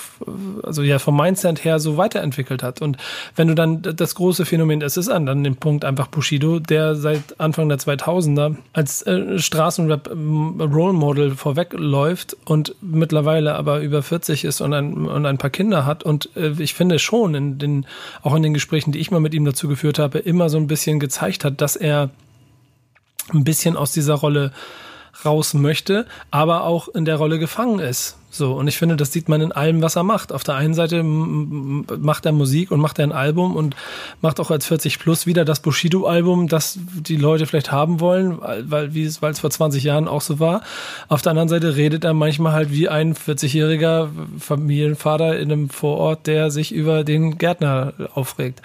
also 0.63 0.81
ja 0.81 0.97
vom 0.99 1.17
Mindset 1.17 1.65
her 1.65 1.79
so 1.79 1.97
weiterentwickelt 1.97 2.63
hat. 2.63 2.68
Und 2.81 2.97
wenn 3.35 3.47
du 3.47 3.55
dann 3.55 3.81
das 3.81 4.15
große 4.15 4.45
Phänomen, 4.45 4.81
es 4.81 4.97
ist 4.97 5.09
an 5.09 5.25
dann 5.25 5.43
dem 5.43 5.55
Punkt 5.55 5.83
einfach 5.83 6.07
Bushido, 6.07 6.59
der 6.59 6.95
seit 6.95 7.39
Anfang 7.39 7.69
der 7.69 7.77
2000 7.77 8.19
2000er 8.19 8.55
als 8.73 9.01
äh, 9.03 9.39
Straßenrap 9.39 10.09
ähm, 10.11 10.57
Model 10.57 11.35
vorwegläuft 11.35 12.35
und 12.45 12.75
mittlerweile 12.81 13.55
aber 13.55 13.79
über 13.81 14.01
40 14.03 14.45
ist 14.45 14.61
und 14.61 14.73
ein, 14.73 14.93
und 15.07 15.25
ein 15.25 15.37
paar 15.37 15.49
Kinder 15.49 15.85
hat. 15.85 16.03
Und 16.03 16.29
äh, 16.35 16.53
ich 16.59 16.73
finde 16.73 16.99
schon, 16.99 17.35
in 17.35 17.57
den, 17.57 17.85
auch 18.21 18.35
in 18.35 18.43
den 18.43 18.53
Gesprächen, 18.53 18.91
die 18.91 18.99
ich 18.99 19.11
mal 19.11 19.19
mit 19.19 19.33
ihm 19.33 19.45
dazu 19.45 19.67
geführt 19.67 19.99
habe, 19.99 20.19
immer 20.19 20.49
so 20.49 20.57
ein 20.57 20.67
bisschen 20.67 20.99
gezeigt 20.99 21.43
hat, 21.45 21.61
dass 21.61 21.75
er 21.75 22.09
ein 23.33 23.43
bisschen 23.43 23.77
aus 23.77 23.91
dieser 23.91 24.15
Rolle 24.15 24.51
raus 25.25 25.53
möchte, 25.53 26.05
aber 26.31 26.63
auch 26.63 26.87
in 26.89 27.05
der 27.05 27.17
Rolle 27.17 27.39
gefangen 27.39 27.79
ist. 27.79 28.15
So, 28.31 28.53
und 28.53 28.67
ich 28.67 28.77
finde, 28.77 28.95
das 28.95 29.11
sieht 29.11 29.27
man 29.27 29.41
in 29.41 29.51
allem, 29.51 29.81
was 29.81 29.95
er 29.95 30.03
macht. 30.03 30.31
Auf 30.31 30.43
der 30.43 30.53
einen 30.53 30.75
Seite 30.75 31.01
macht 31.03 32.27
er 32.27 32.31
Musik 32.31 32.69
und 32.69 32.79
macht 32.79 32.99
er 32.99 33.05
ein 33.05 33.11
Album 33.11 33.55
und 33.55 33.75
macht 34.21 34.39
auch 34.39 34.51
als 34.51 34.67
40 34.67 34.99
Plus 34.99 35.25
wieder 35.25 35.45
das 35.45 35.61
Bushido-Album, 35.61 36.47
das 36.47 36.77
die 36.77 37.15
Leute 37.15 37.47
vielleicht 37.47 37.71
haben 37.71 37.99
wollen, 37.99 38.37
weil, 38.69 38.93
wie 38.93 39.03
es, 39.03 39.23
weil 39.23 39.31
es 39.31 39.39
vor 39.39 39.49
20 39.49 39.83
Jahren 39.83 40.07
auch 40.07 40.21
so 40.21 40.39
war. 40.39 40.61
Auf 41.07 41.23
der 41.23 41.31
anderen 41.31 41.49
Seite 41.49 41.75
redet 41.75 42.03
er 42.03 42.13
manchmal 42.13 42.53
halt 42.53 42.71
wie 42.71 42.87
ein 42.87 43.15
40-jähriger 43.15 44.09
Familienvater 44.39 45.39
in 45.39 45.51
einem 45.51 45.69
Vorort, 45.71 46.27
der 46.27 46.51
sich 46.51 46.71
über 46.71 47.03
den 47.03 47.39
Gärtner 47.39 47.93
aufregt. 48.13 48.61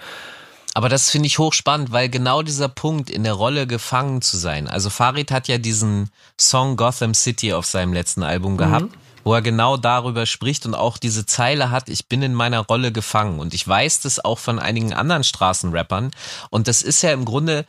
Aber 0.75 0.89
das 0.89 1.09
finde 1.09 1.27
ich 1.27 1.39
hochspannend, 1.39 1.93
weil 1.93 2.09
genau 2.09 2.41
dieser 2.41 2.67
Punkt, 2.67 3.09
in 3.09 3.23
der 3.23 3.33
Rolle 3.33 3.65
gefangen 3.65 4.21
zu 4.21 4.35
sein. 4.35 4.67
Also 4.67 4.89
Farid 4.89 5.31
hat 5.31 5.47
ja 5.47 5.57
diesen 5.57 6.09
Song 6.37 6.75
Gotham 6.75 7.13
City 7.13 7.53
auf 7.53 7.65
seinem 7.65 7.93
letzten 7.93 8.23
Album 8.23 8.53
mhm. 8.53 8.57
gehabt, 8.57 8.97
wo 9.23 9.33
er 9.33 9.41
genau 9.41 9.77
darüber 9.77 10.25
spricht 10.25 10.65
und 10.65 10.75
auch 10.75 10.97
diese 10.97 11.25
Zeile 11.25 11.71
hat, 11.71 11.87
ich 11.87 12.09
bin 12.09 12.21
in 12.21 12.33
meiner 12.33 12.59
Rolle 12.59 12.91
gefangen. 12.91 13.39
Und 13.39 13.53
ich 13.53 13.65
weiß 13.65 14.01
das 14.01 14.23
auch 14.23 14.37
von 14.37 14.59
einigen 14.59 14.93
anderen 14.93 15.23
Straßenrappern. 15.23 16.11
Und 16.49 16.67
das 16.67 16.81
ist 16.81 17.01
ja 17.01 17.13
im 17.13 17.23
Grunde, 17.23 17.65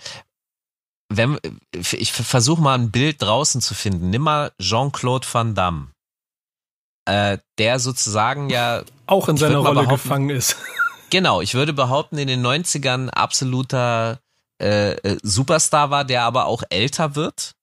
wenn, 1.09 1.39
ich 1.73 2.13
versuche 2.13 2.61
mal 2.61 2.75
ein 2.75 2.91
Bild 2.91 3.23
draußen 3.23 3.61
zu 3.61 3.75
finden. 3.75 4.11
Nimm 4.11 4.23
mal 4.23 4.51
Jean-Claude 4.61 5.29
Van 5.31 5.55
Damme. 5.55 5.93
Äh, 7.09 7.39
der 7.59 7.79
sozusagen 7.79 8.51
ja 8.51 8.83
auch 9.07 9.29
in 9.29 9.37
seiner 9.37 9.59
Rolle 9.59 9.87
gefangen 9.87 10.31
ist. 10.31 10.57
Genau, 11.11 11.41
ich 11.41 11.55
würde 11.55 11.73
behaupten, 11.73 12.19
in 12.19 12.29
den 12.29 12.45
90ern 12.45 13.09
absoluter 13.11 14.21
äh, 14.61 14.93
äh, 14.93 15.19
Superstar 15.23 15.91
war, 15.91 16.05
der 16.05 16.25
aber 16.25 16.47
auch 16.47 16.63
älter 16.71 17.15
wird. 17.15 17.55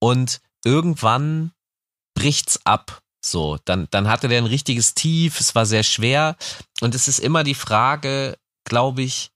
Und 0.00 0.40
irgendwann 0.64 1.52
bricht's 2.14 2.60
ab. 2.64 3.00
So, 3.24 3.58
dann, 3.64 3.88
dann 3.90 4.08
hatte 4.08 4.28
der 4.28 4.38
ein 4.38 4.46
richtiges 4.46 4.94
Tief, 4.94 5.40
es 5.40 5.54
war 5.54 5.64
sehr 5.64 5.82
schwer. 5.82 6.36
Und 6.80 6.94
es 6.94 7.08
ist 7.08 7.20
immer 7.20 7.44
die 7.44 7.54
Frage, 7.54 8.36
glaube 8.64 9.02
ich, 9.02 9.30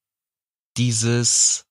dieses, 0.77 1.65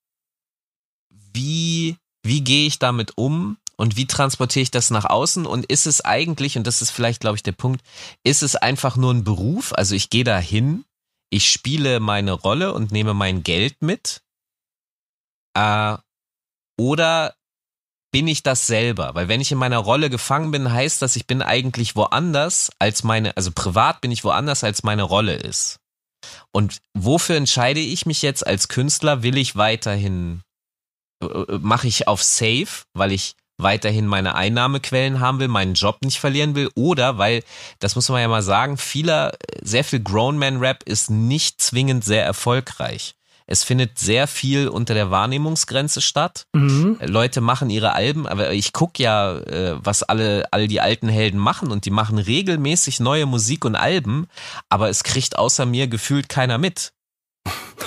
wie, 1.10 1.98
wie 2.24 2.44
gehe 2.44 2.66
ich 2.66 2.80
damit 2.80 3.18
um? 3.18 3.58
und 3.78 3.96
wie 3.96 4.08
transportiere 4.08 4.64
ich 4.64 4.72
das 4.72 4.90
nach 4.90 5.06
außen 5.06 5.46
und 5.46 5.66
ist 5.68 5.86
es 5.86 6.04
eigentlich, 6.04 6.58
und 6.58 6.68
das 6.68 6.82
ist 6.82 6.92
vielleicht, 6.92 7.22
glaube 7.22 7.36
ich, 7.38 7.44
der 7.44 7.52
Punkt, 7.54 7.82
ist 8.24 8.44
es 8.44 8.56
einfach 8.56 8.98
nur 8.98 9.14
ein 9.14 9.24
Beruf? 9.24 9.72
Also 9.74 9.96
ich 9.96 10.10
gehe 10.10 10.24
da 10.24 10.40
hin, 10.40 10.84
ich 11.30 11.49
spiele 11.49 11.99
meine 11.99 12.32
Rolle 12.32 12.73
und 12.73 12.91
nehme 12.91 13.13
mein 13.13 13.43
Geld 13.43 13.82
mit. 13.82 14.21
Äh, 15.53 15.97
oder 16.80 17.36
bin 18.11 18.28
ich 18.28 18.43
das 18.43 18.67
selber? 18.67 19.15
Weil 19.15 19.28
wenn 19.28 19.41
ich 19.41 19.51
in 19.51 19.57
meiner 19.57 19.80
Rolle 19.80 20.09
gefangen 20.09 20.51
bin, 20.51 20.71
heißt 20.71 21.01
das, 21.01 21.15
ich 21.15 21.28
bin 21.28 21.41
eigentlich 21.41 21.95
woanders 21.95 22.71
als 22.80 23.03
meine, 23.03 23.36
also 23.36 23.51
privat 23.51 24.01
bin 24.01 24.11
ich 24.11 24.23
woanders 24.23 24.63
als 24.63 24.84
meine 24.84 25.03
Rolle 25.03 25.36
ist. 25.36 25.80
Und 26.51 26.80
wofür 26.93 27.36
entscheide 27.36 27.80
ich 27.80 28.05
mich 28.05 28.21
jetzt 28.21 28.45
als 28.45 28.67
Künstler? 28.67 29.23
Will 29.23 29.38
ich 29.38 29.55
weiterhin, 29.55 30.41
äh, 31.21 31.25
äh, 31.25 31.59
mache 31.59 31.88
ich 31.88 32.07
auf 32.07 32.23
Safe, 32.23 32.84
weil 32.93 33.11
ich 33.11 33.36
weiterhin 33.58 34.08
meine 34.08 34.36
Einnahmequellen 34.36 35.20
haben 35.20 35.39
will, 35.39 35.47
meinen 35.47 35.74
Job 35.74 35.97
nicht 36.01 36.20
verlieren 36.20 36.55
will 36.55 36.70
oder 36.76 37.18
weil, 37.18 37.43
das 37.80 37.95
muss 37.95 38.10
man 38.10 38.22
ja 38.22 38.28
mal 38.28 38.43
sagen, 38.43 38.78
vieler, 38.78 39.34
sehr 39.62 39.84
viel 39.84 40.01
Grown-Man-Rap 40.01 40.84
ist 40.84 41.10
nicht 41.10 41.62
zwingend 41.62 42.03
sehr 42.03 42.24
erfolgreich. 42.24 43.16
Es 43.49 43.64
findet 43.64 43.97
sehr 43.97 44.28
viel 44.28 44.68
unter 44.68 44.93
der 44.93 45.10
Wahrnehmungsgrenze 45.10 46.01
statt. 46.01 46.47
Mhm. 46.53 46.97
Leute 47.01 47.39
machen 47.39 47.70
ihre 47.70 47.93
Alben, 47.93 48.28
aber 48.28 48.51
ich 48.51 48.74
gucke 48.74 49.01
ja, 49.01 49.38
äh, 49.38 49.76
was 49.78 50.03
alle, 50.03 50.45
all 50.51 50.68
die 50.68 50.82
alten 50.82 51.08
Helden 51.08 51.39
machen 51.39 51.72
und 51.72 51.86
die 51.86 51.89
machen 51.89 52.18
regelmäßig 52.18 52.99
neue 52.99 53.26
Musik 53.26 53.64
und 53.64 53.78
Alben, 53.78 54.28
aber 54.68 54.89
es 54.89 55.03
kriegt 55.03 55.38
außer 55.38 55.66
mir 55.66 55.88
gefühlt 55.88 56.28
keiner 56.28 56.58
mit. 56.58 56.91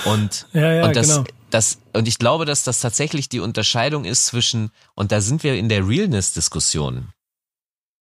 Und, 0.06 0.46
ja, 0.54 0.72
ja, 0.72 0.84
und 0.86 0.96
das, 0.96 1.08
genau. 1.08 1.24
Das, 1.50 1.80
und 1.92 2.08
ich 2.08 2.18
glaube, 2.18 2.44
dass 2.44 2.62
das 2.62 2.80
tatsächlich 2.80 3.28
die 3.28 3.40
Unterscheidung 3.40 4.04
ist 4.04 4.26
zwischen, 4.26 4.70
und 4.94 5.12
da 5.12 5.20
sind 5.20 5.42
wir 5.42 5.56
in 5.56 5.68
der 5.68 5.86
Realness-Diskussion. 5.86 7.08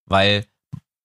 Weil 0.06 0.46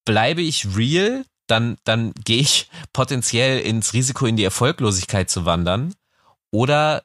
bleibe 0.05 0.43
ich 0.43 0.77
real, 0.77 1.25
dann, 1.47 1.77
dann 1.85 2.13
gehe 2.25 2.41
ich 2.41 2.71
potenziell 2.93 3.61
ins 3.61 3.93
Risiko, 3.93 4.27
in 4.27 4.37
die 4.37 4.45
Erfolglosigkeit 4.45 5.29
zu 5.31 5.45
wandern. 5.45 5.95
Oder 6.51 7.03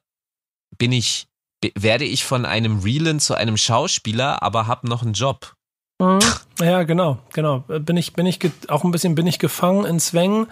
bin 0.78 0.92
ich, 0.92 1.28
werde 1.76 2.06
ich 2.06 2.24
von 2.24 2.46
einem 2.46 2.80
Realen 2.80 3.20
zu 3.20 3.36
einem 3.36 3.58
Schauspieler, 3.58 4.44
aber 4.44 4.68
habe 4.68 4.88
noch 4.88 5.02
einen 5.02 5.14
Job? 5.14 5.56
Mhm. 6.00 6.20
Ja, 6.62 6.84
genau, 6.84 7.20
genau. 7.34 7.60
Bin 7.68 7.98
ich, 7.98 8.14
bin 8.14 8.26
ich 8.26 8.40
auch 8.68 8.84
ein 8.84 8.92
bisschen 8.92 9.16
bin 9.16 9.28
ich 9.28 9.40
gefangen 9.40 9.86
in 9.86 10.00
Zwängen 10.00 10.48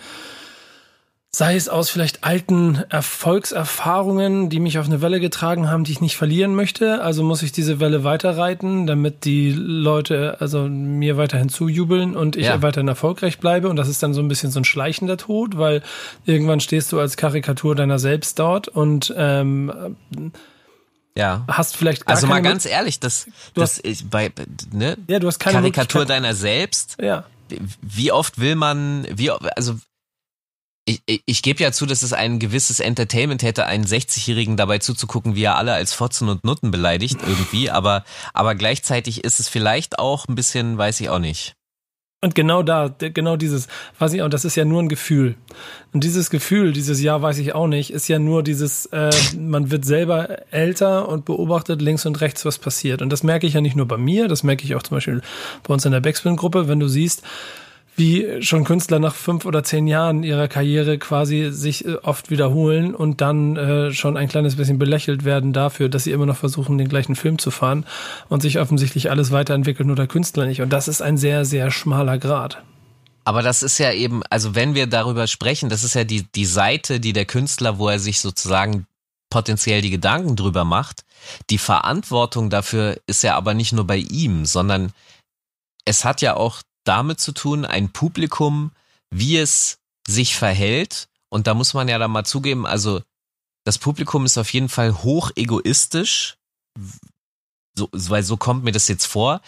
sei 1.38 1.56
es 1.56 1.70
aus 1.70 1.92
vielleicht 1.92 2.24
alten 2.24 2.84
Erfolgserfahrungen, 2.90 4.50
die 4.50 4.60
mich 4.60 4.80
auf 4.80 4.88
eine 4.88 5.04
Welle 5.04 5.20
getragen 5.20 5.70
haben, 5.70 5.84
die 5.84 5.92
ich 5.92 6.02
nicht 6.02 6.18
verlieren 6.18 6.56
möchte. 6.56 7.04
Also 7.04 7.22
muss 7.22 7.44
ich 7.44 7.52
diese 7.52 7.80
Welle 7.80 8.04
weiterreiten, 8.04 8.88
damit 8.88 9.24
die 9.24 9.52
Leute 9.52 10.38
also 10.40 10.68
mir 10.68 11.16
weiterhin 11.16 11.50
zujubeln 11.50 12.16
und 12.16 12.38
ich 12.38 12.48
ja. 12.48 12.64
weiterhin 12.64 12.88
erfolgreich 12.88 13.38
bleibe. 13.38 13.70
Und 13.70 13.76
das 13.76 13.88
ist 13.88 14.02
dann 14.02 14.16
so 14.16 14.22
ein 14.22 14.28
bisschen 14.28 14.50
so 14.50 14.60
ein 14.60 14.66
schleichender 14.66 15.16
Tod, 15.16 15.60
weil 15.60 15.84
irgendwann 16.26 16.60
stehst 16.60 16.92
du 16.92 17.00
als 17.00 17.18
Karikatur 17.18 17.76
deiner 17.76 18.00
selbst 18.00 18.40
dort 18.40 18.68
und 18.68 19.14
ähm, 19.16 19.72
ja. 21.16 21.46
Hast 21.48 21.78
vielleicht 21.78 22.08
gar 22.08 22.16
Also 22.16 22.26
mal 22.26 22.42
ganz 22.42 22.66
ehrlich, 22.66 23.00
das, 23.00 23.26
du 23.54 23.62
das 23.62 23.78
ist 23.78 24.10
bei 24.10 24.32
ne 24.72 24.98
ja, 25.08 25.20
du 25.20 25.28
hast 25.28 25.38
keine 25.38 25.60
Karikatur 25.60 26.06
deiner 26.06 26.34
selbst. 26.34 26.98
Ja. 27.00 27.26
Wie 27.84 28.12
oft 28.12 28.40
will 28.40 28.56
man, 28.56 29.06
wie 29.14 29.30
also 29.30 29.76
ich, 30.88 31.22
ich, 31.26 31.42
gebe 31.42 31.62
ja 31.62 31.74
zu, 31.74 31.86
dass 31.86 32.02
es 32.02 32.14
ein 32.14 32.40
gewisses 32.40 32.80
Entertainment 32.80 33.44
hätte, 33.44 33.66
einen 33.66 33.86
60-Jährigen 33.86 34.56
dabei 34.56 34.80
zuzugucken, 34.80 35.36
wie 35.36 35.44
er 35.44 35.58
alle 35.58 35.74
als 35.74 35.94
Fotzen 35.94 36.30
und 36.30 36.46
Nutten 36.46 36.72
beleidigt 36.72 37.18
irgendwie, 37.28 37.70
aber, 37.70 38.06
aber 38.34 38.56
gleichzeitig 38.56 39.26
ist 39.26 39.42
es 39.42 39.50
vielleicht 39.50 40.00
auch 40.00 40.28
ein 40.28 40.36
bisschen, 40.36 40.78
weiß 40.78 41.02
ich 41.02 41.10
auch 41.10 41.20
nicht. 41.20 41.56
Und 42.24 42.34
genau 42.34 42.64
da, 42.64 42.88
genau 42.88 43.36
dieses, 43.36 43.68
weiß 44.00 44.14
ich 44.14 44.24
auch, 44.24 44.30
das 44.30 44.44
ist 44.44 44.56
ja 44.56 44.66
nur 44.66 44.82
ein 44.82 44.90
Gefühl. 44.90 45.36
Und 45.94 46.04
dieses 46.04 46.32
Gefühl, 46.32 46.74
dieses 46.74 47.00
Ja, 47.00 47.22
weiß 47.22 47.38
ich 47.38 47.54
auch 47.54 47.68
nicht, 47.68 47.92
ist 47.92 48.08
ja 48.08 48.18
nur 48.18 48.42
dieses, 48.42 48.88
äh, 48.88 49.12
man 49.38 49.70
wird 49.70 49.86
selber 49.86 50.52
älter 50.52 51.10
und 51.10 51.26
beobachtet 51.26 51.80
links 51.80 52.08
und 52.08 52.20
rechts, 52.20 52.44
was 52.44 52.58
passiert. 52.58 53.04
Und 53.04 53.12
das 53.12 53.22
merke 53.22 53.46
ich 53.46 53.54
ja 53.54 53.62
nicht 53.62 53.76
nur 53.76 53.88
bei 53.88 53.98
mir, 53.98 54.28
das 54.28 54.42
merke 54.42 54.64
ich 54.64 54.74
auch 54.74 54.82
zum 54.82 54.98
Beispiel 54.98 55.22
bei 55.62 55.74
uns 55.74 55.86
in 55.86 55.92
der 55.92 56.00
Backspin-Gruppe, 56.00 56.68
wenn 56.68 56.80
du 56.80 56.88
siehst, 56.88 57.22
wie 57.98 58.41
schon 58.43 58.64
Künstler 58.64 59.00
nach 59.00 59.16
fünf 59.16 59.43
oder 59.45 59.64
zehn 59.64 59.88
Jahren 59.88 60.22
ihrer 60.22 60.48
Karriere 60.48 61.00
quasi 61.00 61.50
sich 61.52 61.84
äh, 61.86 61.95
oft 61.95 62.30
wiederholen 62.30 62.93
und 62.93 63.22
dann 63.22 63.58
äh, 63.58 63.91
schon 63.91 64.16
ein 64.18 64.28
kleines 64.30 64.56
bisschen 64.56 64.78
belächelt 64.78 65.26
werden 65.26 65.52
dafür, 65.52 65.89
dass 65.89 66.04
sie 66.04 66.12
immer 66.12 66.28
noch 66.28 66.38
versuchen, 66.38 66.78
den 66.78 66.89
gleichen 66.89 67.16
Film 67.16 67.39
zu 67.39 67.50
fahren 67.50 67.86
und 68.30 68.41
sich 68.41 68.60
offensichtlich 68.60 69.10
alles 69.10 69.32
weiterentwickelt, 69.32 69.88
nur 69.88 69.95
der 69.95 70.08
Künstler 70.08 70.45
nicht. 70.45 70.62
Und 70.62 70.70
das 70.72 70.88
ist 70.88 71.02
ein 71.02 71.18
sehr, 71.18 71.43
sehr 71.43 71.72
schmaler 71.72 72.20
Grad. 72.20 72.64
Aber 73.26 73.41
das 73.41 73.64
ist 73.64 73.80
ja 73.80 73.91
eben, 73.91 74.22
also 74.30 74.54
wenn 74.56 74.76
wir 74.76 74.88
darüber 74.88 75.26
sprechen, 75.26 75.68
das 75.68 75.84
ist 75.84 75.95
ja 75.95 76.04
die, 76.04 76.24
die 76.36 76.45
Seite, 76.45 77.00
die 77.00 77.14
der 77.14 77.26
Künstler, 77.26 77.80
wo 77.80 77.89
er 77.89 78.00
sich 78.00 78.20
sozusagen 78.20 78.86
potenziell 79.30 79.82
die 79.82 79.89
Gedanken 79.89 80.36
drüber 80.36 80.64
macht. 80.64 81.04
Die 81.50 81.58
Verantwortung 81.58 82.50
dafür 82.50 82.98
ist 83.08 83.24
ja 83.24 83.36
aber 83.36 83.54
nicht 83.54 83.74
nur 83.74 83.86
bei 83.86 83.98
ihm, 83.98 84.45
sondern 84.45 84.93
es 85.84 86.06
hat 86.06 86.22
ja 86.22 86.36
auch 86.36 86.62
damit 86.88 87.20
zu 87.20 87.32
tun, 87.32 87.66
ein 87.66 87.92
Publikum, 87.92 88.72
wie 89.10 89.38
es 89.38 89.80
sich 90.08 90.36
verhält. 90.36 91.10
Und 91.30 91.48
da 91.48 91.54
muss 91.54 91.74
man 91.74 91.88
ja 91.88 91.98
dann 91.98 92.12
mal 92.12 92.26
zugeben, 92.26 92.66
also 92.66 93.02
das 93.66 93.78
Publikum 93.78 94.26
ist 94.26 94.38
auf 94.38 94.52
jeden 94.54 94.70
Fall 94.70 95.04
hoch 95.04 95.32
egoistisch, 95.36 96.38
so, 97.76 97.90
weil 97.92 98.24
so 98.24 98.38
kommt 98.38 98.64
mir 98.64 98.72
das 98.72 98.88
jetzt 98.88 99.06
vor. 99.06 99.42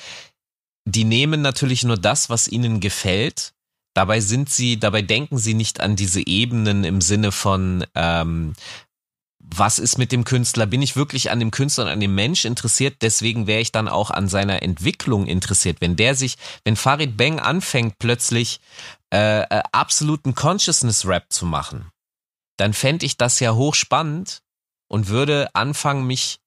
Die 0.85 1.05
nehmen 1.05 1.41
natürlich 1.41 1.83
nur 1.83 1.97
das, 1.97 2.29
was 2.29 2.47
ihnen 2.47 2.79
gefällt. 2.79 3.53
Dabei 3.93 4.19
sind 4.19 4.49
sie, 4.49 4.79
dabei 4.79 5.01
denken 5.01 5.37
sie 5.37 5.53
nicht 5.53 5.79
an 5.79 5.95
diese 5.95 6.25
Ebenen 6.25 6.83
im 6.83 7.01
Sinne 7.01 7.31
von, 7.31 7.85
ähm, 7.95 8.53
was 9.55 9.79
ist 9.79 9.97
mit 9.97 10.11
dem 10.11 10.23
Künstler? 10.23 10.65
Bin 10.65 10.81
ich 10.81 10.95
wirklich 10.95 11.31
an 11.31 11.39
dem 11.39 11.51
Künstler 11.51 11.85
und 11.85 11.89
an 11.89 11.99
dem 11.99 12.15
Mensch 12.15 12.45
interessiert? 12.45 12.97
Deswegen 13.01 13.47
wäre 13.47 13.61
ich 13.61 13.71
dann 13.71 13.87
auch 13.87 14.11
an 14.11 14.27
seiner 14.27 14.61
Entwicklung 14.61 15.25
interessiert. 15.25 15.81
Wenn 15.81 15.95
der 15.95 16.15
sich, 16.15 16.37
wenn 16.63 16.75
Farid 16.75 17.17
Bang 17.17 17.39
anfängt 17.39 17.97
plötzlich 17.99 18.59
äh, 19.13 19.41
äh, 19.41 19.63
absoluten 19.71 20.35
Consciousness-Rap 20.35 21.25
zu 21.29 21.45
machen, 21.45 21.89
dann 22.57 22.73
fände 22.73 23.05
ich 23.05 23.17
das 23.17 23.39
ja 23.39 23.53
hochspannend 23.53 24.41
und 24.87 25.07
würde 25.07 25.49
anfangen, 25.53 26.05
mich 26.05 26.39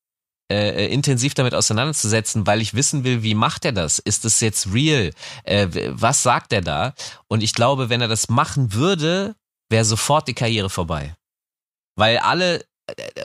äh, 0.50 0.84
äh, 0.84 0.92
intensiv 0.92 1.32
damit 1.34 1.54
auseinanderzusetzen, 1.54 2.46
weil 2.46 2.60
ich 2.60 2.74
wissen 2.74 3.04
will, 3.04 3.22
wie 3.22 3.34
macht 3.34 3.64
er 3.64 3.72
das? 3.72 3.98
Ist 3.98 4.24
das 4.24 4.40
jetzt 4.40 4.72
real? 4.72 5.12
Äh, 5.44 5.68
was 5.88 6.22
sagt 6.22 6.52
er 6.52 6.60
da? 6.60 6.94
Und 7.26 7.42
ich 7.42 7.54
glaube, 7.54 7.88
wenn 7.88 8.02
er 8.02 8.08
das 8.08 8.28
machen 8.28 8.74
würde, 8.74 9.34
wäre 9.70 9.84
sofort 9.84 10.28
die 10.28 10.34
Karriere 10.34 10.68
vorbei. 10.68 11.14
Weil 11.96 12.18
alle 12.18 12.64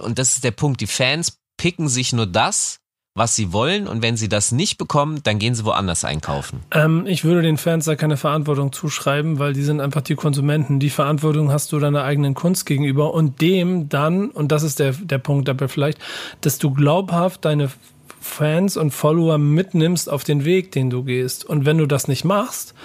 und 0.01 0.19
das 0.19 0.35
ist 0.35 0.43
der 0.43 0.51
Punkt, 0.51 0.81
die 0.81 0.87
Fans 0.87 1.39
picken 1.57 1.87
sich 1.87 2.13
nur 2.13 2.27
das, 2.27 2.79
was 3.17 3.35
sie 3.35 3.51
wollen 3.51 3.87
und 3.87 4.03
wenn 4.03 4.15
sie 4.15 4.29
das 4.29 4.51
nicht 4.51 4.77
bekommen, 4.77 5.21
dann 5.23 5.39
gehen 5.39 5.55
sie 5.55 5.65
woanders 5.65 6.05
einkaufen. 6.05 6.59
Ähm, 6.71 7.05
ich 7.07 7.23
würde 7.23 7.41
den 7.41 7.57
Fans 7.57 7.85
da 7.85 7.95
keine 7.95 8.15
Verantwortung 8.15 8.71
zuschreiben, 8.71 9.39
weil 9.39 9.53
die 9.53 9.63
sind 9.63 9.81
einfach 9.81 10.01
die 10.01 10.15
Konsumenten. 10.15 10.79
Die 10.79 10.91
Verantwortung 10.91 11.51
hast 11.51 11.71
du 11.71 11.79
deiner 11.79 12.03
eigenen 12.03 12.35
Kunst 12.35 12.67
gegenüber 12.67 13.13
und 13.13 13.41
dem 13.41 13.89
dann, 13.89 14.29
und 14.29 14.51
das 14.51 14.61
ist 14.61 14.79
der, 14.79 14.91
der 14.91 15.17
Punkt 15.17 15.47
dabei 15.47 15.67
vielleicht, 15.67 15.97
dass 16.41 16.59
du 16.59 16.71
glaubhaft 16.71 17.43
deine 17.45 17.71
Fans 18.19 18.77
und 18.77 18.91
Follower 18.91 19.37
mitnimmst 19.37 20.09
auf 20.09 20.23
den 20.23 20.45
Weg, 20.45 20.71
den 20.71 20.89
du 20.89 21.03
gehst. 21.03 21.43
Und 21.43 21.65
wenn 21.65 21.79
du 21.79 21.87
das 21.87 22.07
nicht 22.07 22.23
machst, 22.23 22.75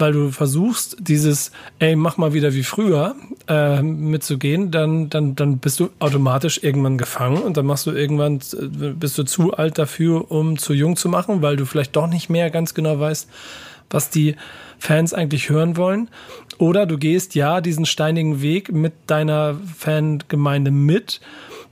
weil 0.00 0.12
du 0.12 0.30
versuchst, 0.30 0.96
dieses, 0.98 1.52
ey, 1.78 1.94
mach 1.96 2.16
mal 2.16 2.32
wieder 2.32 2.54
wie 2.54 2.62
früher, 2.62 3.14
äh, 3.48 3.82
mitzugehen, 3.82 4.70
dann, 4.70 5.10
dann, 5.10 5.36
dann 5.36 5.58
bist 5.58 5.80
du 5.80 5.90
automatisch 5.98 6.62
irgendwann 6.62 6.98
gefangen 6.98 7.42
und 7.42 7.56
dann 7.56 7.66
machst 7.66 7.86
du 7.86 7.92
irgendwann, 7.92 8.40
äh, 8.54 8.88
bist 8.90 9.18
du 9.18 9.24
zu 9.24 9.52
alt 9.52 9.78
dafür, 9.78 10.30
um 10.30 10.58
zu 10.58 10.72
jung 10.72 10.96
zu 10.96 11.08
machen, 11.08 11.42
weil 11.42 11.56
du 11.56 11.66
vielleicht 11.66 11.94
doch 11.96 12.06
nicht 12.06 12.30
mehr 12.30 12.50
ganz 12.50 12.74
genau 12.74 12.98
weißt, 12.98 13.28
was 13.90 14.10
die 14.10 14.36
Fans 14.78 15.12
eigentlich 15.12 15.50
hören 15.50 15.76
wollen. 15.76 16.08
Oder 16.58 16.86
du 16.86 16.96
gehst 16.98 17.34
ja 17.34 17.60
diesen 17.60 17.86
steinigen 17.86 18.40
Weg 18.42 18.72
mit 18.72 18.92
deiner 19.06 19.56
Fangemeinde 19.76 20.70
mit 20.70 21.20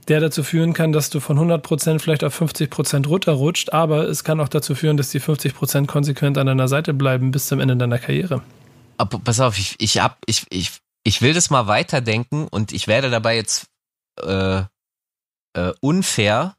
der 0.09 0.19
dazu 0.19 0.43
führen 0.43 0.73
kann, 0.73 0.91
dass 0.91 1.09
du 1.09 1.19
von 1.19 1.37
100% 1.37 1.99
vielleicht 1.99 2.23
auf 2.23 2.39
50% 2.39 3.07
runterrutscht, 3.07 3.71
aber 3.71 4.09
es 4.09 4.23
kann 4.23 4.39
auch 4.39 4.49
dazu 4.49 4.75
führen, 4.75 4.97
dass 4.97 5.09
die 5.09 5.21
50% 5.21 5.85
konsequent 5.85 6.37
an 6.37 6.47
deiner 6.47 6.67
Seite 6.67 6.93
bleiben 6.93 7.31
bis 7.31 7.47
zum 7.47 7.59
Ende 7.59 7.77
deiner 7.77 7.99
Karriere. 7.99 8.41
Aber 8.97 9.19
pass 9.19 9.39
auf, 9.39 9.57
ich, 9.57 9.75
ich, 9.79 9.99
hab, 9.99 10.17
ich, 10.25 10.45
ich, 10.49 10.71
ich 11.03 11.21
will 11.21 11.33
das 11.33 11.49
mal 11.49 11.67
weiterdenken 11.67 12.47
und 12.47 12.73
ich 12.73 12.87
werde 12.87 13.09
dabei 13.09 13.35
jetzt 13.35 13.67
äh, 14.21 14.63
äh, 15.53 15.73
unfair, 15.79 16.55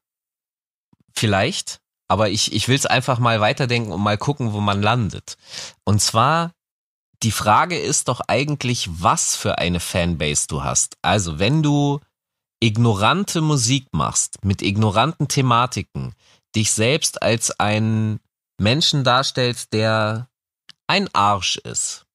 vielleicht, 1.15 1.81
aber 2.09 2.31
ich, 2.31 2.53
ich 2.53 2.69
will 2.69 2.77
es 2.77 2.87
einfach 2.87 3.19
mal 3.19 3.41
weiterdenken 3.41 3.93
und 3.93 4.01
mal 4.01 4.17
gucken, 4.17 4.53
wo 4.53 4.61
man 4.61 4.81
landet. 4.81 5.37
Und 5.85 6.01
zwar, 6.01 6.53
die 7.23 7.33
Frage 7.33 7.79
ist 7.79 8.09
doch 8.09 8.21
eigentlich, 8.27 8.89
was 8.91 9.37
für 9.37 9.59
eine 9.59 9.81
Fanbase 9.81 10.47
du 10.49 10.65
hast. 10.65 10.97
Also, 11.03 11.39
wenn 11.39 11.63
du 11.63 12.01
ignorante 12.61 13.41
Musik 13.41 13.87
machst, 13.93 14.45
mit 14.45 14.63
ignoranten 14.63 15.29
Thematiken, 15.29 16.15
dich 16.55 16.73
selbst 16.73 17.23
als 17.23 17.59
einen 17.59 18.21
Menschen 18.59 19.03
darstellst, 19.05 19.73
der 19.73 20.29
ein 20.87 21.09
Arsch 21.15 21.57
ist, 21.57 22.07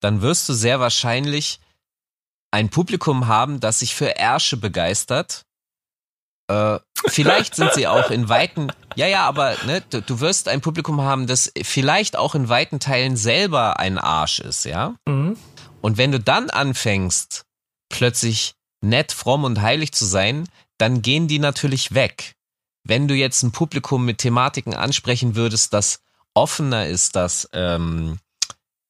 dann 0.00 0.20
wirst 0.20 0.48
du 0.48 0.52
sehr 0.52 0.80
wahrscheinlich 0.80 1.60
ein 2.50 2.68
Publikum 2.68 3.26
haben, 3.26 3.60
das 3.60 3.80
sich 3.80 3.94
für 3.94 4.16
Ärsche 4.16 4.56
begeistert. 4.56 5.44
Äh, 6.48 6.78
vielleicht 7.06 7.54
sind 7.54 7.72
sie 7.72 7.86
auch 7.86 8.10
in 8.10 8.28
weiten, 8.28 8.70
ja, 8.96 9.06
ja, 9.06 9.24
aber 9.26 9.56
ne, 9.66 9.82
du, 9.90 10.02
du, 10.02 10.20
wirst 10.20 10.48
ein 10.48 10.60
Publikum 10.60 11.00
haben, 11.00 11.26
das 11.26 11.52
vielleicht 11.62 12.16
auch 12.16 12.34
in 12.34 12.48
weiten 12.48 12.80
Teilen 12.80 13.16
selber 13.16 13.78
ein 13.78 13.98
Arsch 13.98 14.40
ist, 14.40 14.64
ja. 14.64 14.94
Mhm. 15.06 15.36
Und 15.80 15.98
wenn 15.98 16.12
du 16.12 16.20
dann 16.20 16.50
anfängst, 16.50 17.44
plötzlich 17.88 18.54
nett, 18.84 19.12
fromm 19.12 19.44
und 19.44 19.60
heilig 19.60 19.92
zu 19.92 20.04
sein, 20.04 20.48
dann 20.78 21.02
gehen 21.02 21.28
die 21.28 21.38
natürlich 21.38 21.94
weg. 21.94 22.34
Wenn 22.84 23.08
du 23.08 23.14
jetzt 23.14 23.42
ein 23.42 23.52
Publikum 23.52 24.04
mit 24.04 24.18
Thematiken 24.18 24.74
ansprechen 24.74 25.36
würdest, 25.36 25.72
das 25.72 26.00
offener 26.34 26.86
ist, 26.86 27.16
das 27.16 27.48
ähm, 27.52 28.18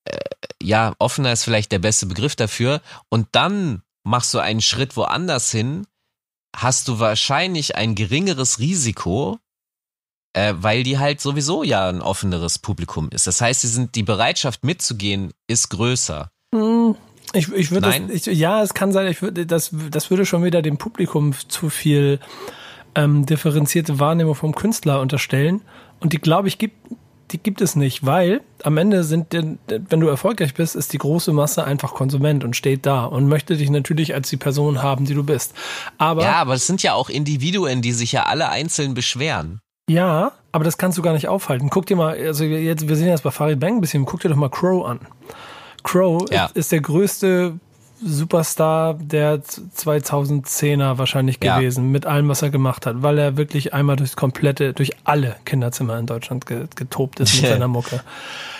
äh, 0.05 0.19
ja, 0.63 0.95
offener 0.99 1.33
ist 1.33 1.45
vielleicht 1.45 1.73
der 1.73 1.79
beste 1.79 2.07
Begriff 2.07 2.37
dafür, 2.37 2.81
und 3.09 3.29
dann 3.33 3.83
machst 4.03 4.35
du 4.35 4.39
einen 4.39 4.61
Schritt 4.61 4.97
woanders 4.97 5.51
hin, 5.51 5.87
hast 6.55 6.89
du 6.89 6.99
wahrscheinlich 6.99 7.77
ein 7.77 7.95
geringeres 7.95 8.59
Risiko, 8.59 9.39
äh, 10.35 10.55
weil 10.57 10.83
die 10.83 10.99
halt 10.99 11.21
sowieso 11.21 11.63
ja 11.63 11.89
ein 11.89 12.03
offeneres 12.03 12.59
Publikum 12.59 13.09
ist. 13.11 13.27
Das 13.27 13.41
heißt, 13.41 13.63
sie 13.63 13.69
sind, 13.69 13.95
die 13.95 14.03
Bereitschaft 14.03 14.65
mitzugehen 14.65 15.33
ist 15.47 15.71
größer. 15.71 16.31
Ich, 17.35 17.53
ich 17.53 17.71
würde 17.71 17.89
das, 17.89 18.27
ich, 18.27 18.39
ja, 18.39 18.63
es 18.63 18.75
kann 18.75 18.93
sein, 18.93 19.07
ich 19.09 19.21
würde, 19.21 19.47
das, 19.47 19.75
das 19.91 20.11
würde 20.11 20.25
schon 20.25 20.45
wieder 20.45 20.63
dem 20.63 20.79
Publikum 20.79 21.35
zu 21.49 21.69
viel 21.69 22.21
ähm, 22.95 23.27
differenzierte 23.27 23.99
Wahrnehmung 23.99 24.35
vom 24.35 24.55
Künstler 24.55 25.01
unterstellen. 25.01 25.63
Und 26.01 26.13
die, 26.13 26.19
glaube 26.19 26.49
ich, 26.49 26.59
gibt, 26.59 26.77
die 27.31 27.39
gibt 27.39 27.61
es 27.61 27.77
nicht, 27.77 28.07
weil 28.07 28.43
am 28.63 28.77
Ende 28.77 29.03
sind, 29.05 29.35
wenn 29.35 30.01
du 30.01 30.09
erfolgreich 30.09 30.55
bist, 30.55 30.77
ist 30.77 30.93
die 30.93 30.99
große 30.99 31.33
Masse 31.33 31.65
einfach 31.65 31.95
Konsument 31.95 32.45
und 32.45 32.55
steht 32.55 32.87
da 32.87 33.05
und 33.05 33.29
möchte 33.29 33.57
dich 33.57 33.71
natürlich 33.71 34.15
als 34.15 34.29
die 34.29 34.37
Person 34.37 34.83
haben, 34.83 35.05
die 35.05 35.15
du 35.15 35.25
bist. 35.25 35.55
Aber 35.99 36.23
ja, 36.23 36.35
aber 36.35 36.55
es 36.55 36.67
sind 36.67 36.83
ja 36.83 36.95
auch 36.95 37.09
Individuen, 37.09 37.83
die 37.83 37.93
sich 37.93 38.13
ja 38.13 38.25
alle 38.25 38.51
einzeln 38.51 38.95
beschweren. 38.95 39.61
Ja, 39.89 40.33
aber 40.53 40.65
das 40.65 40.79
kannst 40.79 40.97
du 40.97 41.03
gar 41.03 41.13
nicht 41.13 41.29
aufhalten. 41.29 41.69
Guck 41.71 41.87
dir 41.87 41.97
mal, 41.97 42.17
also 42.17 42.45
jetzt, 42.45 42.89
wir 42.89 42.97
sehen 42.97 43.09
jetzt 43.09 43.25
bei 43.25 43.31
Farid 43.31 43.61
Bang 43.61 43.77
ein 43.77 43.81
bisschen, 43.81 44.05
guck 44.05 44.21
dir 44.21 44.29
doch 44.29 44.37
mal 44.37 44.49
Crow 44.49 44.87
an. 44.87 45.01
Crow 45.85 46.25
ja. 46.33 46.51
ist, 46.55 46.73
der 46.73 46.81
größte 46.81 47.61
Superstar 48.03 48.95
der 48.95 49.41
2010er 49.43 50.99
wahrscheinlich 50.99 51.39
ja. 51.43 51.57
gewesen, 51.59 51.93
mit 51.93 52.07
allem, 52.07 52.29
was 52.29 52.43
er 52.43 52.51
gemacht 52.51 52.87
hat, 52.87 53.03
weil 53.03 53.19
er 53.19 53.37
wirklich 53.37 53.73
einmal 53.73 53.97
durchs 53.97 54.17
komplette, 54.17 54.73
durch 54.73 54.91
alle 55.05 55.37
Kinderzimmer 55.45 55.99
in 55.99 56.07
Deutschland 56.07 56.47
getobt 56.47 57.21
ist 57.21 57.41
mit 57.41 57.51
seiner 57.51 57.69
Mucke. 57.69 58.03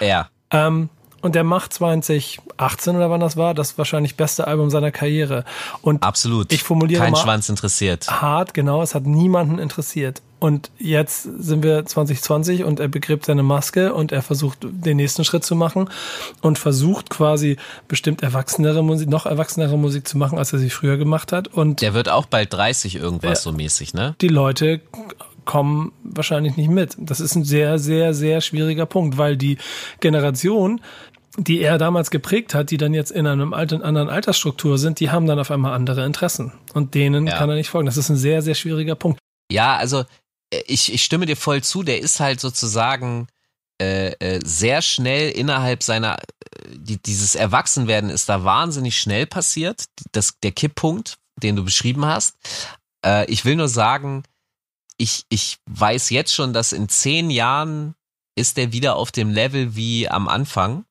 Ja. 0.01 0.29
Ähm, 0.51 0.89
und 1.25 1.35
der 1.35 1.43
macht 1.43 1.73
2018 1.73 2.97
oder 2.97 3.09
wann 3.09 3.21
das 3.21 3.39
war, 3.39 3.55
das 3.55 3.79
wahrscheinlich 3.79 4.15
beste 4.15 4.47
Album 4.47 4.69
seiner 4.69 4.91
Karriere. 4.91 5.47
Und 5.81 6.03
absolut. 6.03 6.53
Ich 6.53 6.63
formuliere 6.63 7.01
kein 7.01 7.13
mal 7.13 7.19
Schwanz 7.19 7.49
interessiert. 7.49 8.11
Hart, 8.21 8.53
genau. 8.53 8.83
Es 8.83 8.95
hat 8.95 9.07
niemanden 9.07 9.59
interessiert. 9.59 10.21
Und 10.39 10.71
jetzt 10.79 11.23
sind 11.23 11.63
wir 11.63 11.87
2020 11.87 12.65
und 12.65 12.79
er 12.79 12.89
begräbt 12.89 13.25
seine 13.25 13.43
Maske 13.43 13.95
und 13.95 14.13
er 14.13 14.21
versucht 14.21 14.59
den 14.61 14.99
nächsten 14.99 15.25
Schritt 15.25 15.47
zu 15.47 15.57
machen 15.57 15.89
und 16.43 16.59
versucht 16.59 17.09
quasi 17.09 17.57
bestimmt 17.89 18.23
erwachsenere 18.23 18.85
Musik, 18.85 19.09
noch 19.09 19.25
erwachsenere 19.25 19.79
Musik 19.79 20.07
zu 20.07 20.19
machen, 20.19 20.37
als 20.37 20.53
er 20.53 20.59
sie 20.59 20.69
früher 20.69 20.99
gemacht 20.99 21.33
hat. 21.33 21.49
Und 21.49 21.81
der 21.81 21.95
wird 21.95 22.11
auch 22.11 22.27
bald 22.27 22.53
30 22.53 22.97
irgendwas 22.97 23.43
so 23.43 23.53
mäßig, 23.53 23.95
ne? 23.95 24.15
Die 24.21 24.29
Leute 24.29 24.83
kommen 25.45 25.93
wahrscheinlich 26.03 26.57
nicht 26.57 26.71
mit. 26.71 26.97
Das 26.99 27.21
ist 27.21 27.35
ein 27.35 27.45
sehr, 27.45 27.79
sehr, 27.79 28.15
sehr 28.15 28.41
schwieriger 28.41 28.87
Punkt, 28.87 29.19
weil 29.19 29.37
die 29.37 29.59
Generation, 30.01 30.81
die 31.37 31.61
er 31.61 31.79
damals 31.79 32.11
geprägt 32.11 32.55
hat, 32.55 32.71
die 32.71 32.77
dann 32.77 32.95
jetzt 32.95 33.11
in 33.11 33.27
einem 33.27 33.53
alten, 33.53 33.83
anderen 33.83 34.09
Altersstruktur 34.09 34.79
sind, 34.79 35.01
die 35.01 35.11
haben 35.11 35.27
dann 35.27 35.39
auf 35.39 35.51
einmal 35.51 35.73
andere 35.75 36.05
Interessen. 36.05 36.53
Und 36.75 36.95
denen 36.95 37.27
ja. 37.27 37.37
kann 37.37 37.51
er 37.51 37.57
nicht 37.57 37.71
folgen. 37.71 37.87
Das 37.87 37.97
ist 37.97 38.09
ein 38.09 38.17
sehr, 38.17 38.43
sehr 38.43 38.55
schwieriger 38.55 38.95
Punkt. 38.95 39.19
Ja, 39.51 39.77
also 39.77 40.05
äh, 40.51 40.63
ich, 40.67 40.93
ich 40.93 41.03
stimme 41.03 41.27
dir 41.27 41.37
voll 41.37 41.63
zu, 41.63 41.83
der 41.83 42.01
ist 42.01 42.21
halt 42.21 42.41
sozusagen 42.41 43.27
äh, 43.81 44.13
äh, 44.21 44.41
sehr 44.45 44.83
schnell 44.83 45.31
innerhalb 45.31 45.83
seiner, 45.83 46.19
äh, 46.19 46.23
die, 46.71 47.03
dieses 47.03 47.35
Erwachsenwerden 47.35 48.11
ist 48.11 48.29
da 48.29 48.45
wahnsinnig 48.45 48.99
schnell 48.99 49.27
passiert, 49.27 49.87
das, 50.13 50.39
der 50.43 50.53
Kipppunkt, 50.53 51.17
den 51.43 51.57
du 51.57 51.65
beschrieben 51.65 52.05
hast. 52.05 52.37
Äh, 53.05 53.31
ich 53.31 53.45
will 53.45 53.57
nur 53.57 53.69
sagen, 53.69 54.23
ich, 54.97 55.25
ich 55.29 55.59
weiß 55.67 56.11
jetzt 56.11 56.33
schon, 56.33 56.53
dass 56.53 56.73
in 56.73 56.89
zehn 56.89 57.31
Jahren 57.31 57.97
ist 58.37 58.57
der 58.57 58.73
wieder 58.73 58.95
auf 58.97 59.11
dem 59.11 59.31
Level 59.31 59.75
wie 59.75 60.09
am 60.09 60.29
Anfang. 60.29 60.85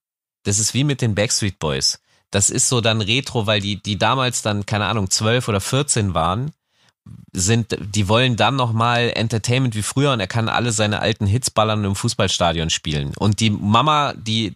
Das 0.43 0.59
ist 0.59 0.73
wie 0.73 0.83
mit 0.83 1.01
den 1.01 1.15
Backstreet 1.15 1.59
Boys. 1.59 1.99
Das 2.31 2.49
ist 2.49 2.67
so 2.67 2.81
dann 2.81 3.01
Retro, 3.01 3.45
weil 3.45 3.61
die, 3.61 3.81
die 3.81 3.97
damals 3.97 4.41
dann, 4.41 4.65
keine 4.65 4.85
Ahnung, 4.85 5.09
zwölf 5.09 5.47
oder 5.47 5.61
vierzehn 5.61 6.13
waren, 6.13 6.51
sind, 7.33 7.77
die 7.79 8.07
wollen 8.07 8.35
dann 8.35 8.55
nochmal 8.55 9.11
Entertainment 9.15 9.75
wie 9.75 9.81
früher 9.81 10.13
und 10.13 10.19
er 10.19 10.27
kann 10.27 10.47
alle 10.49 10.71
seine 10.71 10.99
alten 10.99 11.25
Hits 11.25 11.51
ballern 11.51 11.79
und 11.79 11.85
im 11.85 11.95
Fußballstadion 11.95 12.69
spielen. 12.69 13.11
Und 13.17 13.39
die 13.39 13.49
Mama, 13.49 14.13
die 14.15 14.53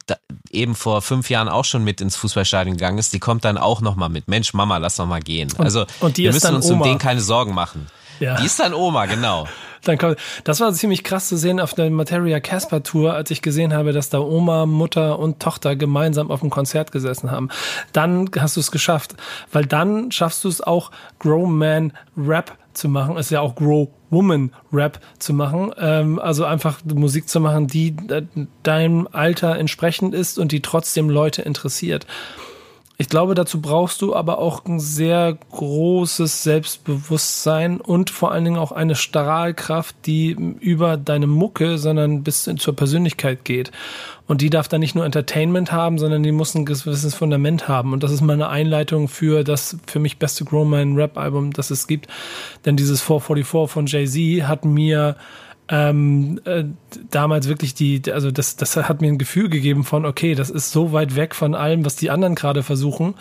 eben 0.52 0.76
vor 0.76 1.02
fünf 1.02 1.30
Jahren 1.30 1.50
auch 1.50 1.66
schon 1.66 1.84
mit 1.84 2.00
ins 2.00 2.16
Fußballstadion 2.16 2.78
gegangen 2.78 3.00
ist, 3.00 3.14
die 3.14 3.20
kommt 3.20 3.46
dann 3.46 3.58
auch 3.58 3.82
nochmal 3.82 4.10
mit. 4.10 4.28
Mensch, 4.28 4.54
Mama, 4.54 4.78
lass 4.78 4.98
noch 4.98 5.08
mal 5.08 5.22
gehen. 5.22 5.52
Und, 5.52 5.66
also 5.66 5.86
und 6.00 6.18
wir 6.18 6.32
müssen 6.32 6.56
uns 6.56 6.68
Oma. 6.68 6.86
um 6.86 6.92
den 6.92 6.98
keine 7.00 7.22
Sorgen 7.22 7.54
machen. 7.54 7.88
Ja. 8.20 8.36
Die 8.36 8.46
ist 8.46 8.60
dann 8.60 8.74
Oma, 8.74 9.06
genau. 9.06 9.48
Dann 9.84 9.98
kommt, 9.98 10.18
das 10.44 10.60
war 10.60 10.74
ziemlich 10.74 11.04
krass 11.04 11.30
zu 11.30 11.38
sehen 11.38 11.62
auf 11.62 11.74
der 11.74 11.90
Materia 11.90 12.42
Casper 12.42 12.84
Tour, 12.84 13.14
als 13.14 13.32
ich 13.32 13.42
gesehen 13.42 13.74
habe, 13.74 13.94
dass 13.94 14.10
da 14.10 14.20
Oma, 14.20 14.66
Mutter 14.66 15.18
und 15.18 15.40
Tochter 15.40 15.78
gemeinsam 15.78 16.30
auf 16.30 16.42
dem 16.42 16.50
Konzert 16.50 16.92
gesessen 16.92 17.32
haben. 17.32 17.50
Dann 17.94 18.30
hast 18.38 18.58
du 18.58 18.60
es 18.60 18.72
geschafft, 18.72 19.16
weil 19.52 19.66
dann 19.66 20.12
schaffst 20.12 20.44
du 20.44 20.50
es 20.50 20.62
auch 20.62 20.92
Grown 21.20 21.58
Man 21.58 21.94
Rap 22.18 22.58
zu 22.74 22.90
machen, 22.90 23.18
ist 23.18 23.32
ja 23.32 23.40
auch 23.40 23.56
Grow 23.56 23.88
Woman 24.10 24.52
Rap 24.72 25.00
zu 25.20 25.34
machen, 25.34 25.74
ähm, 25.78 26.20
also 26.20 26.46
einfach 26.46 26.80
Musik 26.86 27.28
zu 27.28 27.40
machen, 27.40 27.68
die 27.68 27.96
äh, 28.10 28.24
deinem 28.64 29.08
Alter 29.12 29.58
entsprechend 29.58 30.14
ist 30.14 30.40
und 30.40 30.52
die 30.52 30.62
trotzdem 30.62 31.10
Leute 31.10 31.42
interessiert. 31.42 32.08
Ich 33.00 33.10
glaube, 33.10 33.36
dazu 33.36 33.62
brauchst 33.62 34.02
du 34.02 34.16
aber 34.16 34.40
auch 34.40 34.66
ein 34.66 34.80
sehr 34.80 35.38
großes 35.52 36.42
Selbstbewusstsein 36.42 37.80
und 37.80 38.10
vor 38.10 38.32
allen 38.32 38.44
Dingen 38.44 38.58
auch 38.58 38.72
eine 38.72 38.96
Strahlkraft, 38.96 39.96
die 40.08 40.32
über 40.32 40.98
deine 40.98 41.28
Mucke, 41.28 41.78
sondern 41.78 42.24
bis 42.24 42.50
zur 42.58 42.76
Persönlichkeit 42.76 43.46
geht. 43.46 43.72
Und 44.26 44.42
die 44.42 44.50
darf 44.50 44.68
dann 44.68 44.80
nicht 44.80 44.96
nur 44.96 45.06
Entertainment 45.06 45.72
haben, 45.72 46.00
sondern 46.00 46.24
die 46.24 46.32
muss 46.32 46.56
ein 46.56 46.66
gewisses 46.66 47.14
Fundament 47.14 47.68
haben. 47.68 47.94
Und 47.94 48.02
das 48.02 48.12
ist 48.12 48.22
meine 48.22 48.50
Einleitung 48.50 49.08
für 49.08 49.44
das 49.44 49.78
für 49.86 50.00
mich 50.00 50.18
beste 50.18 50.44
Grown 50.44 50.70
Man 50.72 50.96
Rap 50.96 51.20
Album, 51.20 51.54
das 51.54 51.70
es 51.70 51.86
gibt. 51.86 52.08
Denn 52.66 52.78
dieses 52.78 53.04
444 53.04 53.72
von 53.72 53.86
Jay-Z 53.86 54.48
hat 54.48 54.66
mir 54.66 55.18
ähm, 55.70 56.40
äh, 56.46 56.64
damals 57.12 57.50
wirklich 57.50 57.74
die, 57.74 58.02
also 58.12 58.32
das, 58.32 58.56
das 58.56 58.78
hat 58.78 59.02
mir 59.02 59.08
ein 59.08 59.18
Gefühl 59.18 59.50
gegeben 59.50 59.84
von, 59.84 60.06
okay, 60.06 60.34
das 60.34 60.50
ist 60.50 60.72
so 60.72 60.94
weit 60.94 61.16
weg 61.16 61.36
von 61.36 61.56
allem, 61.56 61.84
was 61.84 61.98
die 61.98 62.10
anderen 62.10 62.36
gerade 62.36 62.64
versuchen. 62.64 63.16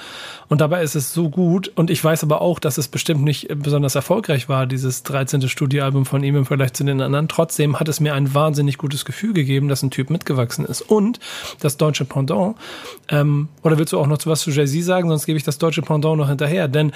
Und 0.49 0.61
dabei 0.61 0.83
ist 0.83 0.95
es 0.95 1.13
so 1.13 1.29
gut. 1.29 1.73
Und 1.75 1.91
ich 1.91 2.03
weiß 2.03 2.23
aber 2.23 2.41
auch, 2.41 2.61
dass 2.61 2.79
es 2.79 2.87
bestimmt 2.87 3.25
nicht 3.25 3.49
besonders 3.59 3.97
erfolgreich 3.97 4.49
war, 4.49 4.67
dieses 4.67 5.03
13. 5.03 5.49
Studioalbum 5.49 6.07
von 6.07 6.23
ihm 6.23 6.37
im 6.37 6.47
Vergleich 6.47 6.73
zu 6.73 6.85
den 6.85 7.01
anderen. 7.01 7.27
Trotzdem 7.27 7.81
hat 7.81 7.89
es 7.89 7.99
mir 7.99 8.15
ein 8.15 8.33
wahnsinnig 8.33 8.79
gutes 8.79 9.05
Gefühl 9.05 9.33
gegeben, 9.33 9.67
dass 9.69 9.83
ein 9.83 9.91
Typ 9.91 10.11
mitgewachsen 10.11 10.65
ist. 10.65 10.83
Und 10.83 11.19
das 11.61 11.79
deutsche 11.79 12.05
Pendant, 12.05 12.55
ähm, 13.09 13.49
oder 13.65 13.77
willst 13.77 13.93
du 13.93 13.99
auch 13.99 14.07
noch 14.07 14.25
was 14.25 14.43
zu 14.43 14.51
Jay-Z 14.51 14.85
sagen? 14.85 15.09
Sonst 15.09 15.27
gebe 15.27 15.37
ich 15.37 15.45
das 15.45 15.59
deutsche 15.59 15.83
Pendant 15.83 16.19
noch 16.19 16.29
hinterher. 16.29 16.69
Denn 16.69 16.93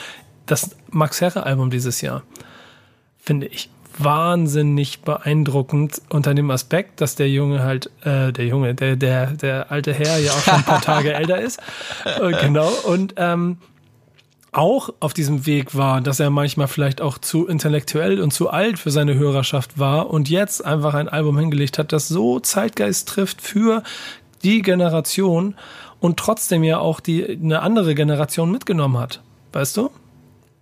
das 0.47 0.77
Max 0.91 1.21
Herre 1.21 1.43
Album 1.43 1.71
dieses 1.71 2.01
Jahr, 2.03 2.23
finde 3.19 3.47
ich 3.47 3.69
wahnsinnig 4.03 5.03
beeindruckend 5.03 6.03
unter 6.09 6.35
dem 6.35 6.51
Aspekt, 6.51 7.01
dass 7.01 7.15
der 7.15 7.29
Junge 7.29 7.63
halt, 7.63 7.91
äh, 8.05 8.33
der 8.33 8.47
Junge, 8.47 8.75
der, 8.75 8.97
der, 8.97 9.33
der 9.33 9.71
alte 9.71 9.93
Herr 9.93 10.19
ja 10.19 10.33
auch 10.33 10.43
schon 10.43 10.55
ein 10.55 10.65
paar 10.65 10.81
Tage 10.81 11.13
älter 11.15 11.41
ist. 11.41 11.61
Äh, 12.05 12.33
genau. 12.41 12.69
Und 12.85 13.15
ähm, 13.17 13.59
auch 14.53 14.91
auf 14.99 15.13
diesem 15.13 15.47
Weg 15.47 15.77
war, 15.77 16.01
dass 16.01 16.19
er 16.19 16.31
manchmal 16.31 16.67
vielleicht 16.67 17.01
auch 17.01 17.19
zu 17.19 17.47
intellektuell 17.47 18.21
und 18.21 18.33
zu 18.33 18.51
alt 18.51 18.79
für 18.79 18.91
seine 18.91 19.15
Hörerschaft 19.15 19.79
war 19.79 20.11
und 20.11 20.29
jetzt 20.29 20.65
einfach 20.65 20.95
ein 20.95 21.09
Album 21.09 21.39
hingelegt 21.39 21.79
hat, 21.79 21.93
das 21.93 22.09
so 22.09 22.41
Zeitgeist 22.41 23.09
trifft 23.09 23.41
für 23.43 23.83
die 24.43 24.63
Generation 24.63 25.55
und 26.01 26.17
trotzdem 26.17 26.65
ja 26.65 26.79
auch 26.79 27.01
die 27.01 27.25
eine 27.25 27.61
andere 27.63 27.95
Generation 27.95 28.51
mitgenommen 28.51 28.99
hat. 28.99 29.21
Weißt 29.53 29.77
du? 29.77 29.91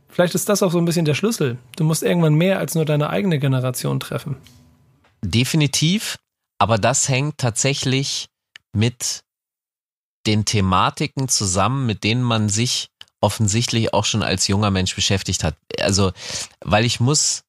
Vielleicht 0.08 0.34
ist 0.34 0.48
das 0.48 0.62
auch 0.62 0.72
so 0.72 0.78
ein 0.78 0.84
bisschen 0.84 1.04
der 1.04 1.14
Schlüssel. 1.14 1.58
Du 1.76 1.84
musst 1.84 2.02
irgendwann 2.02 2.34
mehr 2.34 2.58
als 2.58 2.74
nur 2.74 2.84
deine 2.84 3.10
eigene 3.10 3.38
Generation 3.38 4.00
treffen. 4.00 4.36
Definitiv, 5.22 6.18
aber 6.58 6.78
das 6.78 7.08
hängt 7.08 7.38
tatsächlich 7.38 8.28
mit 8.72 9.22
den 10.26 10.44
Thematiken 10.44 11.28
zusammen, 11.28 11.86
mit 11.86 12.04
denen 12.04 12.22
man 12.22 12.48
sich 12.48 12.88
offensichtlich 13.20 13.94
auch 13.94 14.04
schon 14.04 14.22
als 14.22 14.46
junger 14.46 14.70
Mensch 14.70 14.94
beschäftigt 14.94 15.42
hat. 15.44 15.56
Also, 15.80 16.12
weil 16.60 16.84
ich 16.84 17.00
muss, 17.00 17.42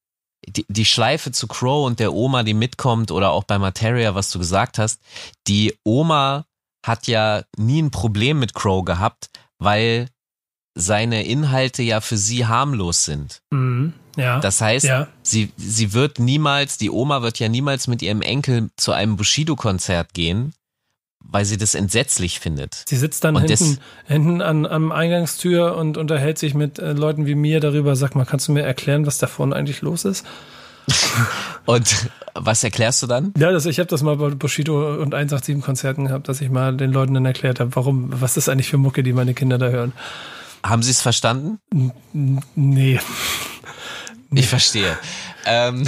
die, 0.48 0.66
die 0.68 0.86
Schleife 0.86 1.32
zu 1.32 1.48
Crow 1.48 1.86
und 1.86 2.00
der 2.00 2.14
Oma, 2.14 2.44
die 2.44 2.54
mitkommt, 2.54 3.12
oder 3.12 3.32
auch 3.32 3.44
bei 3.44 3.60
Materia, 3.60 4.16
was 4.16 4.32
du 4.32 4.40
gesagt 4.40 4.80
hast, 4.80 5.02
die 5.48 5.78
Oma 5.84 6.46
hat 6.86 7.08
ja 7.08 7.44
nie 7.58 7.82
ein 7.82 7.92
Problem 7.92 8.40
mit 8.40 8.54
Crow 8.54 8.84
gehabt, 8.84 9.30
weil 9.60 10.10
seine 10.80 11.26
Inhalte 11.26 11.84
ja 11.84 12.02
für 12.02 12.18
sie 12.18 12.46
harmlos 12.46 13.06
sind. 13.06 13.42
Mhm. 13.52 13.94
Ja. 14.18 14.40
Das 14.40 14.60
heißt, 14.62 14.86
ja. 14.86 15.08
sie, 15.22 15.52
sie 15.58 15.94
wird 15.94 16.20
niemals, 16.20 16.78
die 16.78 16.90
Oma 16.90 17.22
wird 17.22 17.40
ja 17.40 17.48
niemals 17.48 17.88
mit 17.88 18.02
ihrem 18.02 18.22
Enkel 18.22 18.70
zu 18.76 18.92
einem 18.92 19.16
Bushido-Konzert 19.16 20.14
gehen, 20.14 20.54
weil 21.20 21.46
sie 21.46 21.58
das 21.58 21.76
entsetzlich 21.76 22.40
findet. 22.40 22.84
Sie 22.88 22.98
sitzt 22.98 23.24
dann 23.24 23.36
Und 23.36 23.44
hinten, 23.48 23.76
das- 23.76 23.80
hinten 24.08 24.42
an, 24.42 24.66
am 24.66 24.92
Eingangstür 24.92 25.76
und 25.78 25.98
unterhält 25.98 26.38
sich 26.38 26.54
mit 26.54 26.80
äh, 26.80 26.94
Leuten 26.94 27.26
wie 27.28 27.36
mir 27.36 27.60
darüber. 27.60 27.96
Sag 27.96 28.16
mal, 28.16 28.26
kannst 28.26 28.48
du 28.48 28.52
mir 28.52 28.64
erklären, 28.64 29.06
was 29.06 29.20
da 29.20 29.28
vorne 29.28 29.56
eigentlich 29.56 29.82
los 29.82 30.06
ist? 30.06 30.26
Und 31.66 32.10
was 32.34 32.64
erklärst 32.64 33.04
du 33.04 33.08
dann? 33.08 33.32
Ja, 33.38 33.52
das, 33.52 33.66
ich 33.68 33.78
habe 33.80 33.88
das 33.90 34.02
mal 34.02 34.16
bei 34.18 34.30
Bushido 34.30 34.96
und 35.02 35.14
187 35.14 35.62
Konzerten 35.62 36.06
gehabt, 36.08 36.28
dass 36.28 36.42
ich 36.42 36.50
mal 36.50 36.76
den 36.76 36.92
Leuten 36.92 37.14
dann 37.14 37.26
erklärt 37.26 37.60
habe, 37.60 37.76
warum, 37.76 38.08
was 38.22 38.38
ist 38.38 38.50
eigentlich 38.50 38.70
für 38.70 38.78
Mucke, 38.78 39.04
die 39.04 39.14
meine 39.14 39.36
Kinder 39.36 39.58
da 39.60 39.68
hören. 39.70 39.94
Haben 40.64 40.84
sie 40.84 40.92
es 40.92 41.02
verstanden? 41.02 41.60
Nee. 42.56 43.00
Ich 44.32 44.48
verstehe. 44.48 44.98
Ähm, 45.46 45.88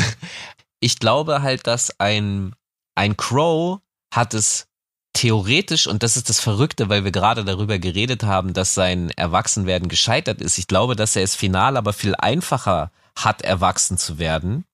ich 0.79 0.99
glaube 0.99 1.41
halt, 1.41 1.67
dass 1.67 1.99
ein, 1.99 2.55
ein 2.95 3.17
Crow 3.17 3.79
hat 4.13 4.33
es 4.33 4.67
theoretisch, 5.13 5.87
und 5.87 6.03
das 6.03 6.17
ist 6.17 6.29
das 6.29 6.39
Verrückte, 6.39 6.89
weil 6.89 7.03
wir 7.03 7.11
gerade 7.11 7.43
darüber 7.43 7.79
geredet 7.79 8.23
haben, 8.23 8.53
dass 8.53 8.73
sein 8.73 9.09
Erwachsenwerden 9.11 9.89
gescheitert 9.89 10.41
ist. 10.41 10.57
Ich 10.57 10.67
glaube, 10.67 10.95
dass 10.95 11.15
er 11.15 11.23
es 11.23 11.35
final 11.35 11.77
aber 11.77 11.93
viel 11.93 12.15
einfacher 12.15 12.91
hat, 13.15 13.41
erwachsen 13.41 13.97
zu 13.97 14.19
werden. 14.19 14.65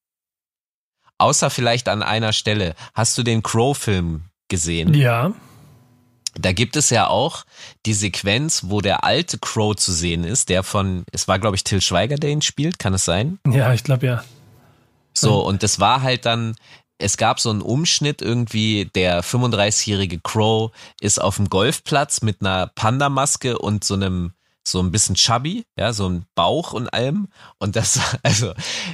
Außer 1.18 1.50
vielleicht 1.50 1.90
an 1.90 2.04
einer 2.04 2.34
Stelle. 2.34 2.76
Hast 2.94 3.18
du 3.18 3.24
den 3.24 3.42
Crow-Film 3.42 4.26
gesehen? 4.48 4.94
Ja. 4.94 5.34
Da 6.40 6.52
gibt 6.54 6.76
es 6.76 6.90
ja 6.90 7.08
auch 7.08 7.44
die 7.86 7.94
Sequenz, 7.94 8.64
wo 8.66 8.82
der 8.82 9.04
alte 9.04 9.38
Crow 9.40 9.76
zu 9.76 9.92
sehen 9.92 10.24
ist, 10.24 10.50
der 10.50 10.64
von, 10.64 11.04
es 11.12 11.28
war 11.28 11.40
glaube 11.40 11.56
ich 11.56 11.64
Till 11.64 11.82
Schweiger, 11.82 12.16
der 12.16 12.30
ihn 12.30 12.42
spielt, 12.42 12.80
kann 12.80 12.94
es 12.94 13.06
sein? 13.06 13.40
Ja, 13.48 13.74
ich 13.74 13.84
glaube 13.84 14.06
ja. 14.06 14.24
So, 15.14 15.44
und 15.44 15.64
das 15.64 15.80
war 15.80 16.04
halt 16.04 16.26
dann, 16.26 16.56
es 17.00 17.18
gab 17.18 17.40
so 17.40 17.50
einen 17.50 17.62
Umschnitt 17.62 18.22
irgendwie, 18.22 18.86
der 18.94 19.24
35-jährige 19.24 20.20
Crow 20.20 20.72
ist 21.02 21.20
auf 21.20 21.38
dem 21.38 21.50
Golfplatz 21.50 22.22
mit 22.22 22.42
einer 22.42 22.68
Panda-Maske 22.68 23.58
und 23.58 23.84
so 23.84 23.96
einem, 23.96 24.34
so 24.68 24.80
ein 24.80 24.92
bisschen 24.92 25.16
chubby, 25.16 25.66
ja, 25.78 25.92
so 25.94 26.08
ein 26.08 26.26
Bauch 26.36 26.74
und 26.74 26.88
allem. 26.94 27.30
Und 27.58 27.76
das, 27.76 27.96
sah- 27.96 28.20
also, 28.24 28.54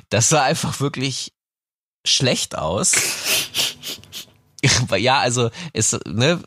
das 0.10 0.30
sah 0.30 0.44
einfach 0.44 0.80
wirklich 0.80 1.34
schlecht 2.06 2.58
aus. 2.58 2.94
ja, 4.98 5.20
also, 5.20 5.50
es, 5.74 5.98
ne, 6.06 6.42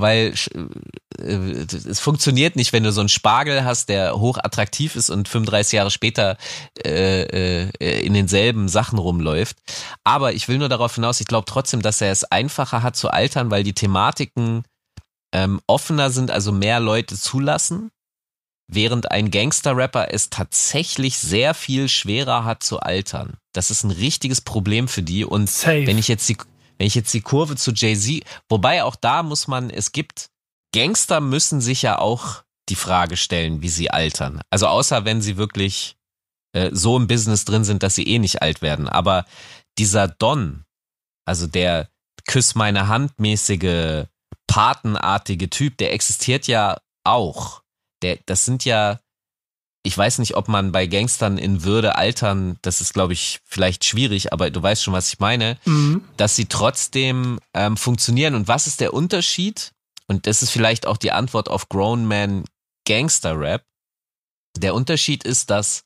weil 0.00 0.34
äh, 1.18 1.22
es 1.22 2.00
funktioniert 2.00 2.56
nicht, 2.56 2.72
wenn 2.72 2.82
du 2.82 2.92
so 2.92 3.00
einen 3.00 3.08
Spargel 3.08 3.64
hast, 3.64 3.88
der 3.88 4.18
hoch 4.18 4.38
attraktiv 4.38 4.96
ist 4.96 5.10
und 5.10 5.28
35 5.28 5.72
Jahre 5.72 5.90
später 5.90 6.36
äh, 6.84 7.66
äh, 7.68 8.00
in 8.04 8.14
denselben 8.14 8.68
Sachen 8.68 8.98
rumläuft. 8.98 9.56
Aber 10.04 10.32
ich 10.32 10.48
will 10.48 10.58
nur 10.58 10.68
darauf 10.68 10.94
hinaus, 10.94 11.20
ich 11.20 11.26
glaube 11.26 11.46
trotzdem, 11.46 11.82
dass 11.82 12.00
er 12.00 12.12
es 12.12 12.24
einfacher 12.24 12.82
hat 12.82 12.96
zu 12.96 13.10
altern, 13.10 13.50
weil 13.50 13.64
die 13.64 13.74
Thematiken 13.74 14.64
ähm, 15.32 15.60
offener 15.66 16.10
sind, 16.10 16.30
also 16.30 16.52
mehr 16.52 16.80
Leute 16.80 17.16
zulassen, 17.16 17.90
während 18.72 19.10
ein 19.10 19.30
Gangster-Rapper 19.30 20.12
es 20.12 20.30
tatsächlich 20.30 21.18
sehr 21.18 21.54
viel 21.54 21.88
schwerer 21.88 22.44
hat 22.44 22.62
zu 22.62 22.80
altern. 22.80 23.36
Das 23.52 23.70
ist 23.70 23.84
ein 23.84 23.90
richtiges 23.90 24.40
Problem 24.40 24.88
für 24.88 25.02
die. 25.02 25.24
Und 25.24 25.50
Safe. 25.50 25.86
wenn 25.86 25.98
ich 25.98 26.08
jetzt 26.08 26.28
die, 26.28 26.36
wenn 26.80 26.86
ich 26.86 26.94
jetzt 26.94 27.12
die 27.12 27.20
Kurve 27.20 27.56
zu 27.56 27.72
Jay-Z, 27.72 28.24
wobei 28.48 28.84
auch 28.84 28.96
da 28.96 29.22
muss 29.22 29.48
man, 29.48 29.68
es 29.68 29.92
gibt, 29.92 30.30
Gangster 30.72 31.20
müssen 31.20 31.60
sich 31.60 31.82
ja 31.82 31.98
auch 31.98 32.42
die 32.70 32.74
Frage 32.74 33.18
stellen, 33.18 33.60
wie 33.60 33.68
sie 33.68 33.90
altern. 33.90 34.40
Also 34.48 34.66
außer 34.66 35.04
wenn 35.04 35.20
sie 35.20 35.36
wirklich 35.36 35.98
äh, 36.54 36.70
so 36.72 36.96
im 36.96 37.06
Business 37.06 37.44
drin 37.44 37.64
sind, 37.64 37.82
dass 37.82 37.96
sie 37.96 38.06
eh 38.06 38.18
nicht 38.18 38.40
alt 38.40 38.62
werden. 38.62 38.88
Aber 38.88 39.26
dieser 39.76 40.08
Don, 40.08 40.64
also 41.26 41.46
der 41.46 41.90
Küss 42.26 42.54
meine 42.54 42.88
Hand 42.88 43.20
mäßige, 43.20 44.06
patenartige 44.46 45.50
Typ, 45.50 45.76
der 45.76 45.92
existiert 45.92 46.46
ja 46.46 46.78
auch. 47.04 47.60
Der, 48.00 48.20
das 48.24 48.46
sind 48.46 48.64
ja, 48.64 49.00
ich 49.82 49.96
weiß 49.96 50.18
nicht, 50.18 50.36
ob 50.36 50.48
man 50.48 50.72
bei 50.72 50.86
Gangstern 50.86 51.38
in 51.38 51.64
Würde 51.64 51.96
altern, 51.96 52.58
das 52.62 52.80
ist, 52.80 52.92
glaube 52.92 53.14
ich, 53.14 53.40
vielleicht 53.46 53.84
schwierig, 53.84 54.32
aber 54.32 54.50
du 54.50 54.62
weißt 54.62 54.82
schon, 54.82 54.92
was 54.94 55.12
ich 55.12 55.18
meine, 55.20 55.58
Mhm. 55.64 56.04
dass 56.16 56.36
sie 56.36 56.46
trotzdem 56.46 57.38
ähm, 57.54 57.76
funktionieren. 57.76 58.34
Und 58.34 58.46
was 58.48 58.66
ist 58.66 58.80
der 58.80 58.92
Unterschied? 58.92 59.72
Und 60.06 60.26
das 60.26 60.42
ist 60.42 60.50
vielleicht 60.50 60.86
auch 60.86 60.96
die 60.98 61.12
Antwort 61.12 61.48
auf 61.48 61.68
Grown 61.68 62.04
Man 62.04 62.44
Gangster 62.86 63.38
Rap. 63.38 63.64
Der 64.56 64.74
Unterschied 64.74 65.24
ist, 65.24 65.48
dass 65.50 65.84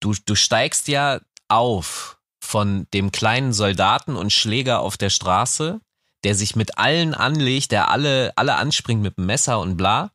du, 0.00 0.14
du 0.24 0.34
steigst 0.34 0.88
ja 0.88 1.20
auf 1.48 2.18
von 2.40 2.86
dem 2.94 3.12
kleinen 3.12 3.52
Soldaten 3.52 4.16
und 4.16 4.32
Schläger 4.32 4.80
auf 4.80 4.96
der 4.96 5.10
Straße, 5.10 5.80
der 6.24 6.34
sich 6.34 6.56
mit 6.56 6.78
allen 6.78 7.14
anlegt, 7.14 7.72
der 7.72 7.90
alle, 7.90 8.32
alle 8.36 8.54
anspringt 8.54 9.02
mit 9.02 9.18
dem 9.18 9.26
Messer 9.26 9.58
und 9.60 9.76
bla, 9.76 10.12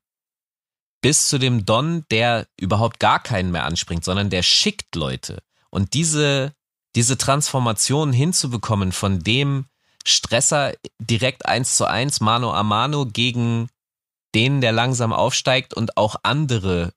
bis 1.04 1.28
zu 1.28 1.38
dem 1.38 1.66
Don, 1.66 2.06
der 2.12 2.48
überhaupt 2.58 3.00
gar 3.00 3.22
keinen 3.22 3.52
mehr 3.52 3.66
anspringt, 3.66 4.06
sondern 4.06 4.30
der 4.30 4.42
schickt 4.42 4.96
Leute. 4.96 5.44
Und 5.70 5.94
diese, 5.94 6.54
diese 6.96 7.18
Transformation 7.18 8.14
hinzubekommen 8.14 8.94
von 8.94 9.20
dem 9.20 9.66
Stresser 10.06 10.74
direkt 11.00 11.46
eins 11.46 11.76
zu 11.76 11.86
eins, 11.86 12.22
Mano 12.22 12.54
a 12.54 12.64
Mano 12.64 13.06
gegen 13.06 13.68
den, 14.34 14.62
der 14.62 14.72
langsam 14.72 15.12
aufsteigt 15.12 15.74
und 15.74 15.98
auch 15.98 16.16
andere, 16.24 16.94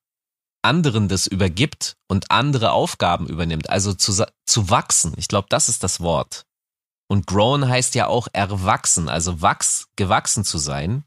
anderen 0.62 1.08
das 1.08 1.26
übergibt 1.26 1.96
und 2.06 2.30
andere 2.30 2.70
Aufgaben 2.70 3.26
übernimmt. 3.26 3.70
Also 3.70 3.92
zu, 3.92 4.24
zu 4.46 4.70
wachsen. 4.70 5.14
Ich 5.16 5.26
glaube, 5.26 5.48
das 5.50 5.68
ist 5.68 5.82
das 5.82 5.98
Wort. 5.98 6.46
Und 7.08 7.26
grown 7.26 7.68
heißt 7.68 7.96
ja 7.96 8.06
auch 8.06 8.28
erwachsen, 8.32 9.08
also 9.08 9.42
wachs, 9.42 9.88
gewachsen 9.96 10.44
zu 10.44 10.58
sein. 10.58 11.02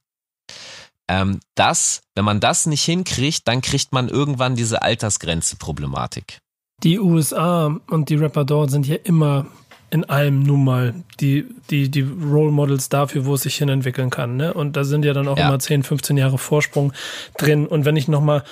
Ähm, 1.10 1.40
das, 1.56 2.02
wenn 2.16 2.24
man 2.24 2.40
das 2.40 2.66
nicht 2.68 2.84
hinkriegt, 2.84 3.48
dann 3.48 3.62
kriegt 3.62 3.92
man 3.92 4.08
irgendwann 4.08 4.56
diese 4.56 4.82
Altersgrenze-Problematik. 4.84 6.38
Die 6.84 7.00
USA 7.00 7.76
und 7.90 8.10
die 8.10 8.16
Rapper 8.16 8.46
dort 8.46 8.72
sind 8.72 8.88
ja 8.88 8.96
immer 9.04 9.48
in 9.92 10.06
allem 10.06 10.44
nun 10.44 10.64
mal 10.64 10.94
die, 11.20 11.46
die, 11.72 11.90
die 11.90 12.02
Role 12.02 12.52
Models 12.52 12.90
dafür, 12.90 13.26
wo 13.26 13.34
es 13.34 13.42
sich 13.42 13.56
hin 13.56 13.70
entwickeln 13.70 14.12
kann. 14.12 14.38
Ne? 14.38 14.54
Und 14.54 14.78
da 14.78 14.84
sind 14.84 15.04
ja 15.04 15.14
dann 15.14 15.28
auch 15.28 15.38
Ja. 15.38 15.48
immer 15.48 15.58
10, 15.60 15.82
15 15.84 16.16
Jahre 16.16 16.38
Vorsprung 16.38 16.94
drin. 17.40 17.66
Und 17.66 17.86
wenn 17.86 17.96
ich 17.96 18.08
nochmal, 18.08 18.44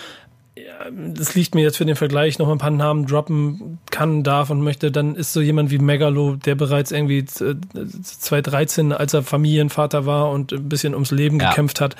das 0.91 1.35
liegt 1.35 1.53
mir 1.53 1.61
jetzt 1.61 1.77
für 1.77 1.85
den 1.85 1.95
Vergleich, 1.95 2.39
noch 2.39 2.49
ein 2.49 2.57
paar 2.57 2.71
Namen 2.71 3.05
droppen 3.05 3.77
kann, 3.91 4.23
darf 4.23 4.49
und 4.49 4.61
möchte, 4.61 4.91
dann 4.91 5.13
ist 5.15 5.31
so 5.31 5.39
jemand 5.41 5.69
wie 5.69 5.77
Megalo, 5.77 6.37
der 6.37 6.55
bereits 6.55 6.91
irgendwie 6.91 7.19
äh, 7.19 7.55
2013, 8.01 8.91
als 8.91 9.13
er 9.13 9.21
Familienvater 9.21 10.05
war 10.07 10.31
und 10.31 10.51
ein 10.53 10.67
bisschen 10.67 10.95
ums 10.95 11.11
Leben 11.11 11.39
Ja. 11.39 11.49
gekämpft 11.49 11.81
hat, 11.81 11.95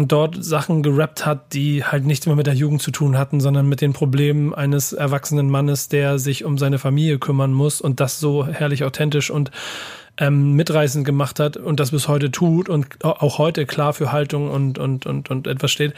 und 0.00 0.12
dort 0.12 0.42
Sachen 0.42 0.82
gerappt 0.82 1.26
hat, 1.26 1.52
die 1.52 1.84
halt 1.84 2.06
nichts 2.06 2.24
mehr 2.24 2.34
mit 2.34 2.46
der 2.46 2.54
Jugend 2.54 2.80
zu 2.80 2.90
tun 2.90 3.18
hatten, 3.18 3.38
sondern 3.38 3.68
mit 3.68 3.82
den 3.82 3.92
Problemen 3.92 4.54
eines 4.54 4.94
erwachsenen 4.94 5.50
Mannes, 5.50 5.88
der 5.88 6.18
sich 6.18 6.44
um 6.44 6.56
seine 6.56 6.78
Familie 6.78 7.18
kümmern 7.18 7.52
muss 7.52 7.82
und 7.82 8.00
das 8.00 8.18
so 8.18 8.46
herrlich 8.46 8.82
authentisch 8.82 9.30
und 9.30 9.50
ähm, 10.20 10.52
mitreißend 10.52 11.04
gemacht 11.04 11.40
hat 11.40 11.56
und 11.56 11.80
das 11.80 11.90
bis 11.90 12.06
heute 12.06 12.30
tut 12.30 12.68
und 12.68 13.04
auch 13.04 13.38
heute 13.38 13.64
klar 13.66 13.94
für 13.94 14.12
Haltung 14.12 14.50
und, 14.50 14.78
und, 14.78 15.06
und, 15.06 15.30
und 15.30 15.46
etwas 15.46 15.72
steht, 15.72 15.94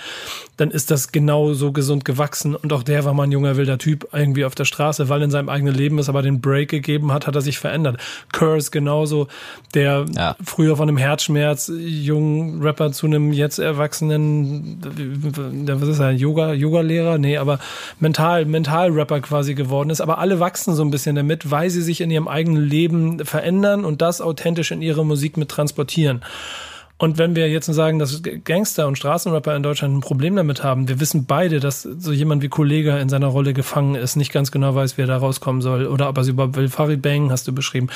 dann 0.57 0.71
ist 0.71 0.93
das 0.93 1.11
genau 1.11 1.53
so 1.55 1.73
gesund 1.73 2.05
gewachsen. 2.05 2.55
Und 2.55 2.73
auch 2.73 2.85
der 2.85 3.05
war 3.05 3.15
mal 3.15 3.25
ein 3.25 3.33
junger 3.33 3.57
wilder 3.57 3.79
Typ 3.79 4.09
irgendwie 4.13 4.45
auf 4.45 4.55
der 4.55 4.65
Straße, 4.65 5.09
weil 5.09 5.23
in 5.23 5.33
seinem 5.33 5.49
eigenen 5.49 5.75
Leben 5.75 5.99
es 5.99 6.09
aber 6.09 6.23
den 6.23 6.41
Break 6.41 6.71
gegeben 6.71 7.13
hat, 7.13 7.27
hat 7.27 7.35
er 7.35 7.41
sich 7.41 7.59
verändert. 7.59 7.99
Curse 8.33 8.71
genauso, 8.71 9.27
der 9.75 10.07
Ja. 10.17 10.37
früher 10.45 10.77
von 10.77 10.89
einem 10.89 10.99
Herzschmerz 10.99 11.73
jungen 11.77 12.63
Rapper 12.63 12.93
zu 12.93 13.07
einem 13.07 13.33
jetzt 13.33 13.59
erwachsenen, 13.59 14.79
was 15.67 15.89
ist 15.89 15.99
er, 15.99 16.13
Yoga, 16.13 16.53
Yoga-Lehrer? 16.53 17.19
Nee, 17.19 17.39
aber 17.39 17.59
mental, 17.99 18.45
Mental-Rapper 18.45 19.21
quasi 19.21 19.55
geworden 19.55 19.91
ist. 19.91 20.01
Aber 20.01 20.19
alle 20.19 20.39
wachsen 20.39 20.75
so 20.75 20.85
ein 20.85 20.93
bisschen 20.93 21.17
damit, 21.17 21.51
weil 21.51 21.71
sie 21.71 21.83
sich 21.83 22.01
in 22.01 22.11
ihrem 22.11 22.29
eigenen 22.29 22.63
Leben 22.63 23.25
verändern 23.25 23.85
und 23.85 24.01
das 24.01 24.12
authentisch 24.21 24.71
in 24.71 24.83
ihre 24.83 25.05
Musik 25.05 25.37
mit 25.37 25.49
transportieren. 25.49 26.23
Und 27.03 27.19
wenn 27.19 27.35
wir 27.35 27.49
jetzt 27.49 27.67
sagen, 27.67 27.99
dass 27.99 28.23
Gangster 28.45 28.87
und 28.87 28.97
Straßenrapper 28.97 29.57
in 29.57 29.65
Deutschland 29.65 29.97
ein 29.97 30.01
Problem 30.03 30.37
damit 30.37 30.63
haben, 30.63 30.87
wir 30.87 31.01
wissen 31.01 31.25
beide, 31.27 31.59
dass 31.59 31.83
so 31.83 32.13
jemand 32.13 32.43
wie 32.45 32.49
Kollega 32.49 32.99
in 32.99 33.09
seiner 33.09 33.27
Rolle 33.27 33.55
gefangen 33.55 33.97
ist, 33.97 34.15
nicht 34.15 34.33
ganz 34.33 34.53
genau 34.53 34.77
weiß, 34.77 34.97
wie 34.97 35.03
er 35.03 35.09
da 35.09 35.17
rauskommen 35.17 35.63
soll 35.63 35.87
oder 35.87 36.09
ob 36.09 36.17
er 36.17 36.21
es 36.21 36.29
überhaupt 36.29 36.55
will. 36.55 36.69
Farid 36.69 37.03
Bang 37.03 37.33
hast 37.33 37.49
du 37.49 37.53
beschrieben. 37.53 37.89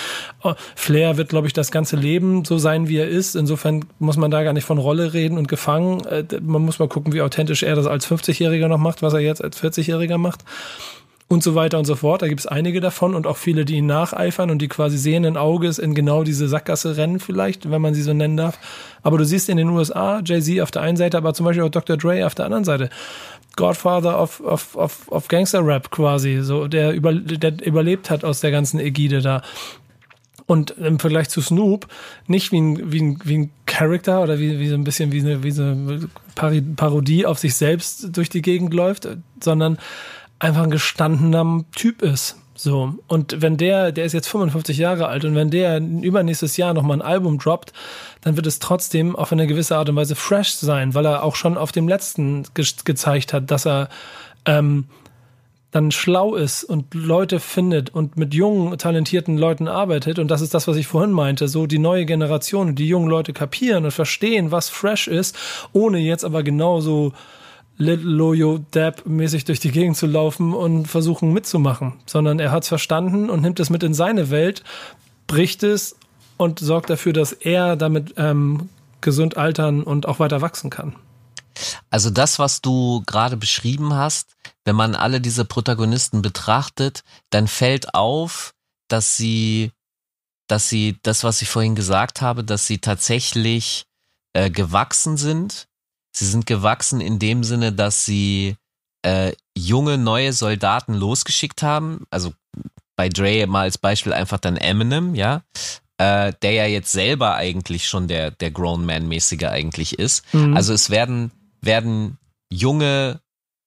Oh, 0.42 0.54
Flair 0.74 1.16
wird, 1.16 1.28
glaube 1.28 1.46
ich, 1.46 1.52
das 1.52 1.70
ganze 1.70 1.94
Leben 1.94 2.44
so 2.44 2.58
sein, 2.58 2.88
wie 2.88 2.96
er 2.96 3.06
ist. 3.06 3.36
Insofern 3.36 3.84
muss 4.00 4.16
man 4.16 4.32
da 4.32 4.42
gar 4.42 4.52
nicht 4.52 4.64
von 4.64 4.78
Rolle 4.78 5.12
reden 5.12 5.38
und 5.38 5.46
gefangen. 5.46 6.04
Äh, 6.06 6.24
Man 6.42 6.62
muss 6.62 6.80
mal 6.80 6.88
gucken, 6.88 7.12
wie 7.12 7.22
authentisch 7.22 7.62
er 7.62 7.76
das 7.76 7.86
als 7.86 8.08
50-Jähriger 8.10 8.66
noch 8.66 8.78
macht, 8.78 9.02
was 9.02 9.12
er 9.12 9.20
jetzt 9.20 9.44
als 9.44 9.62
40-Jähriger 9.62 10.18
macht. 10.18 10.40
Und 11.28 11.42
so 11.42 11.54
weiter 11.54 11.78
und 11.78 11.86
so 11.86 11.96
fort. 11.96 12.22
Da 12.22 12.28
gibt 12.28 12.40
es 12.40 12.46
einige 12.46 12.80
davon 12.80 13.14
und 13.14 13.26
auch 13.26 13.36
viele, 13.36 13.64
die 13.64 13.76
ihn 13.76 13.86
nacheifern 13.86 14.50
und 14.50 14.62
die 14.62 14.68
quasi 14.68 14.96
sehenden 14.96 15.36
Auges 15.36 15.78
in 15.78 15.94
genau 15.94 16.22
diese 16.22 16.48
Sackgasse 16.48 16.96
rennen 16.96 17.18
vielleicht, 17.18 17.70
wenn 17.70 17.82
man 17.82 17.94
sie 17.94 18.02
so 18.02 18.12
nennen 18.12 18.36
darf. 18.36 18.58
Aber 19.02 19.18
du 19.18 19.24
siehst 19.24 19.48
in 19.48 19.56
den 19.56 19.68
USA 19.70 20.20
Jay-Z 20.24 20.60
auf 20.60 20.70
der 20.70 20.82
einen 20.82 20.96
Seite, 20.96 21.16
aber 21.16 21.34
zum 21.34 21.44
Beispiel 21.44 21.64
auch 21.64 21.70
Dr. 21.70 21.96
Dre 21.96 22.24
auf 22.26 22.34
der 22.34 22.44
anderen 22.44 22.64
Seite. 22.64 22.90
Godfather 23.56 24.20
of, 24.20 24.40
of, 24.40 24.76
of, 24.76 25.08
of 25.08 25.28
Gangster-Rap 25.28 25.90
quasi, 25.90 26.40
so, 26.42 26.68
der, 26.68 26.92
über, 26.92 27.14
der 27.14 27.66
überlebt 27.66 28.10
hat 28.10 28.22
aus 28.22 28.40
der 28.40 28.50
ganzen 28.50 28.78
Ägide 28.78 29.22
da. 29.22 29.42
Und 30.46 30.72
im 30.78 31.00
Vergleich 31.00 31.28
zu 31.28 31.40
Snoop 31.40 31.88
nicht 32.28 32.52
wie 32.52 32.60
ein, 32.60 32.92
wie 32.92 33.00
ein, 33.00 33.18
wie 33.24 33.38
ein 33.38 33.50
Character 33.66 34.22
oder 34.22 34.38
wie, 34.38 34.60
wie 34.60 34.68
so 34.68 34.74
ein 34.74 34.84
bisschen 34.84 35.10
wie 35.10 35.20
eine, 35.20 35.42
wie 35.42 35.50
so 35.50 35.64
eine 35.64 36.08
Parodie 36.76 37.26
auf 37.26 37.40
sich 37.40 37.56
selbst 37.56 38.16
durch 38.16 38.28
die 38.28 38.42
Gegend 38.42 38.72
läuft, 38.72 39.08
sondern 39.42 39.78
einfach 40.38 40.62
ein 40.62 40.70
gestandener 40.70 41.64
Typ 41.74 42.02
ist. 42.02 42.36
So. 42.54 42.94
Und 43.06 43.42
wenn 43.42 43.56
der, 43.56 43.92
der 43.92 44.06
ist 44.06 44.14
jetzt 44.14 44.28
55 44.28 44.78
Jahre 44.78 45.08
alt 45.08 45.24
und 45.24 45.34
wenn 45.34 45.50
der 45.50 45.78
übernächstes 45.78 46.56
Jahr 46.56 46.72
nochmal 46.72 46.98
ein 46.98 47.02
Album 47.02 47.38
droppt, 47.38 47.72
dann 48.22 48.36
wird 48.36 48.46
es 48.46 48.58
trotzdem 48.58 49.14
auf 49.14 49.30
eine 49.30 49.46
gewisse 49.46 49.76
Art 49.76 49.88
und 49.88 49.96
Weise 49.96 50.16
fresh 50.16 50.54
sein, 50.54 50.94
weil 50.94 51.04
er 51.04 51.22
auch 51.22 51.36
schon 51.36 51.58
auf 51.58 51.72
dem 51.72 51.86
letzten 51.86 52.44
ge 52.54 52.66
gezeigt 52.84 53.32
hat, 53.32 53.50
dass 53.50 53.66
er 53.66 53.88
ähm, 54.46 54.86
dann 55.70 55.90
schlau 55.90 56.34
ist 56.34 56.64
und 56.64 56.94
Leute 56.94 57.38
findet 57.38 57.90
und 57.90 58.16
mit 58.16 58.32
jungen, 58.32 58.78
talentierten 58.78 59.36
Leuten 59.36 59.68
arbeitet. 59.68 60.18
Und 60.18 60.30
das 60.30 60.40
ist 60.40 60.54
das, 60.54 60.66
was 60.66 60.76
ich 60.76 60.86
vorhin 60.86 61.12
meinte. 61.12 61.48
So 61.48 61.66
die 61.66 61.78
neue 61.78 62.06
Generation 62.06 62.74
die 62.74 62.88
jungen 62.88 63.10
Leute 63.10 63.34
kapieren 63.34 63.84
und 63.84 63.90
verstehen, 63.90 64.50
was 64.50 64.70
fresh 64.70 65.06
ist, 65.06 65.36
ohne 65.74 65.98
jetzt 65.98 66.24
aber 66.24 66.42
genauso 66.42 67.12
Little 67.78 68.10
Loyo 68.10 68.64
Dab 68.70 69.06
mäßig 69.06 69.44
durch 69.44 69.60
die 69.60 69.70
Gegend 69.70 69.96
zu 69.96 70.06
laufen 70.06 70.54
und 70.54 70.86
versuchen 70.86 71.32
mitzumachen, 71.32 71.94
sondern 72.06 72.38
er 72.38 72.50
hat 72.50 72.62
es 72.62 72.68
verstanden 72.68 73.28
und 73.28 73.42
nimmt 73.42 73.60
es 73.60 73.70
mit 73.70 73.82
in 73.82 73.94
seine 73.94 74.30
Welt, 74.30 74.64
bricht 75.26 75.62
es 75.62 75.96
und 76.36 76.58
sorgt 76.58 76.90
dafür, 76.90 77.12
dass 77.12 77.32
er 77.32 77.76
damit 77.76 78.14
ähm, 78.16 78.68
gesund 79.00 79.36
altern 79.36 79.82
und 79.82 80.06
auch 80.06 80.18
weiter 80.18 80.40
wachsen 80.40 80.70
kann. 80.70 80.96
Also 81.90 82.10
das, 82.10 82.38
was 82.38 82.60
du 82.60 83.02
gerade 83.06 83.36
beschrieben 83.36 83.94
hast, 83.94 84.36
wenn 84.64 84.76
man 84.76 84.94
alle 84.94 85.20
diese 85.20 85.44
Protagonisten 85.44 86.22
betrachtet, 86.22 87.02
dann 87.30 87.48
fällt 87.48 87.94
auf, 87.94 88.54
dass 88.88 89.16
sie, 89.16 89.72
dass 90.48 90.68
sie 90.68 90.98
das, 91.02 91.24
was 91.24 91.42
ich 91.42 91.48
vorhin 91.48 91.74
gesagt 91.74 92.20
habe, 92.20 92.44
dass 92.44 92.66
sie 92.66 92.78
tatsächlich 92.78 93.84
äh, 94.32 94.50
gewachsen 94.50 95.16
sind 95.16 95.68
Sie 96.16 96.24
sind 96.24 96.46
gewachsen 96.46 97.00
in 97.00 97.18
dem 97.18 97.44
Sinne, 97.44 97.72
dass 97.72 98.06
sie 98.06 98.56
äh, 99.02 99.32
junge, 99.56 99.98
neue 99.98 100.32
Soldaten 100.32 100.94
losgeschickt 100.94 101.62
haben. 101.62 102.06
Also 102.10 102.32
bei 102.96 103.10
Dre 103.10 103.46
mal 103.46 103.62
als 103.62 103.76
Beispiel 103.76 104.14
einfach 104.14 104.38
dann 104.38 104.56
Eminem, 104.56 105.14
ja. 105.14 105.42
Äh, 105.98 106.32
der 106.42 106.52
ja 106.52 106.66
jetzt 106.66 106.92
selber 106.92 107.34
eigentlich 107.34 107.88
schon 107.88 108.08
der, 108.08 108.30
der 108.30 108.50
Grown 108.50 108.84
Man-mäßige 108.84 109.44
eigentlich 109.44 109.98
ist. 109.98 110.24
Mhm. 110.34 110.56
Also 110.56 110.72
es 110.72 110.90
werden, 110.90 111.32
werden 111.60 112.18
junge 112.50 113.20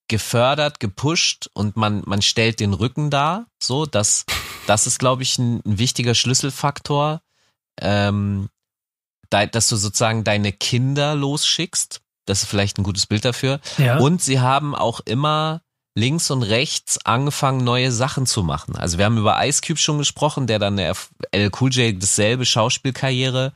gefördert, 0.08 0.80
gepusht 0.80 1.48
und 1.54 1.76
man, 1.76 2.02
man 2.04 2.20
stellt 2.20 2.58
den 2.58 2.74
Rücken 2.74 3.10
dar. 3.10 3.46
So, 3.62 3.86
das, 3.86 4.26
das 4.66 4.88
ist, 4.88 4.98
glaube 4.98 5.22
ich, 5.22 5.38
ein, 5.38 5.60
ein 5.64 5.78
wichtiger 5.78 6.16
Schlüsselfaktor. 6.16 7.22
Ähm, 7.80 8.48
da, 9.28 9.46
dass 9.46 9.68
du 9.68 9.76
sozusagen 9.76 10.24
deine 10.24 10.52
Kinder 10.52 11.14
losschickst. 11.14 12.00
Das 12.30 12.42
ist 12.42 12.48
vielleicht 12.48 12.78
ein 12.78 12.84
gutes 12.84 13.06
Bild 13.06 13.24
dafür. 13.24 13.60
Ja. 13.78 13.98
Und 13.98 14.22
sie 14.22 14.40
haben 14.40 14.74
auch 14.74 15.00
immer 15.00 15.62
links 15.94 16.30
und 16.30 16.42
rechts 16.42 17.04
angefangen, 17.04 17.64
neue 17.64 17.92
Sachen 17.92 18.26
zu 18.26 18.42
machen. 18.42 18.76
Also 18.76 18.98
wir 18.98 19.04
haben 19.04 19.18
über 19.18 19.44
Ice 19.44 19.60
Cube 19.60 19.78
schon 19.78 19.98
gesprochen, 19.98 20.46
der 20.46 20.58
dann 20.58 20.76
der 20.76 20.94
L 21.32 21.50
Cool 21.60 21.70
J 21.70 22.00
dasselbe 22.00 22.46
Schauspielkarriere. 22.46 23.52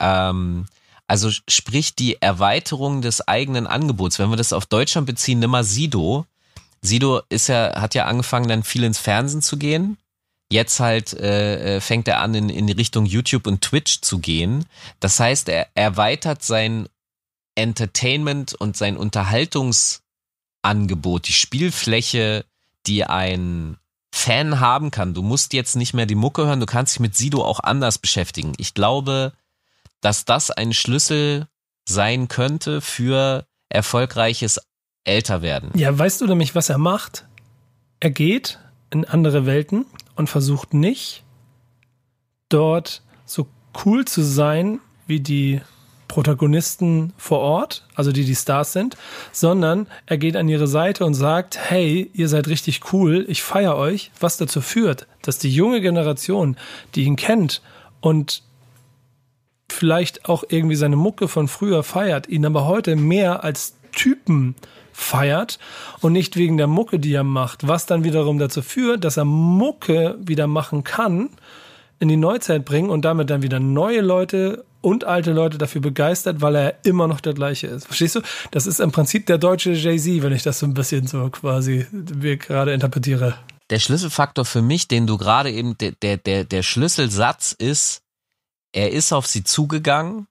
Ähm, 0.00 0.66
also 1.06 1.30
sprich 1.48 1.94
die 1.94 2.20
Erweiterung 2.20 3.02
des 3.02 3.26
eigenen 3.28 3.66
Angebots. 3.66 4.18
Wenn 4.18 4.30
wir 4.30 4.36
das 4.36 4.52
auf 4.52 4.66
Deutschland 4.66 5.06
beziehen, 5.06 5.38
nimm 5.38 5.50
mal 5.50 5.64
Sido. 5.64 6.26
Sido 6.80 7.20
ist 7.28 7.48
ja, 7.48 7.80
hat 7.80 7.94
ja 7.94 8.06
angefangen, 8.06 8.48
dann 8.48 8.62
viel 8.62 8.84
ins 8.84 8.98
Fernsehen 8.98 9.42
zu 9.42 9.58
gehen. 9.58 9.98
Jetzt 10.50 10.80
halt 10.80 11.12
äh, 11.14 11.76
äh 11.76 11.80
fängt 11.80 12.08
er 12.08 12.20
an, 12.20 12.34
in, 12.34 12.48
in 12.48 12.68
Richtung 12.70 13.06
YouTube 13.06 13.46
und 13.46 13.60
Twitch 13.60 14.00
zu 14.00 14.18
gehen. 14.18 14.64
Das 15.00 15.20
heißt, 15.20 15.48
er 15.48 15.68
erweitert 15.74 16.42
sein 16.42 16.88
Entertainment 17.54 18.54
und 18.54 18.76
sein 18.76 18.96
Unterhaltungsangebot, 18.96 21.28
die 21.28 21.32
Spielfläche, 21.32 22.44
die 22.86 23.04
ein 23.04 23.78
Fan 24.14 24.60
haben 24.60 24.90
kann. 24.90 25.14
Du 25.14 25.22
musst 25.22 25.52
jetzt 25.52 25.76
nicht 25.76 25.94
mehr 25.94 26.06
die 26.06 26.14
Mucke 26.14 26.46
hören, 26.46 26.60
du 26.60 26.66
kannst 26.66 26.94
dich 26.94 27.00
mit 27.00 27.16
Sido 27.16 27.44
auch 27.44 27.60
anders 27.60 27.98
beschäftigen. 27.98 28.52
Ich 28.58 28.74
glaube, 28.74 29.32
dass 30.00 30.24
das 30.24 30.50
ein 30.50 30.72
Schlüssel 30.72 31.46
sein 31.88 32.28
könnte 32.28 32.80
für 32.80 33.46
erfolgreiches 33.68 34.60
Älterwerden. 35.04 35.70
Ja, 35.74 35.96
weißt 35.96 36.20
du 36.20 36.26
nämlich, 36.26 36.54
was 36.54 36.68
er 36.68 36.78
macht? 36.78 37.26
Er 38.00 38.10
geht 38.10 38.58
in 38.90 39.04
andere 39.04 39.46
Welten 39.46 39.86
und 40.14 40.28
versucht 40.28 40.74
nicht 40.74 41.24
dort 42.48 43.02
so 43.26 43.48
cool 43.84 44.04
zu 44.04 44.22
sein 44.22 44.80
wie 45.06 45.20
die 45.20 45.60
Protagonisten 46.08 47.12
vor 47.16 47.40
Ort, 47.40 47.86
also 47.94 48.12
die 48.12 48.24
die 48.24 48.34
Stars 48.34 48.72
sind, 48.72 48.96
sondern 49.32 49.86
er 50.06 50.18
geht 50.18 50.36
an 50.36 50.48
ihre 50.48 50.66
Seite 50.66 51.04
und 51.04 51.14
sagt, 51.14 51.58
hey, 51.58 52.10
ihr 52.14 52.28
seid 52.28 52.48
richtig 52.48 52.92
cool, 52.92 53.24
ich 53.28 53.42
feiere 53.42 53.76
euch, 53.76 54.10
was 54.20 54.36
dazu 54.36 54.60
führt, 54.60 55.06
dass 55.22 55.38
die 55.38 55.50
junge 55.50 55.80
Generation, 55.80 56.56
die 56.94 57.04
ihn 57.04 57.16
kennt 57.16 57.62
und 58.00 58.42
vielleicht 59.70 60.28
auch 60.28 60.44
irgendwie 60.48 60.76
seine 60.76 60.96
Mucke 60.96 61.28
von 61.28 61.48
früher 61.48 61.82
feiert, 61.82 62.28
ihn 62.28 62.46
aber 62.46 62.66
heute 62.66 62.96
mehr 62.96 63.42
als 63.42 63.74
Typen 63.92 64.54
feiert 64.92 65.58
und 66.00 66.12
nicht 66.12 66.36
wegen 66.36 66.56
der 66.56 66.68
Mucke, 66.68 66.98
die 66.98 67.12
er 67.12 67.24
macht, 67.24 67.66
was 67.66 67.86
dann 67.86 68.04
wiederum 68.04 68.38
dazu 68.38 68.62
führt, 68.62 69.04
dass 69.04 69.16
er 69.16 69.24
Mucke 69.24 70.16
wieder 70.20 70.46
machen 70.46 70.84
kann, 70.84 71.30
in 71.98 72.08
die 72.08 72.16
Neuzeit 72.16 72.64
bringen 72.64 72.90
und 72.90 73.04
damit 73.04 73.30
dann 73.30 73.42
wieder 73.42 73.60
neue 73.60 74.00
Leute 74.00 74.64
und 74.84 75.04
alte 75.04 75.32
Leute 75.32 75.56
dafür 75.56 75.80
begeistert, 75.80 76.42
weil 76.42 76.54
er 76.54 76.84
immer 76.84 77.08
noch 77.08 77.20
der 77.20 77.32
gleiche 77.32 77.66
ist. 77.66 77.86
Verstehst 77.86 78.16
du? 78.16 78.20
Das 78.50 78.66
ist 78.66 78.80
im 78.80 78.92
Prinzip 78.92 79.26
der 79.26 79.38
deutsche 79.38 79.72
Jay-Z, 79.72 80.22
wenn 80.22 80.32
ich 80.32 80.42
das 80.42 80.58
so 80.58 80.66
ein 80.66 80.74
bisschen 80.74 81.06
so 81.06 81.30
quasi 81.30 81.86
mir 81.90 82.36
gerade 82.36 82.72
interpretiere. 82.72 83.38
Der 83.70 83.78
Schlüsselfaktor 83.78 84.44
für 84.44 84.60
mich, 84.60 84.86
den 84.86 85.06
du 85.06 85.16
gerade 85.16 85.50
eben, 85.50 85.78
der, 85.78 85.92
der, 85.92 86.18
der, 86.18 86.44
der 86.44 86.62
Schlüsselsatz 86.62 87.52
ist, 87.52 88.02
er 88.72 88.92
ist 88.92 89.12
auf 89.12 89.26
sie 89.26 89.42
zugegangen 89.42 90.26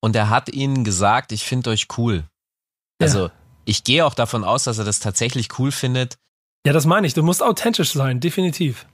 und 0.00 0.16
er 0.16 0.30
hat 0.30 0.48
ihnen 0.48 0.82
gesagt, 0.82 1.30
ich 1.30 1.44
finde 1.44 1.70
euch 1.70 1.86
cool. 1.96 2.24
Also 3.00 3.26
ja. 3.26 3.32
ich 3.66 3.84
gehe 3.84 4.04
auch 4.04 4.14
davon 4.14 4.42
aus, 4.42 4.64
dass 4.64 4.78
er 4.78 4.84
das 4.84 4.98
tatsächlich 4.98 5.58
cool 5.60 5.70
findet. 5.70 6.18
Ja, 6.66 6.72
das 6.72 6.86
meine 6.86 7.06
ich. 7.06 7.14
Du 7.14 7.22
musst 7.22 7.42
authentisch 7.42 7.92
sein, 7.92 8.18
definitiv. 8.18 8.86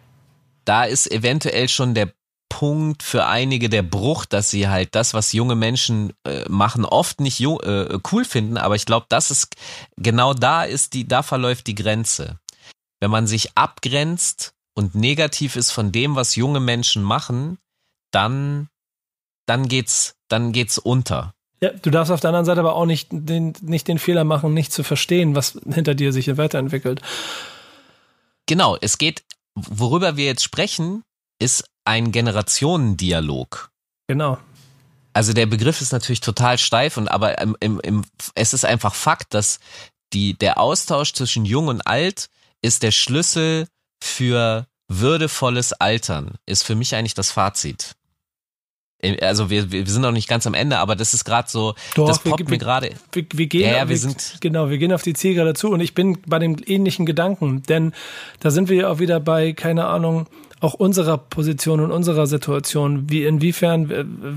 Da 0.66 0.84
ist 0.84 1.10
eventuell 1.10 1.68
schon 1.68 1.94
der 1.94 2.12
Punkt 2.52 3.02
für 3.02 3.24
einige 3.24 3.70
der 3.70 3.80
Bruch, 3.82 4.26
dass 4.26 4.50
sie 4.50 4.68
halt 4.68 4.94
das, 4.94 5.14
was 5.14 5.32
junge 5.32 5.54
Menschen 5.54 6.12
äh, 6.24 6.46
machen, 6.50 6.84
oft 6.84 7.18
nicht 7.18 7.40
äh, 7.40 7.98
cool 8.12 8.26
finden. 8.26 8.58
Aber 8.58 8.76
ich 8.76 8.84
glaube, 8.84 9.06
das 9.08 9.30
ist 9.30 9.56
genau 9.96 10.34
da 10.34 10.62
ist 10.62 10.92
die, 10.92 11.08
da 11.08 11.22
verläuft 11.22 11.66
die 11.66 11.74
Grenze. 11.74 12.38
Wenn 13.00 13.10
man 13.10 13.26
sich 13.26 13.56
abgrenzt 13.56 14.52
und 14.74 14.94
negativ 14.94 15.56
ist 15.56 15.70
von 15.70 15.92
dem, 15.92 16.14
was 16.14 16.36
junge 16.36 16.60
Menschen 16.60 17.02
machen, 17.02 17.56
dann, 18.10 18.68
dann 19.46 19.66
geht's, 19.66 20.14
dann 20.28 20.52
geht's 20.52 20.76
unter. 20.76 21.32
Ja, 21.62 21.70
du 21.70 21.88
darfst 21.88 22.12
auf 22.12 22.20
der 22.20 22.28
anderen 22.28 22.44
Seite 22.44 22.60
aber 22.60 22.76
auch 22.76 22.86
nicht 22.86 23.08
den, 23.12 23.54
nicht 23.62 23.88
den 23.88 23.98
Fehler 23.98 24.24
machen, 24.24 24.52
nicht 24.52 24.74
zu 24.74 24.82
verstehen, 24.82 25.34
was 25.34 25.58
hinter 25.72 25.94
dir 25.94 26.12
sich 26.12 26.36
weiterentwickelt. 26.36 27.00
Genau, 28.44 28.76
es 28.78 28.98
geht, 28.98 29.22
worüber 29.54 30.18
wir 30.18 30.26
jetzt 30.26 30.44
sprechen, 30.44 31.02
ist 31.38 31.64
ein 31.84 32.12
Generationendialog. 32.12 33.70
Genau. 34.08 34.38
Also 35.14 35.32
der 35.32 35.46
Begriff 35.46 35.80
ist 35.80 35.92
natürlich 35.92 36.20
total 36.20 36.58
steif 36.58 36.96
und 36.96 37.08
aber 37.08 37.40
im, 37.40 37.56
im, 37.60 37.80
im, 37.80 38.04
es 38.34 38.54
ist 38.54 38.64
einfach 38.64 38.94
Fakt, 38.94 39.34
dass 39.34 39.58
die, 40.12 40.34
der 40.34 40.58
Austausch 40.58 41.12
zwischen 41.12 41.44
Jung 41.44 41.68
und 41.68 41.86
Alt 41.86 42.28
ist 42.62 42.82
der 42.82 42.92
Schlüssel 42.92 43.66
für 44.02 44.66
würdevolles 44.88 45.72
Altern, 45.72 46.34
ist 46.46 46.64
für 46.64 46.74
mich 46.74 46.94
eigentlich 46.94 47.14
das 47.14 47.30
Fazit. 47.30 47.94
Also 49.20 49.50
wir, 49.50 49.72
wir 49.72 49.84
sind 49.86 50.02
noch 50.02 50.12
nicht 50.12 50.28
ganz 50.28 50.46
am 50.46 50.54
Ende, 50.54 50.78
aber 50.78 50.94
das 50.94 51.12
ist 51.12 51.24
gerade 51.24 51.50
so, 51.50 51.74
Doch, 51.96 52.06
das 52.06 52.20
poppt 52.20 52.38
wir, 52.38 52.48
mir 52.48 52.58
gerade. 52.58 52.90
Wir, 53.10 53.26
wir, 53.32 53.46
gehen, 53.46 53.68
ja, 53.68 53.78
ja, 53.78 53.88
wir, 53.88 53.98
sind 53.98 54.36
genau, 54.40 54.70
wir 54.70 54.78
gehen 54.78 54.92
auf 54.92 55.02
die 55.02 55.14
Zielgerade 55.14 55.54
zu 55.54 55.70
und 55.70 55.80
ich 55.80 55.94
bin 55.94 56.18
bei 56.24 56.38
dem 56.38 56.56
ähnlichen 56.64 57.04
Gedanken, 57.04 57.64
denn 57.64 57.94
da 58.38 58.52
sind 58.52 58.68
wir 58.68 58.76
ja 58.76 58.88
auch 58.88 59.00
wieder 59.00 59.18
bei 59.18 59.54
keine 59.54 59.86
Ahnung 59.86 60.28
auch 60.62 60.74
unserer 60.74 61.18
Position 61.18 61.80
und 61.80 61.90
unserer 61.90 62.28
Situation, 62.28 63.10
wie 63.10 63.24
inwiefern 63.24 63.92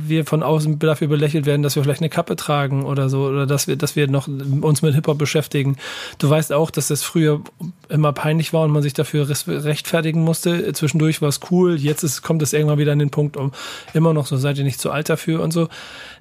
wir 0.07 0.26
von 0.26 0.41
außen 0.41 0.80
dafür 0.80 1.07
belächelt 1.07 1.45
werden, 1.45 1.61
dass 1.61 1.76
wir 1.76 1.84
vielleicht 1.84 2.01
eine 2.01 2.09
Kappe 2.09 2.36
tragen 2.36 2.84
oder 2.84 3.09
so, 3.09 3.28
oder 3.28 3.45
dass 3.45 3.67
wir, 3.67 3.76
dass 3.76 3.95
wir 3.95 4.07
noch 4.07 4.28
uns 4.28 4.82
mit 4.82 4.95
Hip-Hop 4.95 5.19
beschäftigen. 5.19 5.78
Du 6.17 6.28
weißt 6.28 6.51
auch, 6.51 6.71
dass 6.71 6.88
das 6.88 7.03
früher 7.03 7.41
immer 7.89 8.11
peinlich 8.11 8.53
war 8.53 8.63
und 8.63 8.71
man 8.71 8.82
sich 8.82 8.93
dafür 8.93 9.30
rechtfertigen 9.30 10.23
musste. 10.23 10.73
Zwischendurch 10.73 11.21
war 11.21 11.30
es 11.30 11.41
cool, 11.51 11.76
jetzt 11.76 12.01
ist, 12.01 12.23
kommt 12.23 12.41
es 12.41 12.53
irgendwann 12.53 12.80
wieder 12.80 12.93
an 12.93 12.99
den 12.99 13.11
Punkt, 13.11 13.38
um 13.38 13.51
immer 13.93 14.11
noch 14.11 14.26
so, 14.26 14.36
seid 14.36 14.57
ihr 14.57 14.63
nicht 14.63 14.82
zu 14.82 14.89
alt 14.89 15.09
dafür 15.09 15.43
und 15.43 15.51
so. 15.51 15.69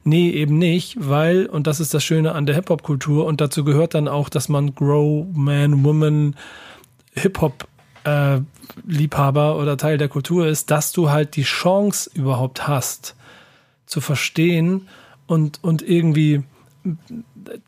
Nee, 0.04 0.28
eben 0.32 0.58
nicht, 0.58 0.96
weil, 1.00 1.46
und 1.46 1.66
das 1.66 1.80
ist 1.80 1.94
das 1.94 2.04
Schöne 2.04 2.32
an 2.32 2.44
der 2.44 2.56
Hip-Hop-Kultur, 2.56 3.24
und 3.24 3.40
dazu 3.40 3.64
gehört 3.64 3.94
dann 3.94 4.08
auch, 4.08 4.28
dass 4.28 4.50
man 4.50 4.74
Grow, 4.74 5.26
Man, 5.32 5.82
Woman, 5.82 6.36
Hip-Hop 7.14 7.68
äh, 8.04 8.40
Liebhaber 8.86 9.56
oder 9.56 9.76
Teil 9.76 9.98
der 9.98 10.08
Kultur 10.08 10.46
ist, 10.46 10.70
dass 10.70 10.92
du 10.92 11.10
halt 11.10 11.36
die 11.36 11.42
Chance 11.42 12.10
überhaupt 12.14 12.68
hast, 12.68 13.16
zu 13.86 14.00
verstehen 14.00 14.88
und, 15.26 15.62
und 15.62 15.82
irgendwie 15.82 16.42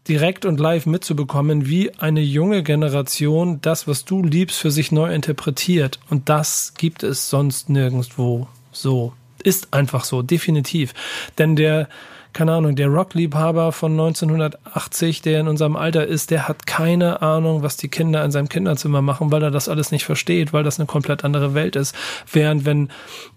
direkt 0.09 0.45
und 0.45 0.61
live 0.61 0.87
mitzubekommen, 0.87 1.66
wie 1.66 1.95
eine 1.95 2.20
junge 2.20 2.62
Generation 2.62 3.61
das, 3.61 3.87
was 3.89 4.05
du 4.05 4.22
liebst, 4.22 4.59
für 4.59 4.70
sich 4.70 4.93
neu 4.93 5.12
interpretiert. 5.12 5.99
Und 6.11 6.28
das 6.28 6.74
gibt 6.74 7.03
es 7.03 7.30
sonst 7.30 7.68
nirgendwo 7.68 8.49
so. 8.72 9.12
Ist 9.43 9.72
einfach 9.72 10.05
so, 10.05 10.22
definitiv. 10.22 10.93
Denn 11.39 11.57
der, 11.57 11.89
keine 12.37 12.53
Ahnung, 12.53 12.76
der 12.76 12.89
Rockliebhaber 12.89 13.72
von 13.72 13.93
1980, 13.93 15.22
der 15.22 15.41
in 15.41 15.49
unserem 15.49 15.74
Alter 15.74 16.07
ist, 16.07 16.30
der 16.30 16.47
hat 16.47 16.66
keine 16.66 17.22
Ahnung, 17.22 17.62
was 17.62 17.78
die 17.78 17.89
Kinder 17.89 18.22
in 18.22 18.30
seinem 18.30 18.51
Kinderzimmer 18.51 19.01
machen, 19.01 19.32
weil 19.32 19.43
er 19.43 19.51
das 19.51 19.70
alles 19.70 19.91
nicht 19.91 20.05
versteht, 20.05 20.53
weil 20.53 20.62
das 20.62 20.78
eine 20.78 20.84
komplett 20.87 21.24
andere 21.24 21.55
Welt 21.55 21.76
ist. 21.76 21.95
Während 22.30 22.66
wenn 22.66 22.91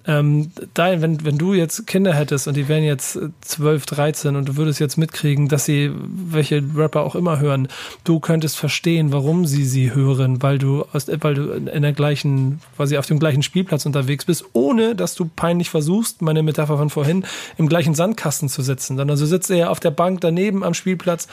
ähm, 0.09 0.51
da, 0.73 1.01
wenn, 1.01 1.23
wenn 1.23 1.37
du 1.37 1.53
jetzt 1.53 1.85
Kinder 1.85 2.13
hättest 2.13 2.47
und 2.47 2.57
die 2.57 2.67
wären 2.67 2.83
jetzt 2.83 3.19
12, 3.41 3.85
13 3.85 4.35
und 4.35 4.49
du 4.49 4.57
würdest 4.57 4.79
jetzt 4.79 4.97
mitkriegen, 4.97 5.49
dass 5.49 5.65
sie 5.65 5.91
welche 5.93 6.63
Rapper 6.75 7.01
auch 7.01 7.15
immer 7.15 7.39
hören, 7.39 7.67
du 8.05 8.19
könntest 8.19 8.57
verstehen, 8.57 9.11
warum 9.11 9.45
sie 9.45 9.65
sie 9.65 9.93
hören, 9.93 10.41
weil 10.41 10.57
du 10.57 10.83
aus, 10.93 11.07
weil 11.21 11.35
du 11.35 11.51
in 11.51 11.83
der 11.83 11.93
gleichen, 11.93 12.59
quasi 12.75 12.97
auf 12.97 13.05
dem 13.05 13.19
gleichen 13.19 13.43
Spielplatz 13.43 13.85
unterwegs 13.85 14.25
bist, 14.25 14.45
ohne 14.53 14.95
dass 14.95 15.13
du 15.13 15.29
peinlich 15.33 15.69
versuchst, 15.69 16.23
meine 16.23 16.41
Metapher 16.41 16.77
von 16.77 16.89
vorhin, 16.89 17.23
im 17.57 17.69
gleichen 17.69 17.93
Sandkasten 17.93 18.49
zu 18.49 18.63
sitzen, 18.63 18.88
sondern 18.97 19.17
du 19.17 19.25
sitzt 19.25 19.49
ja 19.49 19.69
auf 19.69 19.79
der 19.79 19.91
Bank 19.91 20.21
daneben 20.21 20.63
am 20.63 20.73
Spielplatz 20.73 21.27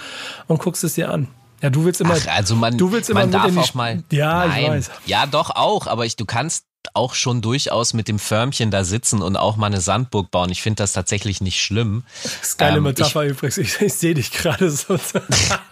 und 0.46 0.60
guckst 0.60 0.84
es 0.84 0.94
dir 0.94 1.10
an. 1.10 1.28
Ja, 1.62 1.70
du 1.70 1.84
willst 1.84 2.00
immer. 2.00 2.16
Ach, 2.16 2.36
also 2.36 2.54
man, 2.54 2.76
du 2.76 2.92
willst 2.92 3.08
immer 3.08 3.20
man 3.20 3.30
darf 3.30 3.56
auch 3.56 3.74
mal. 3.74 4.02
Ja, 4.10 4.46
nein, 4.46 4.62
ich 4.62 4.68
weiß. 4.68 4.90
Ja, 5.06 5.26
doch 5.26 5.50
auch, 5.50 5.86
aber 5.86 6.04
ich, 6.04 6.16
du 6.16 6.26
kannst 6.26 6.66
auch 6.94 7.14
schon 7.14 7.40
durchaus 7.40 7.94
mit 7.94 8.08
dem 8.08 8.18
Förmchen 8.18 8.70
da 8.70 8.84
sitzen 8.84 9.22
und 9.22 9.36
auch 9.36 9.56
mal 9.56 9.66
eine 9.66 9.80
Sandburg 9.80 10.30
bauen. 10.30 10.50
Ich 10.50 10.62
finde 10.62 10.76
das 10.76 10.92
tatsächlich 10.92 11.40
nicht 11.40 11.60
schlimm. 11.60 12.04
Das 12.22 12.36
ist 12.42 12.58
geile 12.58 12.76
ähm, 12.78 12.84
Metapher 12.84 13.24
ich, 13.24 13.32
übrigens. 13.32 13.58
Ich, 13.58 13.80
ich 13.80 13.94
sehe 13.94 14.14
dich 14.14 14.30
gerade 14.32 14.70
so. 14.70 14.98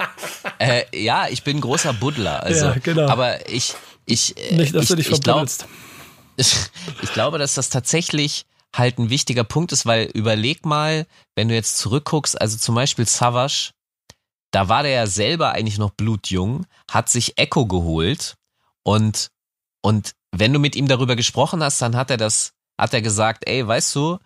äh, 0.58 0.84
ja, 0.94 1.28
ich 1.28 1.44
bin 1.44 1.60
großer 1.60 1.92
Buddler. 1.92 2.42
Also, 2.42 2.66
ja, 2.66 2.76
genau. 2.82 3.08
Aber 3.08 3.48
ich, 3.48 3.74
ich, 4.06 4.36
äh, 4.36 4.56
nicht, 4.56 4.74
dass 4.74 4.84
ich, 4.84 4.88
du 4.88 4.96
dich 4.96 5.10
ich, 5.10 5.20
glaub, 5.20 5.46
ich, 6.36 6.46
ich 7.02 7.12
glaube, 7.12 7.38
dass 7.38 7.54
das 7.54 7.70
tatsächlich 7.70 8.46
halt 8.76 8.98
ein 8.98 9.10
wichtiger 9.10 9.44
Punkt 9.44 9.72
ist, 9.72 9.86
weil 9.86 10.10
überleg 10.14 10.66
mal, 10.66 11.06
wenn 11.36 11.48
du 11.48 11.54
jetzt 11.54 11.78
zurückguckst, 11.78 12.40
also 12.40 12.58
zum 12.58 12.74
Beispiel 12.74 13.06
Savage, 13.06 13.72
da 14.50 14.68
war 14.68 14.82
der 14.82 14.92
ja 14.92 15.06
selber 15.06 15.52
eigentlich 15.52 15.78
noch 15.78 15.90
blutjung, 15.90 16.66
hat 16.90 17.08
sich 17.08 17.38
Echo 17.38 17.66
geholt 17.66 18.36
und, 18.82 19.28
und 19.82 20.12
wenn 20.32 20.52
du 20.52 20.58
mit 20.58 20.76
ihm 20.76 20.88
darüber 20.88 21.16
gesprochen 21.16 21.62
hast, 21.62 21.80
dann 21.80 21.96
hat 21.96 22.10
er 22.10 22.16
das, 22.16 22.52
hat 22.78 22.92
er 22.92 23.02
gesagt, 23.02 23.44
ey, 23.46 23.66
weißt 23.66 23.94
du, 23.94 24.18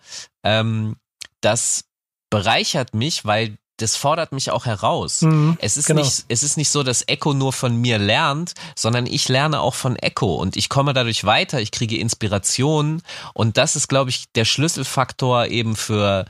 ähm, 0.43 0.97
das 1.41 1.85
bereichert 2.31 2.95
mich, 2.95 3.25
weil 3.25 3.59
das 3.79 3.97
fordert 3.97 4.33
mich 4.33 4.51
auch 4.51 4.67
heraus. 4.67 5.23
Mhm, 5.23 5.57
es 5.61 5.77
ist 5.77 5.87
genau. 5.87 6.03
nicht, 6.03 6.25
es 6.29 6.43
ist 6.43 6.57
nicht 6.57 6.71
so, 6.71 6.83
dass 6.83 7.07
Echo 7.07 7.33
nur 7.33 7.53
von 7.53 7.77
mir 7.77 7.99
lernt, 7.99 8.55
sondern 8.77 9.07
ich 9.07 9.29
lerne 9.29 9.61
auch 9.61 9.75
von 9.75 9.97
Echo 9.97 10.35
und 10.35 10.57
ich 10.57 10.69
komme 10.69 10.93
dadurch 10.93 11.25
weiter, 11.25 11.61
ich 11.61 11.71
kriege 11.71 11.97
Inspiration 11.99 13.03
und 13.35 13.57
das 13.57 13.77
ist, 13.77 13.89
glaube 13.89 14.11
ich, 14.11 14.31
der 14.35 14.45
Schlüsselfaktor 14.45 15.47
eben 15.47 15.77
für 15.77 16.27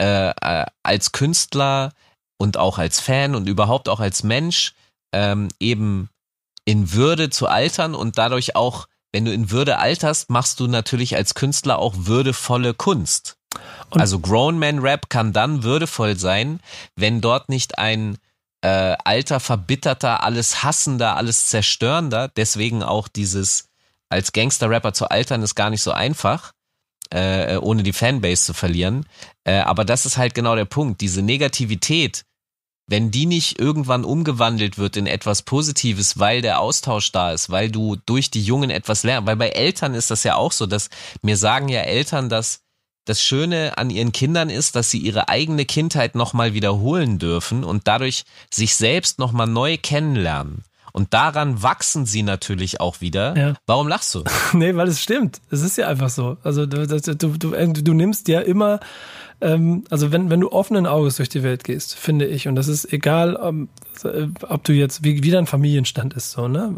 äh, 0.00 0.30
äh, 0.30 0.66
als 0.82 1.12
Künstler 1.12 1.92
und 2.38 2.56
auch 2.56 2.78
als 2.78 3.00
Fan 3.00 3.34
und 3.34 3.48
überhaupt 3.48 3.88
auch 3.88 4.00
als 4.00 4.22
Mensch 4.22 4.74
ähm, 5.12 5.48
eben 5.58 6.08
in 6.64 6.92
Würde 6.92 7.30
zu 7.30 7.48
altern 7.48 7.94
und 7.94 8.18
dadurch 8.18 8.54
auch 8.54 8.86
wenn 9.12 9.26
du 9.26 9.32
in 9.32 9.50
Würde 9.50 9.78
alterst, 9.78 10.30
machst 10.30 10.58
du 10.58 10.66
natürlich 10.66 11.16
als 11.16 11.34
Künstler 11.34 11.78
auch 11.78 11.94
würdevolle 11.96 12.72
Kunst. 12.72 13.36
Und 13.90 14.00
also 14.00 14.20
Grown 14.20 14.58
Man 14.58 14.78
Rap 14.78 15.10
kann 15.10 15.32
dann 15.32 15.62
würdevoll 15.62 16.16
sein, 16.16 16.60
wenn 16.96 17.20
dort 17.20 17.48
nicht 17.48 17.78
ein 17.78 18.18
äh, 18.62 18.96
alter, 19.04 19.40
verbitterter, 19.40 20.22
alles 20.22 20.62
hassender, 20.62 21.16
alles 21.16 21.46
zerstörender, 21.46 22.28
deswegen 22.28 22.82
auch 22.82 23.08
dieses 23.08 23.68
als 24.08 24.32
Gangster-Rapper 24.32 24.92
zu 24.92 25.10
altern 25.10 25.42
ist 25.42 25.54
gar 25.54 25.70
nicht 25.70 25.82
so 25.82 25.92
einfach, 25.92 26.52
äh, 27.10 27.56
ohne 27.56 27.82
die 27.82 27.92
Fanbase 27.92 28.44
zu 28.44 28.54
verlieren. 28.54 29.06
Äh, 29.44 29.60
aber 29.60 29.84
das 29.84 30.06
ist 30.06 30.16
halt 30.16 30.34
genau 30.34 30.54
der 30.54 30.66
Punkt. 30.66 31.00
Diese 31.00 31.22
Negativität, 31.22 32.24
wenn 32.86 33.10
die 33.10 33.26
nicht 33.26 33.58
irgendwann 33.58 34.04
umgewandelt 34.04 34.76
wird 34.76 34.96
in 34.96 35.06
etwas 35.06 35.42
Positives, 35.42 36.18
weil 36.18 36.42
der 36.42 36.60
Austausch 36.60 37.10
da 37.10 37.32
ist, 37.32 37.50
weil 37.50 37.70
du 37.70 37.96
durch 38.04 38.30
die 38.30 38.42
Jungen 38.42 38.70
etwas 38.70 39.02
lernst, 39.02 39.26
weil 39.26 39.36
bei 39.36 39.48
Eltern 39.48 39.94
ist 39.94 40.10
das 40.10 40.24
ja 40.24 40.36
auch 40.36 40.52
so, 40.52 40.66
dass 40.66 40.90
mir 41.22 41.36
sagen 41.36 41.68
ja 41.68 41.80
Eltern, 41.80 42.28
dass 42.28 42.60
das 43.04 43.20
Schöne 43.20 43.78
an 43.78 43.90
ihren 43.90 44.12
Kindern 44.12 44.50
ist, 44.50 44.76
dass 44.76 44.90
sie 44.90 44.98
ihre 44.98 45.28
eigene 45.28 45.64
Kindheit 45.64 46.14
nochmal 46.14 46.54
wiederholen 46.54 47.18
dürfen 47.18 47.64
und 47.64 47.88
dadurch 47.88 48.24
sich 48.50 48.76
selbst 48.76 49.18
nochmal 49.18 49.46
neu 49.46 49.76
kennenlernen. 49.76 50.64
Und 50.92 51.14
daran 51.14 51.62
wachsen 51.62 52.04
sie 52.04 52.22
natürlich 52.22 52.80
auch 52.80 53.00
wieder. 53.00 53.36
Ja. 53.36 53.54
Warum 53.66 53.88
lachst 53.88 54.14
du? 54.14 54.24
nee, 54.52 54.76
weil 54.76 54.88
es 54.88 55.00
stimmt. 55.00 55.40
Es 55.50 55.62
ist 55.62 55.78
ja 55.78 55.88
einfach 55.88 56.10
so. 56.10 56.36
Also 56.42 56.66
du, 56.66 56.86
du, 56.86 57.14
du, 57.38 57.72
du 57.72 57.94
nimmst 57.94 58.28
ja 58.28 58.40
immer 58.40 58.78
ähm, 59.42 59.84
also 59.90 60.12
wenn, 60.12 60.30
wenn 60.30 60.40
du 60.40 60.52
offenen 60.52 60.86
Auges 60.86 61.16
durch 61.16 61.28
die 61.28 61.42
Welt 61.42 61.64
gehst, 61.64 61.94
finde 61.94 62.26
ich, 62.26 62.46
und 62.46 62.54
das 62.54 62.68
ist 62.68 62.92
egal, 62.92 63.36
ob, 63.36 63.54
ob 64.48 64.64
du 64.64 64.72
jetzt, 64.72 65.02
wie, 65.02 65.22
wie 65.22 65.30
dein 65.30 65.46
Familienstand 65.46 66.14
ist, 66.14 66.30
so, 66.30 66.46
ne? 66.46 66.76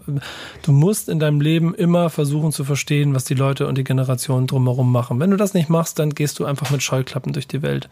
Du 0.63 0.73
musst 0.73 1.09
in 1.09 1.19
deinem 1.19 1.41
Leben 1.41 1.75
immer 1.75 2.09
versuchen 2.09 2.53
zu 2.53 2.65
verstehen, 2.65 3.15
was 3.15 3.25
die 3.25 3.35
Leute 3.35 3.67
und 3.67 3.77
die 3.77 3.85
Generationen 3.85 4.47
drumherum 4.47 4.91
machen. 4.91 5.21
Wenn 5.21 5.31
du 5.31 5.37
das 5.37 5.53
nicht 5.53 5.69
machst, 5.69 5.99
dann 5.99 6.15
gehst 6.15 6.39
du 6.39 6.47
einfach 6.47 6.71
mit 6.71 6.83
Scheuklappen 6.83 7.35
durch 7.35 7.47
die 7.47 7.63
Welt. 7.63 7.89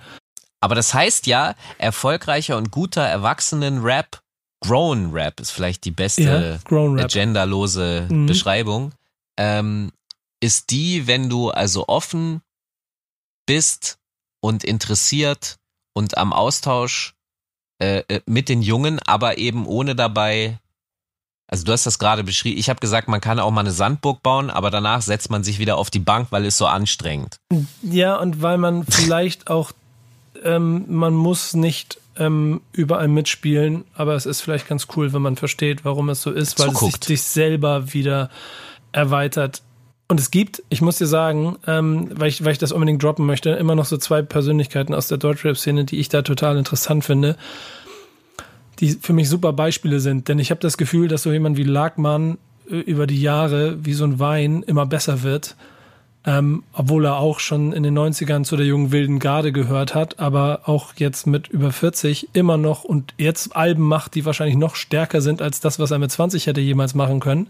Aber 0.60 0.74
das 0.74 0.94
heißt 0.94 1.26
ja, 1.26 1.54
erfolgreicher 1.78 2.56
und 2.56 2.70
guter 2.70 3.02
Erwachsenen-Rap, 3.02 4.22
Grown 4.60 5.10
Rap 5.12 5.40
ist 5.40 5.50
vielleicht 5.50 5.84
die 5.84 5.90
beste 5.90 6.60
ja, 6.70 6.78
agendalose 7.02 8.06
mhm. 8.08 8.26
Beschreibung, 8.26 8.92
ähm, 9.36 9.90
ist 10.40 10.70
die, 10.70 11.06
wenn 11.06 11.28
du 11.28 11.50
also 11.50 11.88
offen 11.88 12.40
bist 13.44 13.98
und 14.42 14.64
interessiert 14.64 15.56
und 15.94 16.18
am 16.18 16.32
Austausch 16.34 17.14
äh, 17.80 18.02
äh, 18.08 18.20
mit 18.26 18.48
den 18.48 18.60
Jungen, 18.60 18.98
aber 18.98 19.38
eben 19.38 19.66
ohne 19.66 19.94
dabei 19.94 20.58
also 21.52 21.64
du 21.64 21.72
hast 21.72 21.84
das 21.84 21.98
gerade 21.98 22.24
beschrieben. 22.24 22.58
Ich 22.58 22.70
habe 22.70 22.80
gesagt, 22.80 23.08
man 23.08 23.20
kann 23.20 23.38
auch 23.38 23.50
mal 23.50 23.60
eine 23.60 23.72
Sandburg 23.72 24.22
bauen, 24.22 24.48
aber 24.48 24.70
danach 24.70 25.02
setzt 25.02 25.30
man 25.30 25.44
sich 25.44 25.58
wieder 25.58 25.76
auf 25.76 25.90
die 25.90 25.98
Bank, 25.98 26.28
weil 26.30 26.46
es 26.46 26.56
so 26.56 26.64
anstrengend. 26.64 27.40
Ja, 27.82 28.16
und 28.16 28.40
weil 28.40 28.56
man 28.56 28.86
vielleicht 28.88 29.50
auch, 29.50 29.72
ähm, 30.42 30.86
man 30.88 31.12
muss 31.12 31.52
nicht 31.52 32.00
ähm, 32.16 32.62
überall 32.72 33.08
mitspielen, 33.08 33.84
aber 33.92 34.14
es 34.14 34.24
ist 34.24 34.40
vielleicht 34.40 34.66
ganz 34.66 34.86
cool, 34.96 35.12
wenn 35.12 35.20
man 35.20 35.36
versteht, 35.36 35.84
warum 35.84 36.08
es 36.08 36.22
so 36.22 36.30
ist, 36.30 36.58
weil 36.58 36.68
Zuguckt. 36.68 37.02
es 37.02 37.08
sich, 37.08 37.20
sich 37.20 37.22
selber 37.22 37.92
wieder 37.92 38.30
erweitert 38.92 39.60
und 40.12 40.20
es 40.20 40.30
gibt, 40.30 40.62
ich 40.68 40.82
muss 40.82 40.98
dir 40.98 41.06
sagen, 41.06 41.56
ähm, 41.66 42.10
weil, 42.12 42.28
ich, 42.28 42.44
weil 42.44 42.52
ich 42.52 42.58
das 42.58 42.70
unbedingt 42.70 43.02
droppen 43.02 43.24
möchte, 43.24 43.48
immer 43.48 43.74
noch 43.74 43.86
so 43.86 43.96
zwei 43.96 44.20
Persönlichkeiten 44.20 44.92
aus 44.92 45.08
der 45.08 45.16
Deutschrap-Szene, 45.16 45.86
die 45.86 45.98
ich 46.00 46.10
da 46.10 46.20
total 46.20 46.58
interessant 46.58 47.02
finde, 47.02 47.38
die 48.78 48.90
für 48.90 49.14
mich 49.14 49.30
super 49.30 49.54
Beispiele 49.54 50.00
sind. 50.00 50.28
Denn 50.28 50.38
ich 50.38 50.50
habe 50.50 50.60
das 50.60 50.76
Gefühl, 50.76 51.08
dass 51.08 51.22
so 51.22 51.32
jemand 51.32 51.56
wie 51.56 51.62
Lagmann 51.62 52.36
äh, 52.70 52.74
über 52.74 53.06
die 53.06 53.22
Jahre 53.22 53.82
wie 53.86 53.94
so 53.94 54.04
ein 54.04 54.18
Wein 54.18 54.62
immer 54.66 54.84
besser 54.84 55.22
wird. 55.22 55.56
Ähm, 56.26 56.62
obwohl 56.74 57.06
er 57.06 57.16
auch 57.16 57.40
schon 57.40 57.72
in 57.72 57.82
den 57.82 57.98
90ern 57.98 58.44
zu 58.44 58.58
der 58.58 58.66
jungen 58.66 58.92
wilden 58.92 59.18
Garde 59.18 59.50
gehört 59.50 59.94
hat, 59.94 60.20
aber 60.20 60.60
auch 60.66 60.92
jetzt 60.98 61.26
mit 61.26 61.48
über 61.48 61.72
40 61.72 62.28
immer 62.34 62.58
noch 62.58 62.84
und 62.84 63.14
jetzt 63.16 63.56
Alben 63.56 63.84
macht, 63.84 64.14
die 64.14 64.26
wahrscheinlich 64.26 64.58
noch 64.58 64.74
stärker 64.74 65.22
sind 65.22 65.40
als 65.40 65.60
das, 65.60 65.78
was 65.78 65.90
er 65.90 65.98
mit 65.98 66.12
20 66.12 66.48
hätte 66.48 66.60
jemals 66.60 66.94
machen 66.94 67.18
können 67.18 67.48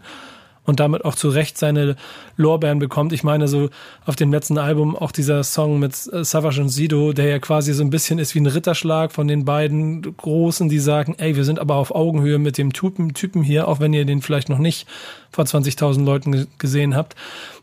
und 0.65 0.81
damit 0.81 1.05
auch 1.05 1.15
zu 1.15 1.29
Recht 1.29 1.59
seine 1.59 1.97
Lorbeeren 2.37 2.79
bekommt. 2.79 3.13
Ich 3.13 3.25
meine, 3.25 3.49
so 3.49 3.69
auf 4.07 4.17
dem 4.17 4.33
letzten 4.33 4.59
Album 4.59 4.97
auch 4.97 5.11
dieser 5.11 5.43
Song 5.43 5.79
mit 5.79 5.95
äh, 6.13 6.25
Savage 6.25 6.61
und 6.61 6.69
Sido, 6.69 7.13
der 7.13 7.27
ja 7.27 7.39
quasi 7.39 7.73
so 7.73 7.83
ein 7.83 7.91
bisschen 7.91 8.19
ist 8.19 8.35
wie 8.35 8.41
ein 8.41 8.47
Ritterschlag 8.47 9.13
von 9.13 9.27
den 9.27 9.45
beiden 9.45 10.17
Großen, 10.17 10.69
die 10.69 10.79
sagen, 10.79 11.17
ey, 11.19 11.37
wir 11.37 11.45
sind 11.45 11.59
aber 11.59 11.77
auf 11.77 11.95
Augenhöhe 11.95 12.39
mit 12.39 12.59
dem 12.59 12.73
Typen, 12.73 13.15
Typen 13.15 13.43
hier, 13.43 13.67
auch 13.69 13.81
wenn 13.81 13.93
ihr 13.93 14.05
den 14.05 14.23
vielleicht 14.23 14.49
noch 14.49 14.59
nicht 14.59 14.87
vor 15.31 15.45
20.000 15.45 16.05
Leuten 16.05 16.47
gesehen 16.59 16.95
habt. 16.95 17.17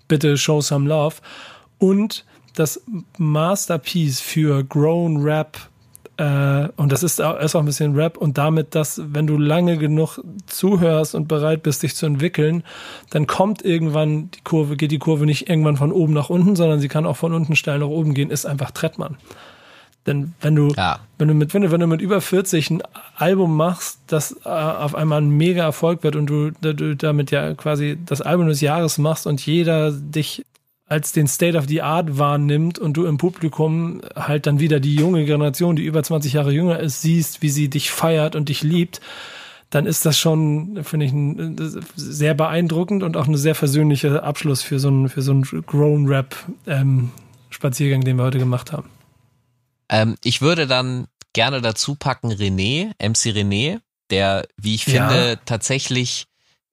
bitte 0.07 0.37
show 0.37 0.59
some 0.59 0.89
love. 0.89 1.17
Und 1.77 2.25
das 2.55 2.81
Masterpiece 3.17 4.19
für 4.19 4.65
Grown 4.65 5.21
Rap 5.21 5.68
und 6.19 6.91
das 6.91 7.01
ist 7.01 7.21
auch, 7.21 7.39
ist 7.39 7.55
auch 7.55 7.61
ein 7.61 7.65
bisschen 7.65 7.95
Rap 7.95 8.17
und 8.17 8.37
damit, 8.37 8.75
dass 8.75 9.01
wenn 9.13 9.25
du 9.25 9.37
lange 9.37 9.77
genug 9.77 10.19
zuhörst 10.47 11.15
und 11.15 11.29
bereit 11.29 11.63
bist, 11.63 11.81
dich 11.81 11.95
zu 11.95 12.05
entwickeln, 12.05 12.63
dann 13.09 13.25
kommt 13.25 13.63
irgendwann 13.63 14.29
die 14.31 14.41
Kurve, 14.41 14.75
geht 14.75 14.91
die 14.91 14.99
Kurve 14.99 15.25
nicht 15.25 15.49
irgendwann 15.49 15.77
von 15.77 15.93
oben 15.93 16.11
nach 16.11 16.29
unten, 16.29 16.57
sondern 16.57 16.81
sie 16.81 16.89
kann 16.89 17.05
auch 17.05 17.15
von 17.15 17.33
unten 17.33 17.55
steil 17.55 17.79
nach 17.79 17.87
oben 17.87 18.13
gehen, 18.13 18.31
ist 18.31 18.45
einfach 18.45 18.71
Trettmann. 18.71 19.17
Denn 20.07 20.33
wenn 20.41 20.55
du, 20.55 20.73
ja. 20.75 20.99
wenn 21.17 21.29
du 21.29 21.33
mit, 21.33 21.53
wenn 21.53 21.61
du, 21.61 21.71
wenn 21.71 21.79
du 21.79 21.87
mit 21.87 22.01
über 22.01 22.19
40 22.19 22.69
ein 22.69 22.83
Album 23.15 23.55
machst, 23.55 23.99
das 24.07 24.35
äh, 24.43 24.49
auf 24.49 24.95
einmal 24.95 25.21
ein 25.21 25.29
mega 25.29 25.63
Erfolg 25.63 26.03
wird 26.03 26.15
und 26.17 26.25
du, 26.25 26.51
du 26.51 26.95
damit 26.95 27.31
ja 27.31 27.53
quasi 27.53 27.97
das 28.05 28.21
Album 28.21 28.47
des 28.47 28.59
Jahres 28.59 28.97
machst 28.97 29.27
und 29.27 29.45
jeder 29.45 29.91
dich 29.91 30.45
als 30.89 31.11
den 31.11 31.27
State 31.27 31.57
of 31.57 31.65
the 31.67 31.83
Art 31.83 32.17
wahrnimmt 32.17 32.79
und 32.79 32.93
du 32.93 33.05
im 33.05 33.17
Publikum 33.17 34.01
halt 34.15 34.47
dann 34.47 34.59
wieder 34.59 34.79
die 34.79 34.95
junge 34.95 35.23
Generation, 35.23 35.75
die 35.75 35.83
über 35.83 36.01
20 36.01 36.33
Jahre 36.33 36.51
jünger 36.51 36.79
ist, 36.79 37.01
siehst, 37.01 37.43
wie 37.43 37.49
sie 37.49 37.69
dich 37.69 37.91
feiert 37.91 38.35
und 38.35 38.49
dich 38.49 38.63
liebt, 38.63 38.99
dann 39.69 39.85
ist 39.85 40.05
das 40.07 40.17
schon, 40.17 40.83
finde 40.83 41.05
ich, 41.05 41.11
ein, 41.11 41.55
sehr 41.95 42.33
beeindruckend 42.33 43.03
und 43.03 43.17
auch 43.17 43.27
ein 43.27 43.37
sehr 43.37 43.53
versöhnlicher 43.53 44.23
Abschluss 44.23 44.63
für 44.63 44.79
so 44.79 44.87
einen, 44.87 45.09
für 45.09 45.21
so 45.21 45.31
einen 45.31 45.43
Grown 45.43 46.07
Rap 46.07 46.35
ähm, 46.65 47.11
Spaziergang, 47.51 48.03
den 48.03 48.17
wir 48.17 48.23
heute 48.23 48.39
gemacht 48.39 48.71
haben. 48.71 48.89
Ähm, 49.89 50.15
ich 50.23 50.41
würde 50.41 50.65
dann 50.65 51.07
gerne 51.33 51.61
dazu 51.61 51.93
packen 51.93 52.31
René, 52.31 52.93
MC 52.99 53.35
René, 53.35 53.79
der, 54.09 54.47
wie 54.57 54.73
ich 54.73 54.85
finde, 54.85 55.29
ja. 55.29 55.35
tatsächlich 55.45 56.25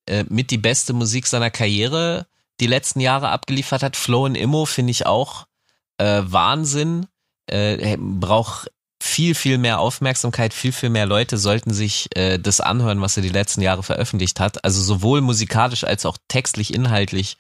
äh, 0.07 0.25
mit 0.31 0.51
die 0.51 0.59
beste 0.59 0.95
Musik 0.95 1.27
seiner 1.27 1.51
Karriere 1.51 2.27
die 2.61 2.67
letzten 2.67 3.01
Jahre 3.01 3.29
abgeliefert 3.29 3.83
hat. 3.83 3.97
Flow 3.97 4.25
und 4.25 4.35
Immo 4.35 4.65
finde 4.65 4.91
ich 4.91 5.07
auch 5.07 5.47
äh, 5.99 6.23
Wahnsinn. 6.25 7.07
Äh, 7.49 7.97
braucht 7.99 8.71
viel, 9.07 9.35
viel 9.35 9.59
mehr 9.59 9.79
Aufmerksamkeit, 9.79 10.53
viel, 10.53 10.73
viel 10.73 10.91
mehr 10.91 11.07
Leute 11.07 11.39
sollten 11.39 11.73
sich 11.73 12.09
äh, 12.15 12.39
das 12.39 12.61
anhören, 12.61 13.01
was 13.01 13.17
er 13.17 13.23
die 13.23 13.29
letzten 13.29 13.63
Jahre 13.63 13.83
veröffentlicht 13.83 14.41
hat. 14.41 14.65
Also 14.65 14.83
sowohl 14.83 15.21
musikalisch 15.21 15.85
als 15.85 16.05
auch 16.05 16.19
textlich, 16.29 16.75
inhaltlich 16.75 17.37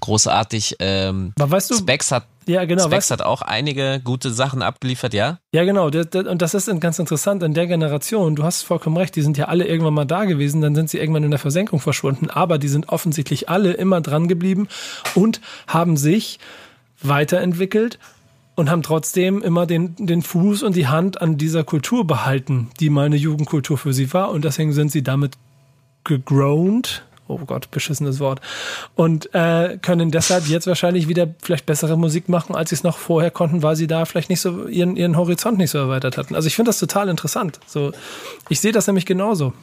großartig. 0.00 0.76
Ähm, 0.78 1.32
Aber 1.38 1.50
weißt 1.50 1.70
du, 1.70 1.74
Specs 1.76 2.12
hat 2.12 2.26
ja, 2.46 2.64
genau. 2.64 2.86
Specs 2.86 3.10
hat 3.10 3.22
auch 3.22 3.42
einige 3.42 4.00
gute 4.02 4.30
Sachen 4.30 4.62
abgeliefert, 4.62 5.14
ja? 5.14 5.38
Ja, 5.52 5.64
genau. 5.64 5.86
Und 5.86 6.42
das 6.42 6.54
ist 6.54 6.80
ganz 6.80 6.98
interessant 6.98 7.42
in 7.44 7.54
der 7.54 7.68
Generation. 7.68 8.34
Du 8.34 8.42
hast 8.42 8.62
vollkommen 8.62 8.96
recht. 8.96 9.14
Die 9.14 9.22
sind 9.22 9.38
ja 9.38 9.44
alle 9.46 9.64
irgendwann 9.66 9.94
mal 9.94 10.04
da 10.04 10.24
gewesen. 10.24 10.60
Dann 10.60 10.74
sind 10.74 10.90
sie 10.90 10.98
irgendwann 10.98 11.22
in 11.22 11.30
der 11.30 11.38
Versenkung 11.38 11.78
verschwunden. 11.78 12.30
Aber 12.30 12.58
die 12.58 12.68
sind 12.68 12.88
offensichtlich 12.88 13.48
alle 13.48 13.74
immer 13.74 14.00
dran 14.00 14.26
geblieben 14.26 14.66
und 15.14 15.40
haben 15.68 15.96
sich 15.96 16.40
weiterentwickelt 17.00 17.98
und 18.54 18.70
haben 18.70 18.82
trotzdem 18.82 19.42
immer 19.42 19.66
den, 19.66 19.94
den 19.96 20.22
Fuß 20.22 20.62
und 20.62 20.76
die 20.76 20.86
Hand 20.86 21.20
an 21.20 21.38
dieser 21.38 21.64
Kultur 21.64 22.06
behalten, 22.06 22.70
die 22.80 22.90
mal 22.90 23.06
eine 23.06 23.16
Jugendkultur 23.16 23.78
für 23.78 23.92
sie 23.92 24.12
war. 24.12 24.30
Und 24.30 24.44
deswegen 24.44 24.72
sind 24.72 24.92
sie 24.92 25.02
damit 25.02 25.34
gegrownt. 26.04 27.04
Oh 27.28 27.38
Gott, 27.46 27.70
beschissenes 27.70 28.20
Wort. 28.20 28.40
Und 28.94 29.34
äh, 29.34 29.78
können 29.80 30.10
deshalb 30.10 30.48
jetzt 30.48 30.66
wahrscheinlich 30.66 31.08
wieder 31.08 31.28
vielleicht 31.40 31.64
bessere 31.64 31.96
Musik 31.96 32.28
machen, 32.28 32.54
als 32.54 32.70
sie 32.70 32.76
es 32.76 32.82
noch 32.82 32.98
vorher 32.98 33.30
konnten, 33.30 33.62
weil 33.62 33.76
sie 33.76 33.86
da 33.86 34.04
vielleicht 34.04 34.28
nicht 34.28 34.40
so 34.40 34.66
ihren, 34.66 34.96
ihren 34.96 35.16
Horizont 35.16 35.56
nicht 35.56 35.70
so 35.70 35.78
erweitert 35.78 36.18
hatten. 36.18 36.34
Also 36.34 36.46
ich 36.46 36.56
finde 36.56 36.68
das 36.68 36.78
total 36.78 37.08
interessant. 37.08 37.58
So, 37.66 37.92
ich 38.50 38.60
sehe 38.60 38.72
das 38.72 38.86
nämlich 38.86 39.06
genauso. 39.06 39.54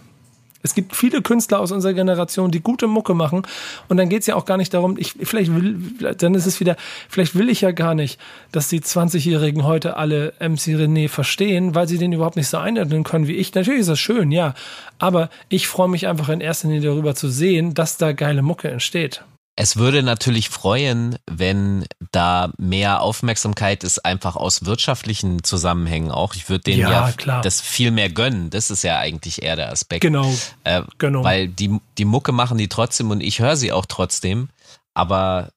Es 0.62 0.74
gibt 0.74 0.96
viele 0.96 1.22
Künstler 1.22 1.60
aus 1.60 1.72
unserer 1.72 1.94
Generation, 1.94 2.52
die 2.52 2.60
gute 2.60 2.88
Mucke 2.88 3.14
machen. 3.14 3.44
Und 3.88 3.98
dann 3.98 4.10
geht 4.10 4.22
es 4.22 4.28
ja 4.28 4.36
auch 4.36 4.46
gar 4.46 4.58
nicht 4.58 4.74
darum, 4.74 4.98
ich, 4.98 5.14
vielleicht 5.22 5.54
will, 5.56 5.78
dann 6.18 6.36
ist 6.36 6.46
es 6.46 6.60
wieder, 6.60 6.76
vielleicht 7.08 7.36
will 7.36 7.50
ich 7.50 7.62
ja 7.62 7.72
gar 7.72 7.96
nicht, 7.96 8.20
dass 8.52 8.68
die 8.68 8.82
20-Jährigen 8.82 9.64
heute 9.64 9.96
alle 9.98 10.34
MC 10.40 10.76
René 10.76 11.08
verstehen, 11.08 11.76
weil 11.76 11.88
sie 11.88 11.98
den 11.98 12.12
überhaupt 12.12 12.36
nicht 12.36 12.50
so 12.50 12.58
einordnen 12.58 13.04
können 13.04 13.28
wie 13.28 13.36
ich. 13.36 13.54
Natürlich 13.54 13.82
ist 13.82 13.90
das 13.90 14.00
schön, 14.00 14.32
ja. 14.32 14.54
Aber 14.98 15.30
ich 15.48 15.68
freue 15.68 15.88
mich 15.88 16.08
einfach 16.08 16.30
in 16.30 16.42
erster 16.42 16.68
Linie 16.68 16.90
darüber 16.90 17.16
zu 17.16 17.30
sehen, 17.30 17.74
dass 17.74 17.98
da 17.98 18.12
geile 18.12 18.42
Mucke 18.42 18.70
entsteht. 18.70 19.24
Es 19.62 19.76
würde 19.76 20.04
natürlich 20.04 20.48
freuen, 20.48 21.18
wenn 21.30 21.86
da 22.14 22.54
mehr 22.58 23.02
Aufmerksamkeit 23.02 23.84
ist, 23.84 24.06
einfach 24.06 24.38
aus 24.38 24.64
wirtschaftlichen 24.64 25.44
Zusammenhängen 25.44 26.12
auch. 26.12 26.34
Ich 26.36 26.48
würde 26.48 26.64
denen 26.64 26.80
ja, 26.80 27.10
ja 27.10 27.42
das 27.42 27.60
viel 27.60 27.92
mehr 27.92 28.10
gönnen. 28.10 28.52
Das 28.52 28.72
ist 28.72 28.84
ja 28.84 29.00
eigentlich 29.00 29.44
eher 29.44 29.58
der 29.58 29.70
Aspekt. 29.70 30.00
Genau. 30.00 30.34
Äh, 30.64 30.84
genau. 30.98 31.26
Weil 31.26 31.50
die, 31.50 31.78
die 31.98 32.06
Mucke 32.06 32.32
machen 32.32 32.58
die 32.58 32.70
trotzdem 32.70 33.12
und 33.12 33.20
ich 33.20 33.42
höre 33.42 33.58
sie 33.58 33.74
auch 33.74 33.86
trotzdem. 33.86 34.48
Aber 34.94 35.52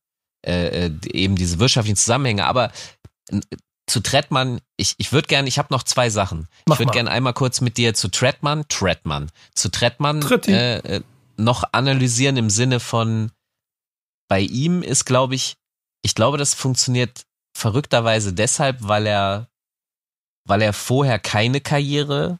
äh, 0.45 0.87
äh 0.87 0.91
eben 1.13 1.37
diese 1.37 1.61
wirtschaftlichen 1.61 1.97
Zusammenhänge. 1.97 2.47
Aber 2.47 2.73
zu 3.87 4.01
Trettmann, 4.01 4.61
ich, 4.77 4.97
ich 4.99 5.13
würde 5.13 5.29
gerne, 5.29 5.47
ich 5.47 5.59
habe 5.59 5.69
noch 5.71 5.85
zwei 5.85 6.11
Sachen. 6.11 6.49
Mach 6.67 6.75
ich 6.75 6.81
würde 6.81 6.93
gerne 6.93 7.11
einmal 7.13 7.35
kurz 7.35 7.61
mit 7.61 7.77
dir 7.77 7.95
zu 7.95 8.09
Trettmann, 8.09 8.65
Trettmann, 8.69 9.31
zu 9.55 9.71
Trettmann 9.71 10.29
äh, 10.49 10.79
äh, 10.79 11.03
noch 11.37 11.63
analysieren 11.71 12.37
im 12.37 12.51
Sinne 12.51 12.81
von, 12.81 13.31
bei 14.33 14.41
ihm 14.41 14.83
ist, 14.83 15.05
glaube 15.05 15.35
ich, 15.35 15.57
ich 16.01 16.15
glaube, 16.15 16.39
das 16.39 16.55
funktioniert 16.55 17.27
verrückterweise 17.55 18.33
deshalb, 18.33 18.79
weil 18.81 19.07
er, 19.07 19.51
weil 20.49 20.63
er 20.63 20.73
vorher 20.73 21.19
keine 21.19 21.61
Karriere, 21.61 22.39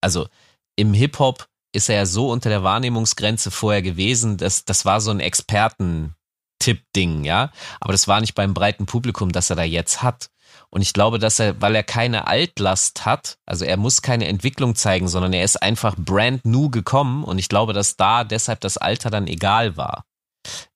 also 0.00 0.28
im 0.76 0.94
Hip-Hop 0.94 1.46
ist 1.74 1.90
er 1.90 1.96
ja 1.96 2.06
so 2.06 2.30
unter 2.30 2.48
der 2.48 2.62
Wahrnehmungsgrenze 2.62 3.50
vorher 3.50 3.82
gewesen, 3.82 4.38
dass 4.38 4.64
das 4.64 4.86
war 4.86 5.02
so 5.02 5.10
ein 5.10 5.20
Experten-Tipp-Ding, 5.20 7.24
ja. 7.24 7.52
Aber 7.80 7.92
das 7.92 8.08
war 8.08 8.22
nicht 8.22 8.34
beim 8.34 8.54
breiten 8.54 8.86
Publikum, 8.86 9.30
das 9.30 9.50
er 9.50 9.56
da 9.56 9.64
jetzt 9.64 10.02
hat. 10.02 10.30
Und 10.70 10.80
ich 10.80 10.94
glaube, 10.94 11.18
dass 11.18 11.38
er, 11.38 11.60
weil 11.60 11.74
er 11.74 11.84
keine 11.84 12.28
Altlast 12.28 13.04
hat, 13.04 13.36
also 13.44 13.66
er 13.66 13.76
muss 13.76 14.00
keine 14.00 14.26
Entwicklung 14.26 14.74
zeigen, 14.74 15.06
sondern 15.06 15.34
er 15.34 15.44
ist 15.44 15.62
einfach 15.62 15.96
brand 15.98 16.46
new 16.46 16.70
gekommen 16.70 17.24
und 17.24 17.36
ich 17.36 17.50
glaube, 17.50 17.74
dass 17.74 17.96
da 17.96 18.24
deshalb 18.24 18.62
das 18.62 18.78
Alter 18.78 19.10
dann 19.10 19.26
egal 19.26 19.76
war. 19.76 20.06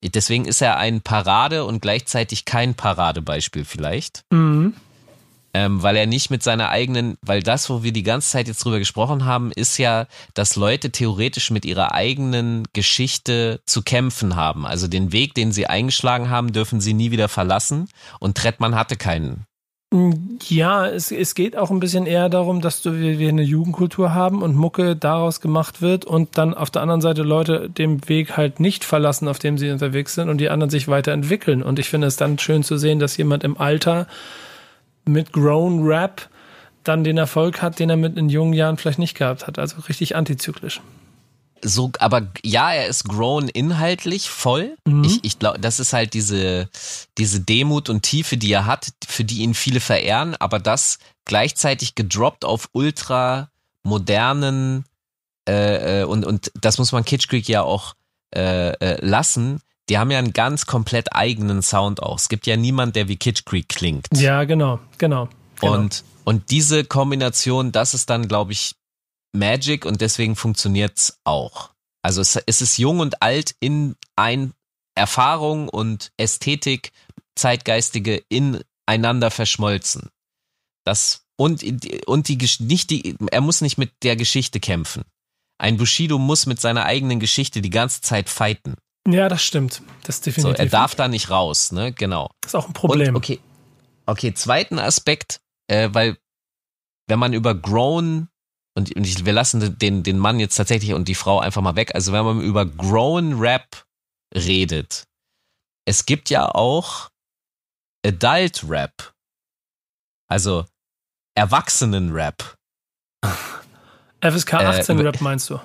Deswegen 0.02 0.44
ist 0.44 0.62
er 0.62 0.76
ein 0.76 1.00
Parade 1.00 1.64
und 1.64 1.80
gleichzeitig 1.80 2.44
kein 2.44 2.74
Paradebeispiel 2.74 3.64
vielleicht. 3.64 4.24
Mhm. 4.30 4.74
Ähm, 5.54 5.82
weil 5.82 5.96
er 5.96 6.06
nicht 6.06 6.30
mit 6.30 6.42
seiner 6.42 6.70
eigenen, 6.70 7.18
weil 7.20 7.42
das, 7.42 7.68
wo 7.68 7.82
wir 7.82 7.92
die 7.92 8.02
ganze 8.02 8.30
Zeit 8.30 8.48
jetzt 8.48 8.64
drüber 8.64 8.78
gesprochen 8.78 9.26
haben, 9.26 9.52
ist 9.52 9.76
ja, 9.76 10.06
dass 10.32 10.56
Leute 10.56 10.90
theoretisch 10.90 11.50
mit 11.50 11.66
ihrer 11.66 11.92
eigenen 11.92 12.66
Geschichte 12.72 13.60
zu 13.66 13.82
kämpfen 13.82 14.34
haben. 14.34 14.64
Also 14.64 14.88
den 14.88 15.12
Weg, 15.12 15.34
den 15.34 15.52
sie 15.52 15.66
eingeschlagen 15.66 16.30
haben, 16.30 16.54
dürfen 16.54 16.80
sie 16.80 16.94
nie 16.94 17.10
wieder 17.10 17.28
verlassen. 17.28 17.88
Und 18.18 18.38
Trettmann 18.38 18.74
hatte 18.74 18.96
keinen. 18.96 19.44
Ja, 20.48 20.86
es, 20.86 21.12
es 21.12 21.34
geht 21.34 21.54
auch 21.54 21.70
ein 21.70 21.78
bisschen 21.78 22.06
eher 22.06 22.30
darum, 22.30 22.62
dass 22.62 22.80
du, 22.80 22.98
wir, 22.98 23.18
wir 23.18 23.28
eine 23.28 23.42
Jugendkultur 23.42 24.14
haben 24.14 24.40
und 24.42 24.56
Mucke 24.56 24.96
daraus 24.96 25.42
gemacht 25.42 25.82
wird 25.82 26.06
und 26.06 26.38
dann 26.38 26.54
auf 26.54 26.70
der 26.70 26.80
anderen 26.80 27.02
Seite 27.02 27.22
Leute 27.22 27.68
den 27.68 28.08
Weg 28.08 28.36
halt 28.38 28.58
nicht 28.58 28.84
verlassen, 28.84 29.28
auf 29.28 29.38
dem 29.38 29.58
sie 29.58 29.70
unterwegs 29.70 30.14
sind 30.14 30.30
und 30.30 30.38
die 30.38 30.48
anderen 30.48 30.70
sich 30.70 30.88
weiterentwickeln. 30.88 31.62
Und 31.62 31.78
ich 31.78 31.90
finde 31.90 32.06
es 32.06 32.16
dann 32.16 32.38
schön 32.38 32.62
zu 32.62 32.78
sehen, 32.78 33.00
dass 33.00 33.18
jemand 33.18 33.44
im 33.44 33.58
Alter 33.58 34.06
mit 35.04 35.32
Grown 35.32 35.82
Rap 35.82 36.28
dann 36.84 37.04
den 37.04 37.18
Erfolg 37.18 37.60
hat, 37.60 37.78
den 37.78 37.90
er 37.90 37.96
mit 37.96 38.16
in 38.16 38.30
jungen 38.30 38.54
Jahren 38.54 38.78
vielleicht 38.78 38.98
nicht 38.98 39.16
gehabt 39.16 39.46
hat. 39.46 39.58
Also 39.58 39.82
richtig 39.82 40.16
antizyklisch 40.16 40.80
so, 41.64 41.92
aber 41.98 42.28
ja, 42.42 42.72
er 42.72 42.86
ist 42.86 43.04
grown 43.04 43.48
inhaltlich 43.48 44.28
voll. 44.28 44.76
Mhm. 44.84 45.04
Ich, 45.04 45.20
ich 45.22 45.38
glaube, 45.38 45.60
das 45.60 45.80
ist 45.80 45.92
halt 45.92 46.14
diese, 46.14 46.68
diese 47.18 47.40
Demut 47.40 47.88
und 47.88 48.02
Tiefe, 48.02 48.36
die 48.36 48.52
er 48.52 48.66
hat, 48.66 48.88
für 49.06 49.24
die 49.24 49.38
ihn 49.38 49.54
viele 49.54 49.80
verehren, 49.80 50.34
aber 50.36 50.58
das 50.58 50.98
gleichzeitig 51.24 51.94
gedroppt 51.94 52.44
auf 52.44 52.68
ultra 52.72 53.48
modernen 53.84 54.84
äh, 55.48 56.00
äh 56.00 56.04
und, 56.04 56.24
und 56.24 56.52
das 56.60 56.78
muss 56.78 56.92
man 56.92 57.04
Kitsch 57.04 57.28
Creek 57.28 57.48
ja 57.48 57.62
auch 57.62 57.94
äh, 58.34 58.70
äh, 58.70 59.04
lassen. 59.04 59.60
Die 59.88 59.98
haben 59.98 60.10
ja 60.10 60.18
einen 60.18 60.32
ganz 60.32 60.66
komplett 60.66 61.14
eigenen 61.14 61.62
Sound 61.62 62.02
auch. 62.02 62.18
Es 62.18 62.28
gibt 62.28 62.46
ja 62.46 62.56
niemand, 62.56 62.96
der 62.96 63.08
wie 63.08 63.16
Kitsch 63.16 63.44
Creek 63.44 63.68
klingt. 63.68 64.06
Ja, 64.14 64.44
genau, 64.44 64.78
genau. 64.98 65.28
genau. 65.60 65.74
Und, 65.74 66.04
und 66.24 66.50
diese 66.50 66.84
Kombination, 66.84 67.72
das 67.72 67.94
ist 67.94 68.08
dann, 68.08 68.28
glaube 68.28 68.52
ich, 68.52 68.74
Magic 69.32 69.84
und 69.84 70.00
deswegen 70.00 70.36
funktioniert's 70.36 71.18
auch. 71.24 71.70
Also 72.02 72.20
es, 72.20 72.36
es 72.36 72.60
ist 72.60 72.78
jung 72.78 73.00
und 73.00 73.22
alt 73.22 73.54
in 73.60 73.96
ein 74.16 74.52
Erfahrung 74.94 75.68
und 75.68 76.12
Ästhetik, 76.16 76.92
zeitgeistige 77.34 78.22
ineinander 78.28 79.30
verschmolzen. 79.30 80.10
Das 80.84 81.24
und 81.36 81.62
und 82.06 82.28
die 82.28 82.38
nicht 82.58 82.90
die 82.90 83.16
er 83.30 83.40
muss 83.40 83.60
nicht 83.60 83.78
mit 83.78 83.92
der 84.02 84.16
Geschichte 84.16 84.60
kämpfen. 84.60 85.04
Ein 85.58 85.76
Bushido 85.76 86.18
muss 86.18 86.46
mit 86.46 86.60
seiner 86.60 86.84
eigenen 86.84 87.20
Geschichte 87.20 87.62
die 87.62 87.70
ganze 87.70 88.00
Zeit 88.00 88.28
fighten. 88.28 88.74
Ja, 89.08 89.28
das 89.28 89.42
stimmt. 89.42 89.82
Das 90.04 90.20
definitiv. 90.20 90.56
So, 90.56 90.62
er 90.62 90.68
darf 90.68 90.94
da 90.94 91.08
nicht 91.08 91.30
raus, 91.30 91.72
ne? 91.72 91.92
Genau. 91.92 92.30
Das 92.40 92.50
ist 92.50 92.54
auch 92.54 92.66
ein 92.66 92.72
Problem. 92.72 93.10
Und, 93.10 93.16
okay. 93.16 93.40
Okay, 94.06 94.34
zweiten 94.34 94.78
Aspekt, 94.78 95.40
äh, 95.68 95.88
weil 95.92 96.18
wenn 97.06 97.18
man 97.18 97.32
über 97.32 97.54
Grown 97.54 98.28
und, 98.74 98.94
und 98.96 99.06
ich, 99.06 99.24
wir 99.24 99.32
lassen 99.32 99.78
den, 99.78 100.02
den 100.02 100.18
Mann 100.18 100.40
jetzt 100.40 100.56
tatsächlich 100.56 100.94
und 100.94 101.08
die 101.08 101.14
Frau 101.14 101.40
einfach 101.40 101.62
mal 101.62 101.76
weg. 101.76 101.94
Also 101.94 102.12
wenn 102.12 102.24
man 102.24 102.40
über 102.40 102.64
Grown 102.64 103.38
Rap 103.38 103.84
redet, 104.34 105.04
es 105.84 106.06
gibt 106.06 106.30
ja 106.30 106.48
auch 106.48 107.10
Adult 108.04 108.64
Rap. 108.68 109.12
Also 110.28 110.64
Erwachsenen-Rap. 111.34 112.56
FSK 114.22 114.54
18 114.54 114.98
Äh, 114.98 115.02
Rap 115.02 115.20
meinst 115.20 115.50
du? 115.50 115.60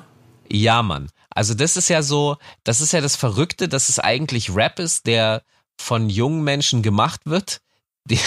Ja, 0.49 0.81
Mann. 0.81 1.09
Also 1.29 1.53
das 1.53 1.77
ist 1.77 1.89
ja 1.89 2.01
so, 2.01 2.37
das 2.63 2.81
ist 2.81 2.91
ja 2.93 3.01
das 3.01 3.15
Verrückte, 3.15 3.69
dass 3.69 3.89
es 3.89 3.99
eigentlich 3.99 4.53
Rap 4.53 4.79
ist, 4.79 5.05
der 5.05 5.43
von 5.79 6.09
jungen 6.09 6.43
Menschen 6.43 6.81
gemacht 6.81 7.21
wird, 7.25 7.61
die, 8.05 8.19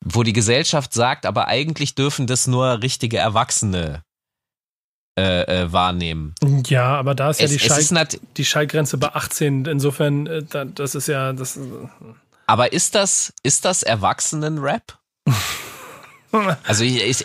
wo 0.00 0.22
die 0.22 0.32
Gesellschaft 0.32 0.92
sagt, 0.92 1.26
aber 1.26 1.48
eigentlich 1.48 1.94
dürfen 1.94 2.26
das 2.26 2.46
nur 2.46 2.82
richtige 2.82 3.18
Erwachsene 3.18 4.02
äh, 5.16 5.42
äh, 5.62 5.72
wahrnehmen. 5.72 6.34
Ja, 6.66 6.96
aber 6.96 7.14
da 7.14 7.30
ist 7.30 7.40
ja 7.40 7.44
Es- 7.46 7.52
die, 7.52 7.56
es 7.66 7.88
Schall, 7.88 8.08
die 8.36 8.44
Schallgrenze 8.44 8.98
bei 8.98 9.08
18. 9.14 9.64
Insofern, 9.66 10.26
äh, 10.26 10.42
da- 10.42 10.64
das 10.64 10.94
ist 10.94 11.06
ja, 11.08 11.32
das, 11.32 11.58
Aber 12.46 12.72
ist 12.72 12.94
das, 12.94 13.32
ist 13.42 13.64
das 13.64 13.82
Erwachsenen-Rap? 13.82 14.98
Also 16.64 16.82
ich, 16.82 17.00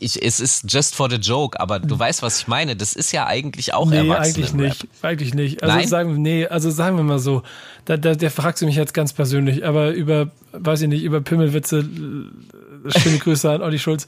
ich, 0.00 0.22
es 0.24 0.40
ist 0.40 0.64
just 0.72 0.94
for 0.94 1.10
the 1.10 1.16
joke, 1.16 1.60
aber 1.60 1.78
du 1.78 1.98
weißt, 1.98 2.22
was 2.22 2.38
ich 2.40 2.48
meine. 2.48 2.74
Das 2.74 2.94
ist 2.94 3.12
ja 3.12 3.26
eigentlich 3.26 3.74
auch 3.74 3.84
nee, 3.90 3.98
Erwachsenen-Rap. 3.98 4.22
eigentlich 4.24 4.54
nicht, 4.54 5.04
eigentlich 5.04 5.34
nicht. 5.34 5.62
Also 5.62 5.76
Nein? 5.76 5.88
sagen, 5.88 6.22
nee, 6.22 6.46
also 6.46 6.70
sagen 6.70 6.96
wir 6.96 7.02
mal 7.04 7.18
so, 7.18 7.42
da, 7.84 7.98
da, 7.98 8.14
der 8.14 8.30
fragst 8.30 8.62
du 8.62 8.66
mich 8.66 8.76
jetzt 8.76 8.94
ganz 8.94 9.12
persönlich, 9.12 9.66
aber 9.66 9.90
über, 9.90 10.30
weiß 10.52 10.80
ich 10.80 10.88
nicht, 10.88 11.02
über 11.02 11.20
Pimmelwitze, 11.20 11.80
äh, 11.80 12.69
schöne 12.86 13.18
Grüße 13.18 13.50
an 13.50 13.62
Olli 13.62 13.78
Schulz. 13.78 14.06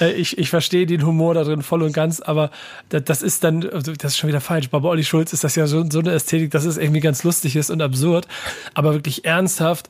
Äh, 0.00 0.12
ich, 0.12 0.38
ich 0.38 0.50
verstehe 0.50 0.86
den 0.86 1.04
Humor 1.04 1.34
da 1.34 1.44
drin 1.44 1.62
voll 1.62 1.82
und 1.82 1.92
ganz, 1.92 2.20
aber 2.20 2.50
da, 2.88 3.00
das 3.00 3.22
ist 3.22 3.44
dann, 3.44 3.68
also 3.68 3.92
das 3.92 4.12
ist 4.12 4.18
schon 4.18 4.28
wieder 4.28 4.40
falsch. 4.40 4.70
Bei 4.70 4.82
Olli 4.82 5.04
Schulz 5.04 5.32
ist 5.32 5.44
das 5.44 5.56
ja 5.56 5.66
so, 5.66 5.84
so 5.90 6.00
eine 6.00 6.12
Ästhetik, 6.12 6.50
dass 6.50 6.64
es 6.64 6.78
irgendwie 6.78 7.00
ganz 7.00 7.24
lustig 7.24 7.56
ist 7.56 7.70
und 7.70 7.82
absurd, 7.82 8.26
aber 8.74 8.94
wirklich 8.94 9.24
ernsthaft, 9.24 9.88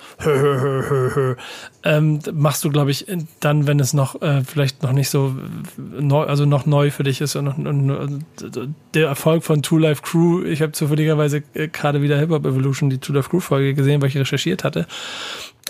ähm, 1.85 2.21
machst 2.33 2.65
du, 2.65 2.71
glaube 2.71 2.91
ich, 2.91 3.07
dann, 3.41 3.67
wenn 3.67 3.81
es 3.81 3.93
noch 3.93 4.21
äh, 4.23 4.43
vielleicht 4.45 4.83
noch 4.83 4.93
nicht 4.93 5.11
so 5.11 5.35
äh, 5.79 6.03
neu, 6.03 6.25
also 6.25 6.45
noch 6.45 6.67
neu 6.67 6.91
für 6.91 7.03
dich 7.03 7.21
ist 7.21 7.37
und, 7.37 7.49
und 7.49 7.91
und 7.91 8.25
der 8.95 9.09
Erfolg 9.09 9.45
von 9.45 9.63
Two 9.63 9.79
Life 9.79 10.03
Crew. 10.03 10.45
Ich 10.45 10.63
habe 10.63 10.73
zufälligerweise 10.73 11.43
äh, 11.55 11.69
gerade 11.69 12.03
wieder 12.03 12.19
Hip 12.19 12.31
Hop 12.31 12.47
Evolution, 12.47 12.91
die 12.91 12.99
Two 12.99 13.13
Life 13.13 13.31
Crew 13.31 13.41
Folge 13.41 13.75
gesehen, 13.75 14.01
weil 14.01 14.09
ich 14.09 14.17
recherchiert 14.17 14.65
hatte. 14.65 14.87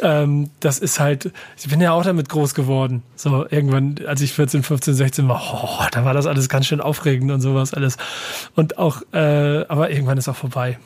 Ähm, 0.03 0.51
das 0.61 0.79
ist 0.79 1.01
halt, 1.01 1.33
ich 1.57 1.69
bin 1.69 1.81
ja 1.81 1.93
auch 1.93 2.03
damit 2.03 2.29
groß 2.29 2.55
geworden. 2.55 3.03
So 3.15 3.47
irgendwann, 3.49 3.97
als 4.07 4.21
ich 4.21 4.33
14, 4.33 4.63
15, 4.63 4.95
16 4.95 5.29
war, 5.29 5.43
oh, 5.53 5.85
da 5.91 6.05
war 6.05 6.15
das 6.15 6.27
alles 6.27 6.49
ganz 6.49 6.67
schön 6.67 6.81
aufregend 6.81 7.31
und 7.31 7.41
sowas 7.41 7.73
alles. 7.73 7.97
Und 8.55 8.79
auch, 8.79 9.03
äh, 9.13 9.65
aber 9.69 9.91
irgendwann 9.91 10.19
ist 10.19 10.29
auch 10.29 10.37
vorbei. 10.37 10.79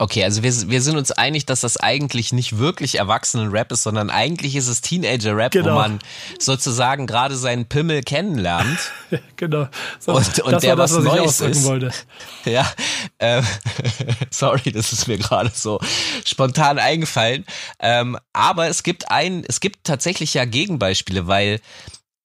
Okay, 0.00 0.24
also 0.24 0.42
wir, 0.42 0.50
wir 0.70 0.80
sind 0.80 0.96
uns 0.96 1.10
einig, 1.12 1.44
dass 1.44 1.60
das 1.60 1.76
eigentlich 1.76 2.32
nicht 2.32 2.56
wirklich 2.56 2.94
Erwachsenen-Rap 2.96 3.70
ist, 3.70 3.82
sondern 3.82 4.08
eigentlich 4.08 4.56
ist 4.56 4.66
es 4.66 4.80
Teenager-Rap, 4.80 5.52
Genau. 5.52 5.72
wo 5.72 5.74
man 5.74 5.98
sozusagen 6.38 7.06
gerade 7.06 7.36
seinen 7.36 7.66
Pimmel 7.66 8.00
kennenlernt. 8.02 8.78
genau. 9.36 9.68
So, 9.98 10.12
Und- 10.14 10.38
und 10.40 10.52
das 10.52 10.62
der 10.62 10.74
das, 10.76 10.92
was 10.94 10.96
was 10.96 11.04
ich 11.04 11.10
Neues 11.12 11.28
ausdrücken 11.28 11.52
ist. 11.52 11.64
wollte. 11.64 11.90
Ja, 12.46 12.72
ähm, 13.18 13.44
sorry, 14.30 14.72
das 14.72 14.94
ist 14.94 15.06
mir 15.06 15.18
gerade 15.18 15.50
so 15.54 15.78
spontan 16.24 16.78
eingefallen. 16.78 17.44
Ähm, 17.78 18.16
aber 18.32 18.68
es 18.68 18.82
gibt 18.82 19.10
ein, 19.10 19.44
es 19.46 19.60
gibt 19.60 19.84
tatsächlich 19.84 20.32
ja 20.32 20.46
Gegenbeispiele, 20.46 21.26
weil 21.26 21.60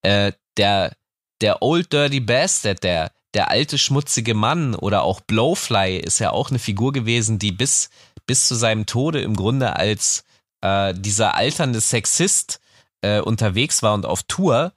äh, 0.04 0.32
der 0.56 0.94
der 1.42 1.62
Old 1.62 1.92
Dirty 1.92 2.22
Bastard, 2.22 2.82
der 2.86 3.12
der 3.36 3.52
alte 3.52 3.78
schmutzige 3.78 4.34
Mann 4.34 4.74
oder 4.74 5.04
auch 5.04 5.22
Blowfly 5.22 5.98
ist 5.98 6.20
ja 6.20 6.32
auch 6.32 6.50
eine 6.50 6.60
Figur 6.60 6.92
gewesen, 6.94 7.38
die 7.38 7.52
bis 7.52 7.90
bis 8.26 8.48
zu 8.48 8.56
seinem 8.56 8.88
Tode 8.88 9.22
im 9.22 9.36
Grunde 9.36 9.76
als 9.76 10.24
äh, 10.62 10.94
dieser 10.96 11.36
alternde 11.36 11.80
Sexist 11.80 12.60
äh, 13.02 13.20
unterwegs 13.20 13.84
war 13.84 13.94
und 13.94 14.06
auf 14.08 14.24
Tour. 14.24 14.74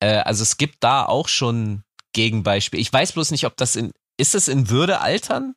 Äh, 0.00 0.18
also 0.18 0.42
es 0.42 0.58
gibt 0.58 0.76
da 0.80 1.06
auch 1.06 1.28
schon 1.28 1.82
Gegenbeispiele. 2.12 2.82
Ich 2.82 2.92
weiß 2.92 3.12
bloß 3.12 3.30
nicht, 3.30 3.46
ob 3.46 3.56
das 3.56 3.76
in 3.76 3.92
ist 4.18 4.34
es 4.34 4.48
in 4.48 4.68
Würde 4.68 5.00
altern? 5.00 5.54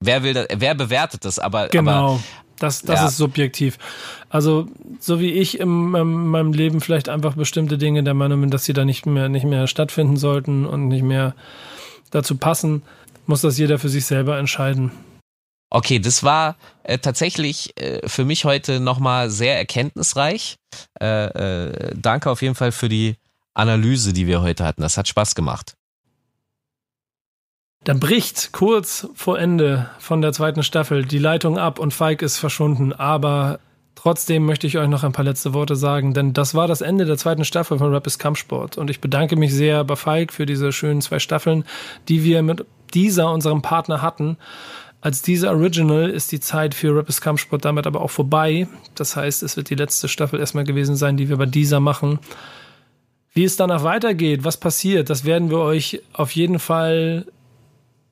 Wer 0.00 0.24
will 0.24 0.34
das, 0.34 0.48
wer 0.52 0.74
bewertet 0.74 1.24
das? 1.24 1.38
Aber, 1.38 1.60
aber 1.60 1.68
Genau. 1.68 2.20
Das, 2.58 2.82
das 2.82 3.00
Ja. 3.00 3.06
ist 3.06 3.16
subjektiv. 3.16 3.78
Also, 4.28 4.66
so 5.00 5.20
wie 5.20 5.32
ich 5.32 5.58
in 5.58 5.68
meinem, 5.68 6.28
meinem 6.28 6.52
Leben 6.52 6.80
vielleicht 6.80 7.08
einfach 7.08 7.34
bestimmte 7.34 7.78
Dinge 7.78 8.02
der 8.04 8.14
Meinung 8.14 8.40
bin, 8.40 8.50
dass 8.50 8.64
sie 8.64 8.72
da 8.72 8.84
nicht 8.84 9.06
mehr, 9.06 9.28
nicht 9.28 9.44
mehr 9.44 9.66
stattfinden 9.66 10.16
sollten 10.16 10.64
und 10.64 10.88
nicht 10.88 11.02
mehr 11.02 11.34
dazu 12.14 12.36
passen, 12.36 12.82
muss 13.26 13.40
das 13.40 13.58
jeder 13.58 13.78
für 13.78 13.88
sich 13.88 14.06
selber 14.06 14.38
entscheiden. 14.38 14.92
Okay, 15.70 15.98
das 15.98 16.22
war 16.22 16.56
äh, 16.84 16.98
tatsächlich 16.98 17.72
äh, 17.80 18.08
für 18.08 18.24
mich 18.24 18.44
heute 18.44 18.78
nochmal 18.78 19.30
sehr 19.30 19.58
erkenntnisreich. 19.58 20.56
Äh, 21.00 21.06
äh, 21.06 21.94
danke 21.96 22.30
auf 22.30 22.42
jeden 22.42 22.54
Fall 22.54 22.70
für 22.70 22.88
die 22.88 23.16
Analyse, 23.54 24.12
die 24.12 24.26
wir 24.26 24.40
heute 24.42 24.64
hatten. 24.64 24.82
Das 24.82 24.96
hat 24.96 25.08
Spaß 25.08 25.34
gemacht. 25.34 25.74
Dann 27.84 28.00
bricht 28.00 28.52
kurz 28.52 29.08
vor 29.14 29.38
Ende 29.38 29.90
von 29.98 30.22
der 30.22 30.32
zweiten 30.32 30.62
Staffel 30.62 31.04
die 31.04 31.18
Leitung 31.18 31.58
ab 31.58 31.78
und 31.78 31.92
Falk 31.92 32.22
ist 32.22 32.38
verschwunden. 32.38 32.92
Aber 32.92 33.58
trotzdem 33.94 34.44
möchte 34.44 34.66
ich 34.66 34.78
euch 34.78 34.88
noch 34.88 35.04
ein 35.04 35.12
paar 35.12 35.24
letzte 35.24 35.54
Worte 35.54 35.76
sagen, 35.76 36.14
denn 36.14 36.32
das 36.32 36.54
war 36.54 36.66
das 36.66 36.80
Ende 36.80 37.04
der 37.04 37.16
zweiten 37.16 37.44
Staffel 37.44 37.78
von 37.78 37.92
Rap 37.92 38.06
ist 38.06 38.18
Kampfsport. 38.18 38.78
Und 38.78 38.90
ich 38.90 39.00
bedanke 39.00 39.36
mich 39.36 39.52
sehr 39.52 39.84
bei 39.84 39.96
Falk 39.96 40.32
für 40.32 40.46
diese 40.46 40.72
schönen 40.72 41.00
zwei 41.00 41.18
Staffeln, 41.18 41.64
die 42.08 42.24
wir 42.24 42.42
mit 42.42 42.64
dieser, 42.92 43.32
unserem 43.32 43.62
Partner, 43.62 44.02
hatten. 44.02 44.36
Als 45.00 45.20
dieser 45.20 45.50
Original 45.50 46.08
ist 46.08 46.32
die 46.32 46.40
Zeit 46.40 46.74
für 46.74 46.96
Rap 46.96 47.08
ist 47.08 47.20
Kampfsport 47.20 47.64
damit 47.64 47.86
aber 47.86 48.00
auch 48.00 48.10
vorbei. 48.10 48.66
Das 48.94 49.16
heißt, 49.16 49.42
es 49.42 49.56
wird 49.56 49.68
die 49.68 49.74
letzte 49.74 50.08
Staffel 50.08 50.40
erstmal 50.40 50.64
gewesen 50.64 50.96
sein, 50.96 51.16
die 51.16 51.28
wir 51.28 51.36
bei 51.36 51.46
dieser 51.46 51.80
machen. 51.80 52.18
Wie 53.34 53.44
es 53.44 53.56
danach 53.56 53.82
weitergeht, 53.82 54.44
was 54.44 54.56
passiert, 54.56 55.10
das 55.10 55.24
werden 55.24 55.50
wir 55.50 55.58
euch 55.58 56.00
auf 56.12 56.30
jeden 56.30 56.58
Fall 56.58 57.26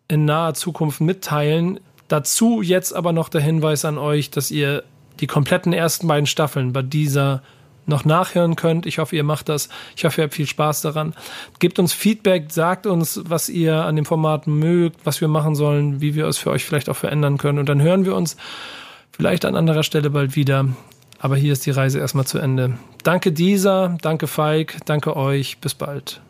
in 0.09 0.25
naher 0.25 0.53
Zukunft 0.55 1.01
mitteilen. 1.01 1.81
Dazu 2.09 2.61
jetzt 2.61 2.93
aber 2.93 3.13
noch 3.13 3.31
der 3.31 3.41
Hinweis 3.41 3.85
an 3.85 3.97
euch, 3.97 4.31
dass 4.31 4.51
ihr 4.51 4.83
die 5.21 5.27
kompletten 5.27 5.73
ersten 5.73 6.07
beiden 6.09 6.27
Staffeln 6.27 6.73
bei 6.73 6.83
dieser 6.83 7.43
noch 7.87 8.05
nachhören 8.05 8.57
könnt. 8.57 8.87
Ich 8.87 8.99
hoffe, 8.99 9.17
ihr 9.17 9.25
macht 9.25 9.49
das. 9.49 9.69
Ich 9.97 10.05
hoffe, 10.05 10.21
ihr 10.21 10.25
habt 10.25 10.35
viel 10.35 10.47
Spaß 10.47 10.83
daran. 10.83 11.15
Gebt 11.59 11.79
uns 11.79 11.93
Feedback, 11.93 12.53
sagt 12.53 12.87
uns, 12.87 13.21
was 13.25 13.49
ihr 13.49 13.85
an 13.85 13.97
dem 13.97 14.05
Format 14.05 14.47
mögt, 14.47 15.05
was 15.05 15.21
wir 15.21 15.29
machen 15.29 15.55
sollen, 15.55 16.01
wie 16.01 16.15
wir 16.15 16.27
es 16.27 16.39
für 16.39 16.51
euch 16.51 16.65
vielleicht 16.65 16.89
auch 16.89 16.97
verändern 16.97 17.39
können. 17.39 17.59
Und 17.59 17.69
dann 17.69 17.83
hören 17.83 18.05
wir 18.05 18.15
uns 18.15 18.37
vielleicht 19.11 19.45
an 19.45 19.57
anderer 19.57 19.83
Stelle 19.83 20.11
bald 20.11 20.37
wieder. 20.37 20.69
Aber 21.19 21.37
hier 21.37 21.53
ist 21.53 21.67
die 21.67 21.71
Reise 21.71 21.99
erstmal 21.99 22.27
zu 22.27 22.39
Ende. 22.39 22.79
Danke 23.05 23.33
dieser, 23.33 23.97
danke 24.01 24.27
Falk, 24.27 24.77
danke 24.87 25.17
euch. 25.17 25.59
Bis 25.59 25.75
bald. 25.75 26.21